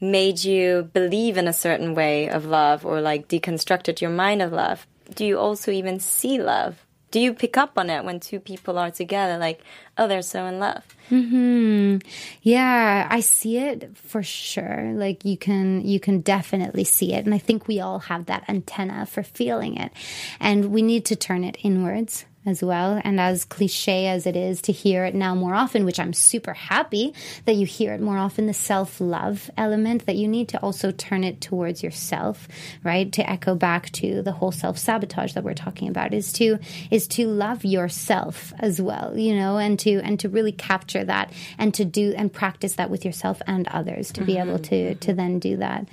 made 0.00 0.42
you 0.42 0.90
believe 0.92 1.38
in 1.38 1.46
a 1.48 1.52
certain 1.52 1.94
way 1.94 2.28
of 2.28 2.44
love 2.44 2.84
or 2.84 3.00
like 3.00 3.28
deconstructed 3.28 4.00
your 4.00 4.10
mind 4.10 4.42
of 4.42 4.52
love, 4.52 4.86
do 5.14 5.24
you 5.24 5.38
also 5.38 5.70
even 5.70 6.00
see 6.00 6.40
love? 6.40 6.83
Do 7.14 7.20
you 7.20 7.32
pick 7.32 7.56
up 7.56 7.78
on 7.78 7.90
it 7.90 8.04
when 8.04 8.18
two 8.18 8.40
people 8.40 8.76
are 8.76 8.90
together, 8.90 9.38
like, 9.38 9.60
oh, 9.96 10.08
they're 10.08 10.20
so 10.20 10.46
in 10.46 10.58
love? 10.58 10.82
Hmm. 11.10 11.98
Yeah, 12.42 13.06
I 13.08 13.20
see 13.20 13.56
it 13.56 13.96
for 13.96 14.24
sure. 14.24 14.90
Like 14.96 15.24
you 15.24 15.36
can 15.36 15.86
you 15.86 16.00
can 16.00 16.22
definitely 16.22 16.82
see 16.82 17.12
it 17.12 17.24
and 17.24 17.32
I 17.32 17.38
think 17.38 17.68
we 17.68 17.78
all 17.78 18.00
have 18.00 18.26
that 18.26 18.42
antenna 18.48 19.06
for 19.06 19.22
feeling 19.22 19.76
it. 19.76 19.92
And 20.40 20.72
we 20.72 20.82
need 20.82 21.04
to 21.04 21.14
turn 21.14 21.44
it 21.44 21.56
inwards 21.62 22.24
as 22.46 22.62
well. 22.62 23.00
And 23.04 23.20
as 23.20 23.44
cliche 23.44 24.06
as 24.06 24.26
it 24.26 24.36
is 24.36 24.60
to 24.62 24.72
hear 24.72 25.04
it 25.04 25.14
now 25.14 25.34
more 25.34 25.54
often, 25.54 25.84
which 25.84 25.98
I'm 26.00 26.12
super 26.12 26.52
happy 26.54 27.14
that 27.44 27.54
you 27.56 27.66
hear 27.66 27.92
it 27.94 28.00
more 28.00 28.18
often, 28.18 28.46
the 28.46 28.54
self 28.54 29.00
love 29.00 29.50
element 29.56 30.06
that 30.06 30.16
you 30.16 30.28
need 30.28 30.48
to 30.50 30.58
also 30.60 30.90
turn 30.90 31.24
it 31.24 31.40
towards 31.40 31.82
yourself, 31.82 32.48
right? 32.82 33.10
To 33.12 33.28
echo 33.28 33.54
back 33.54 33.90
to 33.92 34.22
the 34.22 34.32
whole 34.32 34.52
self 34.52 34.78
sabotage 34.78 35.32
that 35.34 35.44
we're 35.44 35.54
talking 35.54 35.88
about 35.88 36.12
is 36.12 36.32
to, 36.34 36.58
is 36.90 37.08
to 37.08 37.26
love 37.26 37.64
yourself 37.64 38.52
as 38.58 38.80
well, 38.80 39.16
you 39.16 39.34
know, 39.34 39.58
and 39.58 39.78
to, 39.80 40.00
and 40.00 40.18
to 40.20 40.28
really 40.28 40.52
capture 40.52 41.04
that 41.04 41.32
and 41.58 41.72
to 41.74 41.84
do 41.84 42.14
and 42.16 42.32
practice 42.32 42.74
that 42.74 42.90
with 42.90 43.04
yourself 43.04 43.40
and 43.46 43.68
others 43.68 44.12
to 44.12 44.24
be 44.24 44.38
able 44.38 44.58
to, 44.58 44.94
to 44.96 45.12
then 45.14 45.38
do 45.38 45.56
that. 45.58 45.86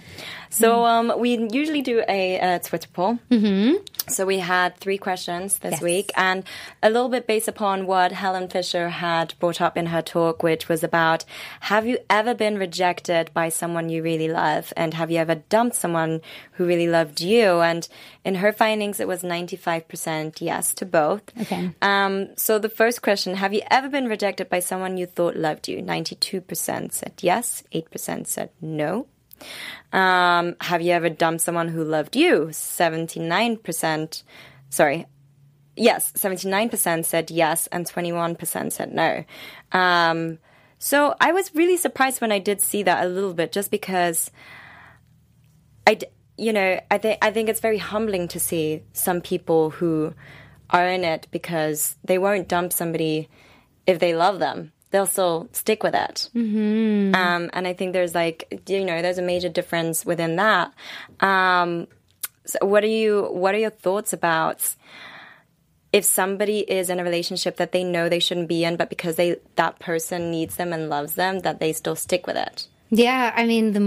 So 0.50 0.86
um, 0.86 1.14
we 1.18 1.48
usually 1.52 1.82
do 1.82 2.04
a, 2.10 2.40
uh 2.40 2.60
Twitter 2.60 2.90
poll. 2.94 3.20
Mm-hmm. 3.30 3.76
So 4.10 4.26
we 4.26 4.40
had 4.40 4.76
three 4.78 4.98
questions 4.98 5.60
this 5.60 5.72
Yes. 5.74 5.82
week, 5.82 6.12
and 6.18 6.41
a 6.82 6.90
little 6.90 7.10
bit 7.10 7.28
based 7.28 7.48
upon 7.48 7.86
what 7.86 8.12
Helen 8.12 8.48
Fisher 8.48 8.90
had 8.90 9.34
brought 9.40 9.62
up 9.62 9.78
in 9.78 9.88
her 9.88 10.02
talk, 10.02 10.44
which 10.44 10.68
was 10.68 10.84
about 10.84 11.26
Have 11.62 11.86
you 11.86 12.00
ever 12.10 12.34
been 12.34 12.58
rejected 12.58 13.32
by 13.34 13.50
someone 13.50 13.90
you 13.90 14.04
really 14.04 14.28
love? 14.28 14.74
And 14.76 14.94
have 14.94 15.12
you 15.12 15.18
ever 15.18 15.36
dumped 15.36 15.76
someone 15.76 16.22
who 16.54 16.66
really 16.66 16.88
loved 16.88 17.22
you? 17.22 17.62
And 17.62 17.88
in 18.24 18.36
her 18.36 18.52
findings, 18.52 19.00
it 19.00 19.08
was 19.08 19.24
95% 19.24 20.42
yes 20.42 20.74
to 20.76 20.86
both. 20.86 21.24
Okay. 21.40 21.72
Um, 21.82 22.36
so 22.38 22.60
the 22.60 22.70
first 22.70 23.02
question 23.02 23.36
Have 23.36 23.54
you 23.54 23.62
ever 23.70 23.90
been 23.90 24.08
rejected 24.08 24.50
by 24.50 24.60
someone 24.60 24.98
you 24.98 25.06
thought 25.06 25.36
loved 25.36 25.68
you? 25.68 25.82
92% 25.82 26.92
said 26.92 27.14
yes, 27.22 27.64
8% 27.74 28.28
said 28.28 28.50
no. 28.62 29.08
Um, 29.94 30.56
have 30.62 30.82
you 30.82 30.92
ever 30.92 31.10
dumped 31.10 31.42
someone 31.42 31.68
who 31.70 31.84
loved 31.84 32.16
you? 32.16 32.48
79%, 32.52 34.24
sorry, 34.70 35.06
yes, 35.82 36.12
79% 36.14 37.06
said 37.06 37.32
yes, 37.32 37.68
and 37.68 37.86
21% 37.86 38.72
said 38.72 38.94
no. 38.94 39.24
Um, 39.72 40.38
so 40.78 41.16
I 41.20 41.32
was 41.32 41.54
really 41.56 41.78
surprised 41.78 42.22
when 42.22 42.32
I 42.32 42.40
did 42.40 42.62
see 42.62 42.84
that 42.84 43.04
a 43.04 43.10
little 43.10 43.34
bit, 43.34 43.52
just 43.52 43.72
because 43.72 44.32
I, 45.88 46.00
you 46.38 46.54
know, 46.54 46.80
I 46.90 46.98
think 46.98 47.18
I 47.22 47.32
think 47.32 47.50
it's 47.50 47.60
very 47.60 47.78
humbling 47.78 48.28
to 48.30 48.40
see 48.40 48.84
some 48.94 49.22
people 49.22 49.72
who 49.72 50.14
are 50.70 50.88
in 50.88 51.04
it 51.04 51.28
because 51.32 51.98
they 52.04 52.18
won't 52.18 52.48
dump 52.48 52.74
somebody 52.74 53.30
if 53.86 54.00
they 54.00 54.16
love 54.16 54.40
them. 54.40 54.72
They'll 54.92 55.06
still 55.06 55.50
stick 55.52 55.84
with 55.84 55.96
it. 55.96 56.30
Mm-hmm. 56.36 57.16
Um, 57.16 57.50
and 57.54 57.68
I 57.68 57.74
think 57.74 57.94
there's 57.94 58.14
like, 58.14 58.64
you 58.68 58.84
know, 58.84 59.02
there's 59.02 59.18
a 59.18 59.24
major 59.24 59.50
difference 59.50 60.06
within 60.06 60.36
that. 60.36 60.74
Um, 61.22 61.88
so 62.46 62.60
what 62.62 62.84
are 62.84 62.88
you? 62.88 63.24
What 63.32 63.56
are 63.56 63.60
your 63.60 63.70
thoughts 63.70 64.14
about? 64.14 64.76
If 65.94 66.06
somebody 66.06 66.60
is 66.60 66.90
in 66.90 67.00
a 67.00 67.04
relationship 67.04 67.58
that 67.58 67.72
they 67.72 67.84
know 67.84 68.08
they 68.08 68.20
shouldn't 68.20 68.48
be 68.48 68.64
in, 68.64 68.78
but 68.78 68.90
because 68.90 69.16
they 69.16 69.38
that 69.56 69.80
person 69.80 70.32
needs 70.32 70.56
them 70.56 70.74
and 70.74 70.90
loves 70.90 71.16
them, 71.16 71.40
that 71.40 71.60
they 71.60 71.74
still 71.74 71.96
stick 71.96 72.28
with 72.28 72.38
it. 72.38 72.68
Yeah, 72.90 73.34
I 73.36 73.46
mean, 73.46 73.72
the 73.74 73.80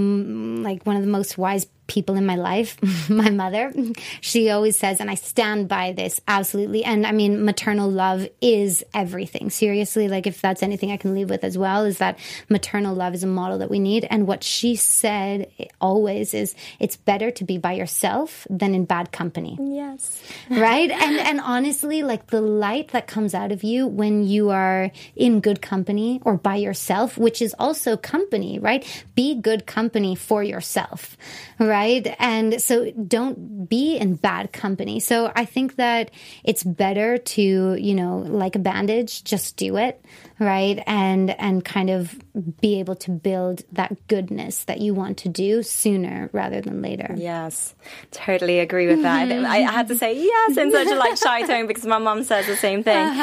like 0.69 0.85
one 0.85 0.97
of 0.97 1.03
the 1.03 1.11
most 1.11 1.37
wise 1.37 1.67
people 1.87 2.15
in 2.17 2.25
my 2.27 2.37
life, 2.37 2.77
my 3.11 3.31
mother, 3.31 3.73
she 4.21 4.51
always 4.51 4.77
says, 4.77 5.01
and 5.01 5.11
I 5.11 5.15
stand 5.15 5.69
by 5.69 5.93
this 5.93 6.21
absolutely. 6.27 6.85
And 6.85 7.07
I 7.07 7.13
mean, 7.13 7.45
maternal 7.45 7.91
love 7.91 8.27
is 8.41 8.85
everything. 8.95 9.51
Seriously, 9.51 10.09
like 10.09 10.27
if 10.27 10.41
that's 10.41 10.63
anything 10.63 10.91
I 10.93 10.97
can 10.97 11.15
leave 11.15 11.31
with 11.31 11.45
as 11.45 11.59
well, 11.59 11.85
is 11.85 11.99
that 11.99 12.19
maternal 12.49 12.95
love 12.95 13.15
is 13.15 13.23
a 13.23 13.27
model 13.27 13.59
that 13.59 13.71
we 13.71 13.79
need. 13.79 14.07
And 14.09 14.27
what 14.27 14.43
she 14.45 14.77
said 14.77 15.51
always 15.81 16.35
is, 16.35 16.55
it's 16.81 16.97
better 16.97 17.31
to 17.33 17.45
be 17.45 17.59
by 17.59 17.73
yourself 17.73 18.47
than 18.49 18.75
in 18.75 18.85
bad 18.85 19.13
company 19.13 19.57
Yes. 19.61 20.23
right 20.51 20.91
and 21.05 21.19
and 21.19 21.41
honestly 21.41 22.03
like 22.03 22.29
the 22.29 22.41
light 22.41 22.89
that 22.93 23.07
comes 23.07 23.35
out 23.35 23.53
of 23.53 23.63
you 23.63 23.87
when 23.87 24.25
you 24.25 24.51
are 24.51 24.91
in 25.17 25.41
good 25.41 25.61
company 25.61 26.21
or 26.25 26.37
by 26.37 26.57
yourself 26.57 27.19
which 27.19 27.43
is 27.43 27.55
also 27.59 27.97
company 27.97 28.59
right 28.59 28.85
be 29.15 29.35
good 29.35 29.67
company 29.67 30.15
for 30.15 30.43
yourself 30.43 31.17
right 31.59 31.74
and 32.19 32.61
so 32.63 32.91
don't 32.93 33.69
be 33.69 33.97
in 33.97 34.15
bad 34.15 34.53
company. 34.53 35.01
So 35.01 35.33
i 35.35 35.45
think 35.45 35.77
that 35.77 36.11
it's 36.45 36.63
better 36.63 37.19
to 37.19 37.75
you 37.75 37.95
know 37.95 38.19
like 38.19 38.57
a 38.57 38.59
bandage 38.59 39.25
just 39.25 39.57
do 39.57 39.77
it 39.77 40.05
right 40.39 40.83
and 40.87 41.31
and 41.41 41.65
kind 41.65 41.91
of 41.91 42.19
be 42.61 42.81
able 42.81 42.97
to 42.97 43.11
build 43.11 43.63
that 43.73 43.95
goodness 44.09 44.65
that 44.65 44.81
you 44.81 44.93
want 44.95 45.17
to 45.19 45.29
do 45.29 45.63
sooner 45.63 46.29
rather 46.33 46.61
than 46.61 46.83
later 46.83 47.15
Yes, 47.17 47.75
totally 48.11 48.59
agree 48.59 48.87
with 48.87 49.03
that. 49.03 49.31
I, 49.31 49.59
I 49.59 49.59
had 49.61 49.89
to 49.89 49.97
say 49.97 50.15
yes 50.23 50.57
in 50.57 50.73
such 50.73 50.89
a 50.89 50.95
like 50.97 51.17
shy 51.17 51.43
tone 51.47 51.67
because 51.67 51.87
my 51.87 51.99
mom 51.99 52.25
says 52.25 52.47
the 52.47 52.57
same 52.57 52.83
thing. 52.83 52.95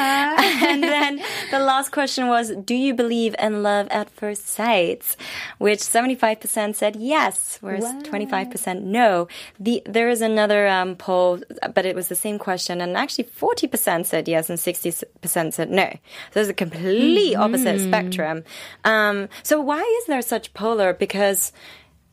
And 0.72 0.82
then 0.82 1.20
the 1.50 1.58
last 1.58 1.90
question 1.90 2.28
was, 2.28 2.50
do 2.64 2.74
you 2.74 2.94
believe 2.94 3.34
in 3.38 3.62
love 3.62 3.88
at 3.90 4.08
first 4.10 4.48
sight? 4.48 5.16
Which 5.58 5.80
75% 5.80 6.74
said 6.74 6.96
yes, 6.96 7.58
whereas 7.60 7.84
25% 7.84 8.82
no. 8.82 9.28
The, 9.58 9.82
there 9.84 10.08
is 10.08 10.20
another 10.22 10.66
um, 10.68 10.96
poll, 10.96 11.40
but 11.74 11.84
it 11.84 11.94
was 11.94 12.08
the 12.08 12.14
same 12.14 12.38
question 12.38 12.80
and 12.80 12.96
actually 12.96 13.24
40% 13.24 14.06
said 14.06 14.28
yes 14.28 14.48
and 14.48 14.58
60% 14.58 15.52
said 15.52 15.70
no. 15.70 15.88
So 15.90 15.98
there's 16.34 16.48
a 16.48 16.54
complete 16.54 17.11
opposite 17.36 17.80
spectrum. 17.80 18.44
Um, 18.84 19.28
so 19.42 19.60
why 19.60 19.80
is 20.00 20.06
there 20.06 20.22
such 20.22 20.52
polar? 20.54 20.92
Because 20.92 21.52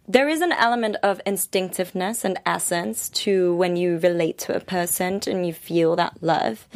there 0.07 0.27
is 0.27 0.41
an 0.41 0.51
element 0.51 0.95
of 1.03 1.21
instinctiveness 1.25 2.25
and 2.25 2.39
essence 2.43 3.09
to 3.09 3.53
when 3.55 3.75
you 3.75 3.99
relate 3.99 4.39
to 4.39 4.55
a 4.55 4.59
person 4.59 5.19
and 5.27 5.45
you 5.45 5.53
feel 5.53 5.95
that 5.97 6.17
love. 6.21 6.67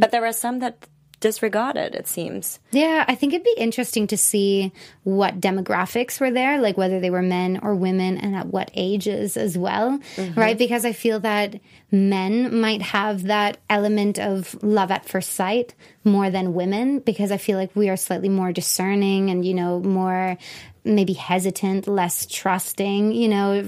But 0.00 0.10
there 0.10 0.26
are 0.26 0.32
some 0.32 0.58
that 0.58 0.86
disregard 1.22 1.76
it, 1.76 1.94
it 1.94 2.06
seems. 2.06 2.58
Yeah, 2.72 3.06
I 3.08 3.14
think 3.14 3.32
it'd 3.32 3.44
be 3.44 3.54
interesting 3.56 4.06
to 4.08 4.18
see 4.18 4.72
what 5.04 5.40
demographics 5.40 6.20
were 6.20 6.30
there, 6.30 6.60
like 6.60 6.76
whether 6.76 7.00
they 7.00 7.08
were 7.08 7.22
men 7.22 7.60
or 7.62 7.74
women 7.74 8.18
and 8.18 8.36
at 8.36 8.48
what 8.48 8.70
ages 8.74 9.38
as 9.38 9.56
well, 9.56 9.98
mm-hmm. 10.16 10.38
right? 10.38 10.58
Because 10.58 10.84
I 10.84 10.92
feel 10.92 11.20
that 11.20 11.58
men 11.90 12.60
might 12.60 12.82
have 12.82 13.22
that 13.24 13.56
element 13.70 14.18
of 14.18 14.62
love 14.62 14.90
at 14.90 15.08
first 15.08 15.30
sight 15.30 15.74
more 16.04 16.28
than 16.28 16.52
women 16.52 16.98
because 16.98 17.30
I 17.30 17.36
feel 17.36 17.56
like 17.56 17.74
we 17.74 17.88
are 17.88 17.96
slightly 17.96 18.28
more 18.28 18.52
discerning 18.52 19.30
and, 19.30 19.44
you 19.44 19.54
know, 19.54 19.80
more 19.80 20.36
maybe 20.84 21.12
hesitant, 21.12 21.86
less 21.86 22.26
trusting, 22.26 23.12
you 23.12 23.28
know, 23.28 23.62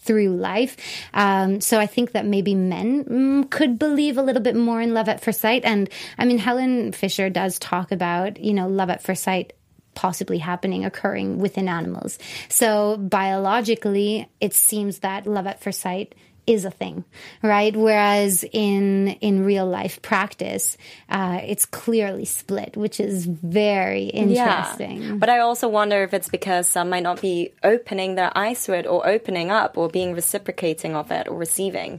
through 0.00 0.36
life. 0.36 0.76
Um, 1.12 1.60
so 1.60 1.78
I 1.78 1.86
think 1.86 2.12
that 2.12 2.26
maybe 2.26 2.54
men 2.54 3.04
mm, 3.04 3.50
could 3.50 3.78
believe 3.78 4.16
a 4.16 4.22
little 4.22 4.42
bit 4.42 4.56
more 4.56 4.80
in 4.80 4.94
love 4.94 5.08
at 5.08 5.22
first 5.22 5.40
sight. 5.40 5.64
And 5.64 5.88
I 6.18 6.24
mean, 6.24 6.38
Helen 6.38 6.92
Fisher 6.92 7.30
does 7.30 7.58
talk 7.58 7.92
about, 7.92 8.40
you 8.40 8.54
know, 8.54 8.68
love 8.68 8.90
at 8.90 9.02
first 9.02 9.22
sight 9.22 9.52
possibly 9.94 10.38
happening 10.38 10.84
occurring 10.84 11.38
within 11.38 11.68
animals. 11.68 12.18
So 12.48 12.96
biologically, 12.96 14.28
it 14.40 14.52
seems 14.52 15.00
that 15.00 15.26
love 15.26 15.46
at 15.46 15.62
first 15.62 15.80
sight 15.80 16.14
is 16.46 16.64
a 16.64 16.70
thing, 16.70 17.04
right? 17.42 17.74
Whereas 17.74 18.44
in 18.52 19.08
in 19.20 19.44
real 19.44 19.66
life 19.66 20.02
practice, 20.02 20.76
uh, 21.08 21.40
it's 21.42 21.64
clearly 21.64 22.26
split, 22.26 22.76
which 22.76 23.00
is 23.00 23.24
very 23.24 24.04
interesting. 24.04 25.18
But 25.18 25.30
I 25.30 25.38
also 25.38 25.68
wonder 25.68 26.02
if 26.02 26.12
it's 26.12 26.28
because 26.28 26.68
some 26.68 26.90
might 26.90 27.02
not 27.02 27.20
be 27.22 27.52
opening 27.62 28.14
their 28.16 28.30
eyes 28.36 28.62
to 28.64 28.74
it 28.74 28.86
or 28.86 29.06
opening 29.08 29.50
up 29.50 29.78
or 29.78 29.88
being 29.88 30.12
reciprocating 30.12 30.94
of 30.94 31.10
it 31.10 31.28
or 31.28 31.36
receiving. 31.36 31.96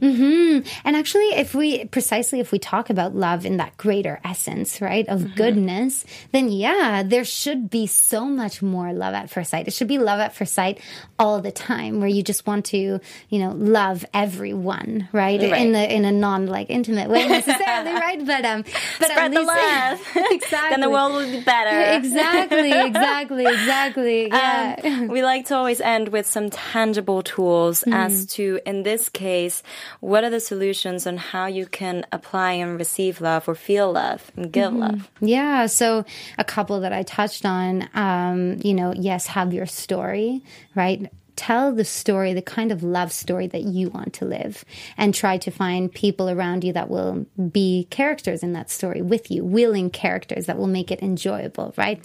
And 0.84 0.96
actually, 0.96 1.30
if 1.34 1.54
we 1.54 1.86
precisely 1.86 2.38
if 2.38 2.52
we 2.52 2.60
talk 2.60 2.88
about 2.88 3.16
love 3.16 3.44
in 3.44 3.56
that 3.56 3.76
greater 3.76 4.20
essence, 4.24 4.80
right, 4.80 5.08
of 5.08 5.34
goodness, 5.34 6.04
then 6.30 6.50
yeah, 6.50 7.02
there 7.04 7.24
should 7.24 7.68
be 7.68 7.88
so 7.88 8.26
much 8.26 8.62
more 8.62 8.92
love 8.92 9.14
at 9.14 9.28
first 9.28 9.50
sight. 9.50 9.66
It 9.66 9.74
should 9.74 9.88
be 9.88 9.98
love 9.98 10.20
at 10.20 10.34
first 10.34 10.54
sight 10.54 10.80
all 11.18 11.40
the 11.40 11.50
time, 11.50 11.98
where 11.98 12.08
you 12.08 12.22
just 12.22 12.46
want 12.46 12.66
to, 12.66 13.00
you 13.28 13.38
know, 13.40 13.50
love 13.50 14.04
everyone 14.14 14.35
everyone, 14.36 15.08
right? 15.12 15.40
Right. 15.40 15.60
In 15.62 15.72
the 15.72 15.94
in 15.96 16.04
a 16.04 16.12
non 16.12 16.46
like 16.46 16.68
intimate 16.70 17.08
way 17.08 17.26
necessarily, 17.26 17.92
right? 18.06 18.24
But 18.24 18.44
um, 18.44 18.62
but 18.98 19.08
Spread 19.10 19.32
the 19.32 19.42
love. 19.56 20.00
exactly. 20.30 20.70
then 20.70 20.80
the 20.80 20.90
world 20.90 21.12
will 21.14 21.30
be 21.30 21.40
better. 21.40 21.96
exactly, 21.98 22.70
exactly, 22.72 23.46
exactly. 23.46 24.28
Yeah. 24.28 24.76
Um, 24.84 25.08
we 25.08 25.22
like 25.22 25.46
to 25.46 25.56
always 25.56 25.80
end 25.80 26.08
with 26.08 26.26
some 26.26 26.50
tangible 26.50 27.22
tools 27.22 27.82
Mm-hmm. 27.86 27.92
as 27.92 28.26
to, 28.26 28.58
in 28.66 28.82
this 28.82 29.08
case, 29.08 29.62
what 30.00 30.24
are 30.24 30.30
the 30.30 30.40
solutions 30.40 31.06
on 31.06 31.16
how 31.16 31.46
you 31.46 31.66
can 31.66 32.04
apply 32.12 32.52
and 32.52 32.78
receive 32.78 33.20
love 33.20 33.48
or 33.48 33.54
feel 33.54 33.92
love 33.92 34.30
and 34.36 34.52
give 34.52 34.66
Mm-hmm. 34.72 34.80
love. 34.80 35.10
Yeah, 35.20 35.66
so 35.66 36.04
a 36.38 36.44
couple 36.44 36.80
that 36.80 36.92
I 36.92 37.02
touched 37.04 37.44
on, 37.46 37.88
um, 37.94 38.58
you 38.64 38.74
know, 38.74 38.92
yes, 38.96 39.26
have 39.28 39.52
your 39.54 39.66
story, 39.66 40.42
right? 40.74 41.10
Tell 41.36 41.72
the 41.72 41.84
story, 41.84 42.32
the 42.32 42.42
kind 42.42 42.72
of 42.72 42.82
love 42.82 43.12
story 43.12 43.46
that 43.48 43.62
you 43.62 43.90
want 43.90 44.14
to 44.14 44.24
live, 44.24 44.64
and 44.96 45.14
try 45.14 45.38
to 45.38 45.50
find 45.50 45.92
people 45.92 46.28
around 46.28 46.64
you 46.64 46.72
that 46.72 46.88
will 46.88 47.26
be 47.50 47.86
characters 47.90 48.42
in 48.42 48.52
that 48.54 48.70
story 48.70 49.02
with 49.02 49.30
you, 49.30 49.44
willing 49.44 49.90
characters 49.90 50.46
that 50.46 50.58
will 50.58 50.66
make 50.66 50.90
it 50.90 51.02
enjoyable, 51.02 51.74
right? 51.76 52.02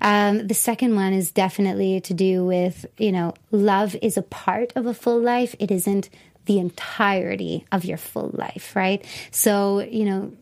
Um, 0.00 0.46
the 0.46 0.54
second 0.54 0.96
one 0.96 1.12
is 1.12 1.30
definitely 1.30 2.00
to 2.00 2.14
do 2.14 2.44
with, 2.44 2.86
you 2.98 3.12
know, 3.12 3.34
love 3.50 3.94
is 4.02 4.16
a 4.16 4.22
part 4.22 4.72
of 4.74 4.86
a 4.86 4.94
full 4.94 5.20
life. 5.20 5.54
It 5.58 5.70
isn't 5.70 6.08
the 6.46 6.58
entirety 6.58 7.64
of 7.70 7.84
your 7.84 7.98
full 7.98 8.30
life, 8.32 8.74
right? 8.74 9.04
So, 9.30 9.80
you 9.80 10.04
know, 10.04 10.32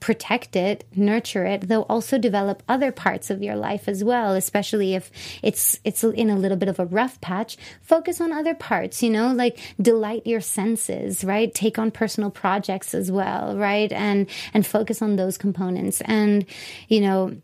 protect 0.00 0.56
it, 0.56 0.84
nurture 0.96 1.44
it, 1.44 1.68
though 1.68 1.82
also 1.82 2.18
develop 2.18 2.62
other 2.68 2.90
parts 2.90 3.30
of 3.30 3.42
your 3.42 3.54
life 3.54 3.88
as 3.88 4.02
well, 4.02 4.34
especially 4.34 4.94
if 4.94 5.10
it's 5.42 5.78
it's 5.84 6.02
in 6.02 6.30
a 6.30 6.36
little 6.36 6.56
bit 6.56 6.68
of 6.68 6.78
a 6.78 6.86
rough 6.86 7.20
patch. 7.20 7.56
Focus 7.82 8.20
on 8.20 8.32
other 8.32 8.54
parts, 8.54 9.02
you 9.02 9.10
know, 9.10 9.32
like 9.32 9.58
delight 9.80 10.26
your 10.26 10.40
senses, 10.40 11.22
right? 11.22 11.54
Take 11.54 11.78
on 11.78 11.90
personal 11.90 12.30
projects 12.30 12.94
as 12.94 13.12
well, 13.12 13.56
right? 13.56 13.92
And 13.92 14.28
and 14.54 14.66
focus 14.66 15.02
on 15.02 15.16
those 15.16 15.38
components 15.38 16.00
and 16.02 16.46
you 16.88 17.00
know 17.00 17.36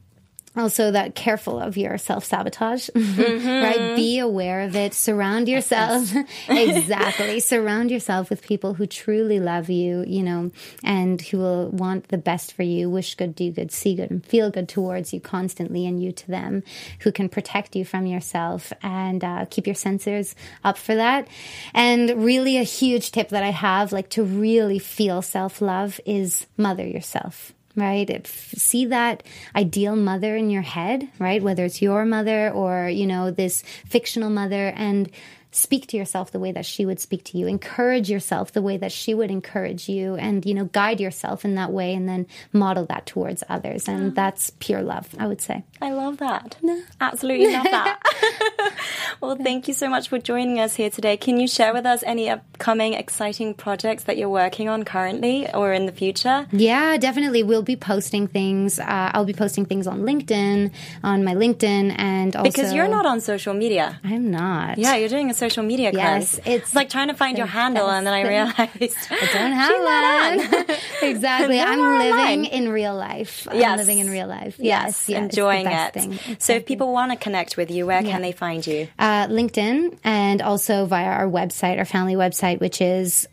also 0.57 0.91
that 0.91 1.15
careful 1.15 1.61
of 1.61 1.77
your 1.77 1.99
self 1.99 2.25
sabotage, 2.25 2.89
right? 2.95 3.95
Be 3.97 4.19
aware 4.19 4.63
of 4.63 4.75
it. 4.75 4.95
Surround 4.95 5.49
yourself 5.49 6.13
exactly. 6.49 7.41
Surround 7.41 7.91
yourself 7.91 8.31
with 8.31 8.43
people 8.43 8.75
who 8.75 8.87
truly 8.87 9.41
love 9.41 9.69
you, 9.69 10.05
you 10.07 10.23
know, 10.23 10.51
and 10.83 11.21
who 11.21 11.39
will 11.39 11.69
want 11.71 12.09
the 12.09 12.19
best 12.19 12.53
for 12.53 12.63
you, 12.63 12.89
wish 12.89 13.15
good, 13.15 13.35
do 13.35 13.51
good, 13.53 13.71
see 13.71 13.95
good, 13.95 14.11
and 14.11 14.25
feel 14.25 14.51
good 14.51 14.69
towards 14.69 15.13
you 15.13 15.21
constantly, 15.21 15.87
and 15.87 16.03
you 16.03 16.13
to 16.13 16.27
them, 16.29 16.63
who 17.01 17.13
can 17.13 17.29
protect 17.29 17.77
you 17.77 17.85
from 17.85 18.07
yourself 18.07 18.73
and 18.83 19.23
uh, 19.23 19.45
keep 19.51 19.67
your 19.67 19.75
sensors 19.75 20.35
up 20.65 20.79
for 20.79 20.95
that. 20.95 21.29
And 21.75 22.25
really, 22.25 22.57
a 22.57 22.63
huge 22.63 23.11
tip 23.13 23.29
that 23.31 23.43
I 23.43 23.51
have, 23.51 23.93
like 23.93 24.09
to 24.11 24.25
really 24.25 24.79
feel 24.79 25.23
self 25.23 25.61
love, 25.61 26.01
is 26.07 26.47
mother 26.57 26.87
yourself 26.87 27.53
right? 27.77 28.09
If- 28.09 28.55
see 28.57 28.87
that 28.87 29.23
ideal 29.55 29.97
mother 29.97 30.35
in 30.37 30.51
your 30.51 30.63
head 30.63 31.09
right? 31.19 31.43
Whether 31.43 31.65
it's 31.65 31.83
your 31.83 32.05
mother 32.05 32.51
or 32.51 32.89
you 32.89 33.07
know 33.07 33.31
this 33.31 33.63
fictional 33.87 34.31
mother. 34.31 34.73
And 34.77 35.11
speak 35.57 35.87
to 35.87 35.97
yourself 35.97 36.31
the 36.31 36.39
way 36.39 36.53
that 36.53 36.67
she 36.67 36.85
would 36.85 37.01
speak 37.01 37.25
to 37.25 37.39
you 37.39 37.47
encourage 37.47 38.11
yourself 38.11 38.53
the 38.53 38.63
way 38.63 38.77
that 38.77 38.93
she 38.93 39.15
would 39.15 39.31
encourage 39.31 39.89
you 39.89 40.15
and 40.17 40.45
you 40.45 40.55
know 40.55 40.67
guide 40.67 41.01
yourself 41.01 41.45
in 41.45 41.55
that 41.55 41.73
way 41.73 41.95
and 41.95 42.09
then 42.09 42.27
model 42.53 42.85
that 42.85 43.07
towards 43.07 43.43
others 43.49 43.89
and 43.89 44.15
that's 44.15 44.51
pure 44.59 44.83
love 44.83 45.09
i 45.19 45.27
would 45.27 45.41
say 45.41 45.65
I 45.81 45.93
love 45.93 46.19
that. 46.19 46.57
Absolutely 47.01 47.53
love 47.53 47.65
that. 47.65 48.01
well, 49.21 49.37
thank 49.37 49.69
you 49.69 49.75
so 49.75 49.89
much 49.89 50.09
for 50.09 50.19
joining 50.19 50.59
us 50.59 50.75
here 50.75 50.89
today. 50.89 51.17
Can 51.17 51.39
you 51.39 51.47
share 51.47 51.75
with 51.75 51.85
us 51.85 52.03
any 52.05 52.31
upcoming 52.31 52.95
exciting 52.95 53.53
projects 53.55 54.05
that 54.05 54.17
you're 54.17 54.31
working 54.31 54.69
on 54.69 54.85
currently 54.85 55.53
or 55.53 55.73
in 55.73 55.87
the 55.87 55.93
future? 55.93 56.47
Yeah, 56.51 56.97
definitely. 56.97 57.43
We'll 57.43 57.63
be 57.63 57.77
posting 57.77 58.27
things. 58.27 58.79
Uh, 58.79 59.11
I'll 59.13 59.27
be 59.27 59.35
posting 59.35 59.67
things 59.67 59.87
on 59.87 60.01
LinkedIn, 60.03 60.73
on 61.05 61.25
my 61.25 61.35
LinkedIn, 61.35 61.95
and 61.99 62.35
also 62.35 62.51
Because 62.51 62.73
you're 62.73 62.89
not 62.89 63.05
on 63.05 63.21
social 63.21 63.53
media. 63.53 64.01
I'm 64.03 64.31
not. 64.31 64.79
Yeah, 64.79 64.97
you're 64.97 65.11
doing 65.11 65.31
a 65.31 65.35
social 65.35 65.46
media 65.63 65.91
Yes, 65.93 66.39
cleanse. 66.41 66.41
it's 66.47 66.75
like 66.75 66.89
trying 66.91 67.09
to 67.09 67.15
find 67.15 67.39
your 67.39 67.47
handle, 67.47 67.89
and 67.89 68.07
then 68.07 68.15
I 68.15 68.23
realized 68.29 68.97
I 69.11 69.29
don't 69.33 69.53
have 69.53 70.67
one. 70.67 70.77
exactly. 71.03 71.61
I'm 71.61 71.99
living 71.99 72.45
in 72.47 72.69
real 72.71 72.95
life. 72.95 73.47
I'm 73.51 73.59
Yes. 73.59 73.79
living 73.79 73.99
in 73.99 74.11
real 74.11 74.27
life. 74.27 74.57
Yes, 74.59 74.87
Yes, 74.87 75.09
yeah, 75.09 75.19
enjoying 75.25 75.67
it's 75.67 75.97
it. 75.97 76.43
So, 76.43 76.53
if 76.55 76.67
people 76.67 76.93
want 76.93 77.13
to 77.13 77.17
connect 77.19 77.57
with 77.57 77.71
you, 77.71 77.87
where 77.87 78.03
can 78.03 78.23
they 78.23 78.33
find 78.33 78.67
you? 78.67 78.89
uh, 78.99 79.27
LinkedIn 79.29 79.99
and 80.05 80.43
also 80.43 80.87
via 80.87 81.07
our 81.07 81.27
website, 81.29 81.79
our 81.79 81.85
family 81.85 82.15
website, 82.15 82.61
which 82.61 82.81
is 82.81 83.29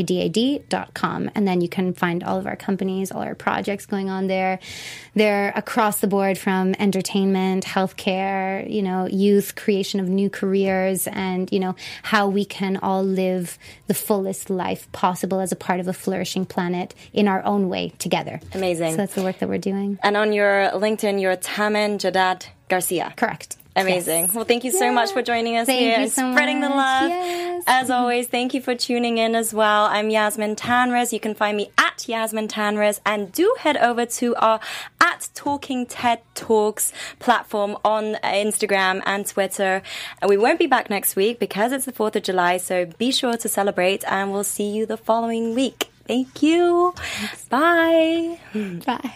www.jadad.com. 0.00 1.30
And 1.34 1.46
then 1.48 1.60
you 1.60 1.68
can 1.68 1.92
find 1.94 2.22
all 2.24 2.38
of 2.38 2.46
our 2.46 2.56
companies, 2.56 3.10
all 3.12 3.22
our 3.22 3.34
projects 3.34 3.86
going 3.86 4.08
on 4.10 4.26
there. 4.26 4.58
They're 5.14 5.52
across 5.56 6.00
the 6.00 6.06
board 6.06 6.38
from 6.38 6.74
entertainment, 6.78 7.64
healthcare, 7.64 8.68
you 8.70 8.82
know, 8.82 9.06
youth, 9.06 9.54
creation 9.62 10.00
of 10.00 10.08
new 10.08 10.30
careers, 10.30 11.06
and, 11.06 11.50
you 11.52 11.60
know, 11.60 11.74
how 12.02 12.28
we 12.28 12.44
can 12.44 12.76
all 12.78 13.04
live 13.04 13.58
the 13.86 13.94
fullest 13.94 14.50
life 14.50 14.90
possible 14.92 15.40
as 15.40 15.52
a 15.52 15.56
part 15.56 15.80
of 15.80 15.88
a 15.88 15.92
flourishing 15.92 16.46
planet 16.46 16.94
in 17.12 17.28
our 17.28 17.44
own 17.44 17.68
way 17.68 17.92
together. 17.98 18.40
Amazing. 18.54 18.92
So 18.92 18.96
that's 18.96 19.14
the 19.14 19.22
work 19.22 19.38
that 19.38 19.48
we're 19.48 19.58
doing. 19.58 19.98
And 20.02 20.16
on 20.16 20.32
your 20.32 20.70
LinkedIn, 20.74 21.20
you're 21.20 21.36
Tamen 21.36 21.98
Jadad 21.98 22.46
Garcia. 22.68 23.12
Correct. 23.16 23.56
Amazing. 23.82 24.24
Yes. 24.26 24.34
Well, 24.34 24.44
thank 24.44 24.64
you 24.64 24.70
so 24.70 24.86
Yeah. 24.86 24.90
much 24.92 25.12
for 25.12 25.22
joining 25.22 25.56
us 25.56 25.66
Thank 25.66 25.80
here 25.80 26.08
so 26.08 26.32
spreading 26.32 26.60
the 26.60 26.68
love. 26.68 27.08
Yes. 27.10 27.64
As 27.66 27.90
always, 27.90 28.26
thank 28.26 28.54
you 28.54 28.60
for 28.60 28.74
tuning 28.74 29.18
in 29.18 29.34
as 29.34 29.52
well. 29.52 29.84
I'm 29.86 30.10
Yasmin 30.10 30.56
Tanres. 30.56 31.12
You 31.12 31.20
can 31.20 31.34
find 31.34 31.56
me 31.56 31.70
at 31.78 32.08
Yasmin 32.08 32.48
Tanres 32.48 33.00
and 33.04 33.30
do 33.32 33.54
head 33.58 33.76
over 33.76 34.06
to 34.06 34.34
our 34.36 34.60
at 35.00 35.28
Talking 35.34 35.86
TED 35.86 36.20
Talks 36.34 36.92
platform 37.18 37.76
on 37.84 38.16
Instagram 38.24 39.02
and 39.06 39.26
Twitter. 39.26 39.82
And 40.20 40.28
we 40.28 40.36
won't 40.36 40.58
be 40.58 40.66
back 40.66 40.88
next 40.90 41.16
week 41.16 41.38
because 41.38 41.72
it's 41.72 41.84
the 41.84 41.92
4th 41.92 42.16
of 42.16 42.22
July. 42.22 42.56
So 42.56 42.86
be 42.86 43.12
sure 43.12 43.36
to 43.36 43.48
celebrate 43.48 44.04
and 44.06 44.32
we'll 44.32 44.44
see 44.44 44.70
you 44.70 44.86
the 44.86 44.96
following 44.96 45.54
week. 45.54 45.90
Thank 46.10 46.42
you. 46.42 46.92
Bye. 47.50 48.40
Bye. 48.52 49.14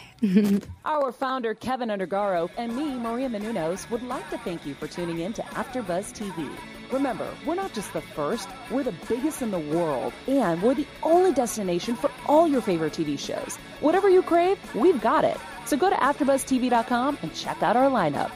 Our 0.84 1.10
founder, 1.10 1.52
Keven 1.52 1.88
Undergaro, 1.88 2.48
and 2.56 2.76
me, 2.76 2.94
Maria 2.94 3.28
Menounos, 3.28 3.90
would 3.90 4.04
like 4.04 4.30
to 4.30 4.38
thank 4.38 4.64
you 4.64 4.74
for 4.74 4.86
tuning 4.86 5.18
in 5.18 5.32
to 5.32 5.42
AfterBuzz 5.42 6.14
TV. 6.14 6.48
Remember, 6.92 7.28
we're 7.44 7.56
not 7.56 7.72
just 7.72 7.92
the 7.92 8.00
first, 8.00 8.48
we're 8.70 8.84
the 8.84 8.94
biggest 9.08 9.42
in 9.42 9.50
the 9.50 9.58
world, 9.58 10.12
and 10.28 10.62
we're 10.62 10.76
the 10.76 10.86
only 11.02 11.32
destination 11.32 11.96
for 11.96 12.12
all 12.26 12.46
your 12.46 12.60
favorite 12.60 12.92
TV 12.92 13.18
shows. 13.18 13.56
Whatever 13.80 14.08
you 14.08 14.22
crave, 14.22 14.56
we've 14.72 15.00
got 15.00 15.24
it. 15.24 15.36
So 15.66 15.76
go 15.76 15.90
to 15.90 15.96
AfterBuzzTV.com 15.96 17.18
and 17.22 17.34
check 17.34 17.60
out 17.60 17.74
our 17.74 17.90
lineup. 17.90 18.30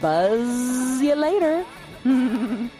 Buzz 0.00 1.00
you 1.00 1.14
later. 1.14 1.64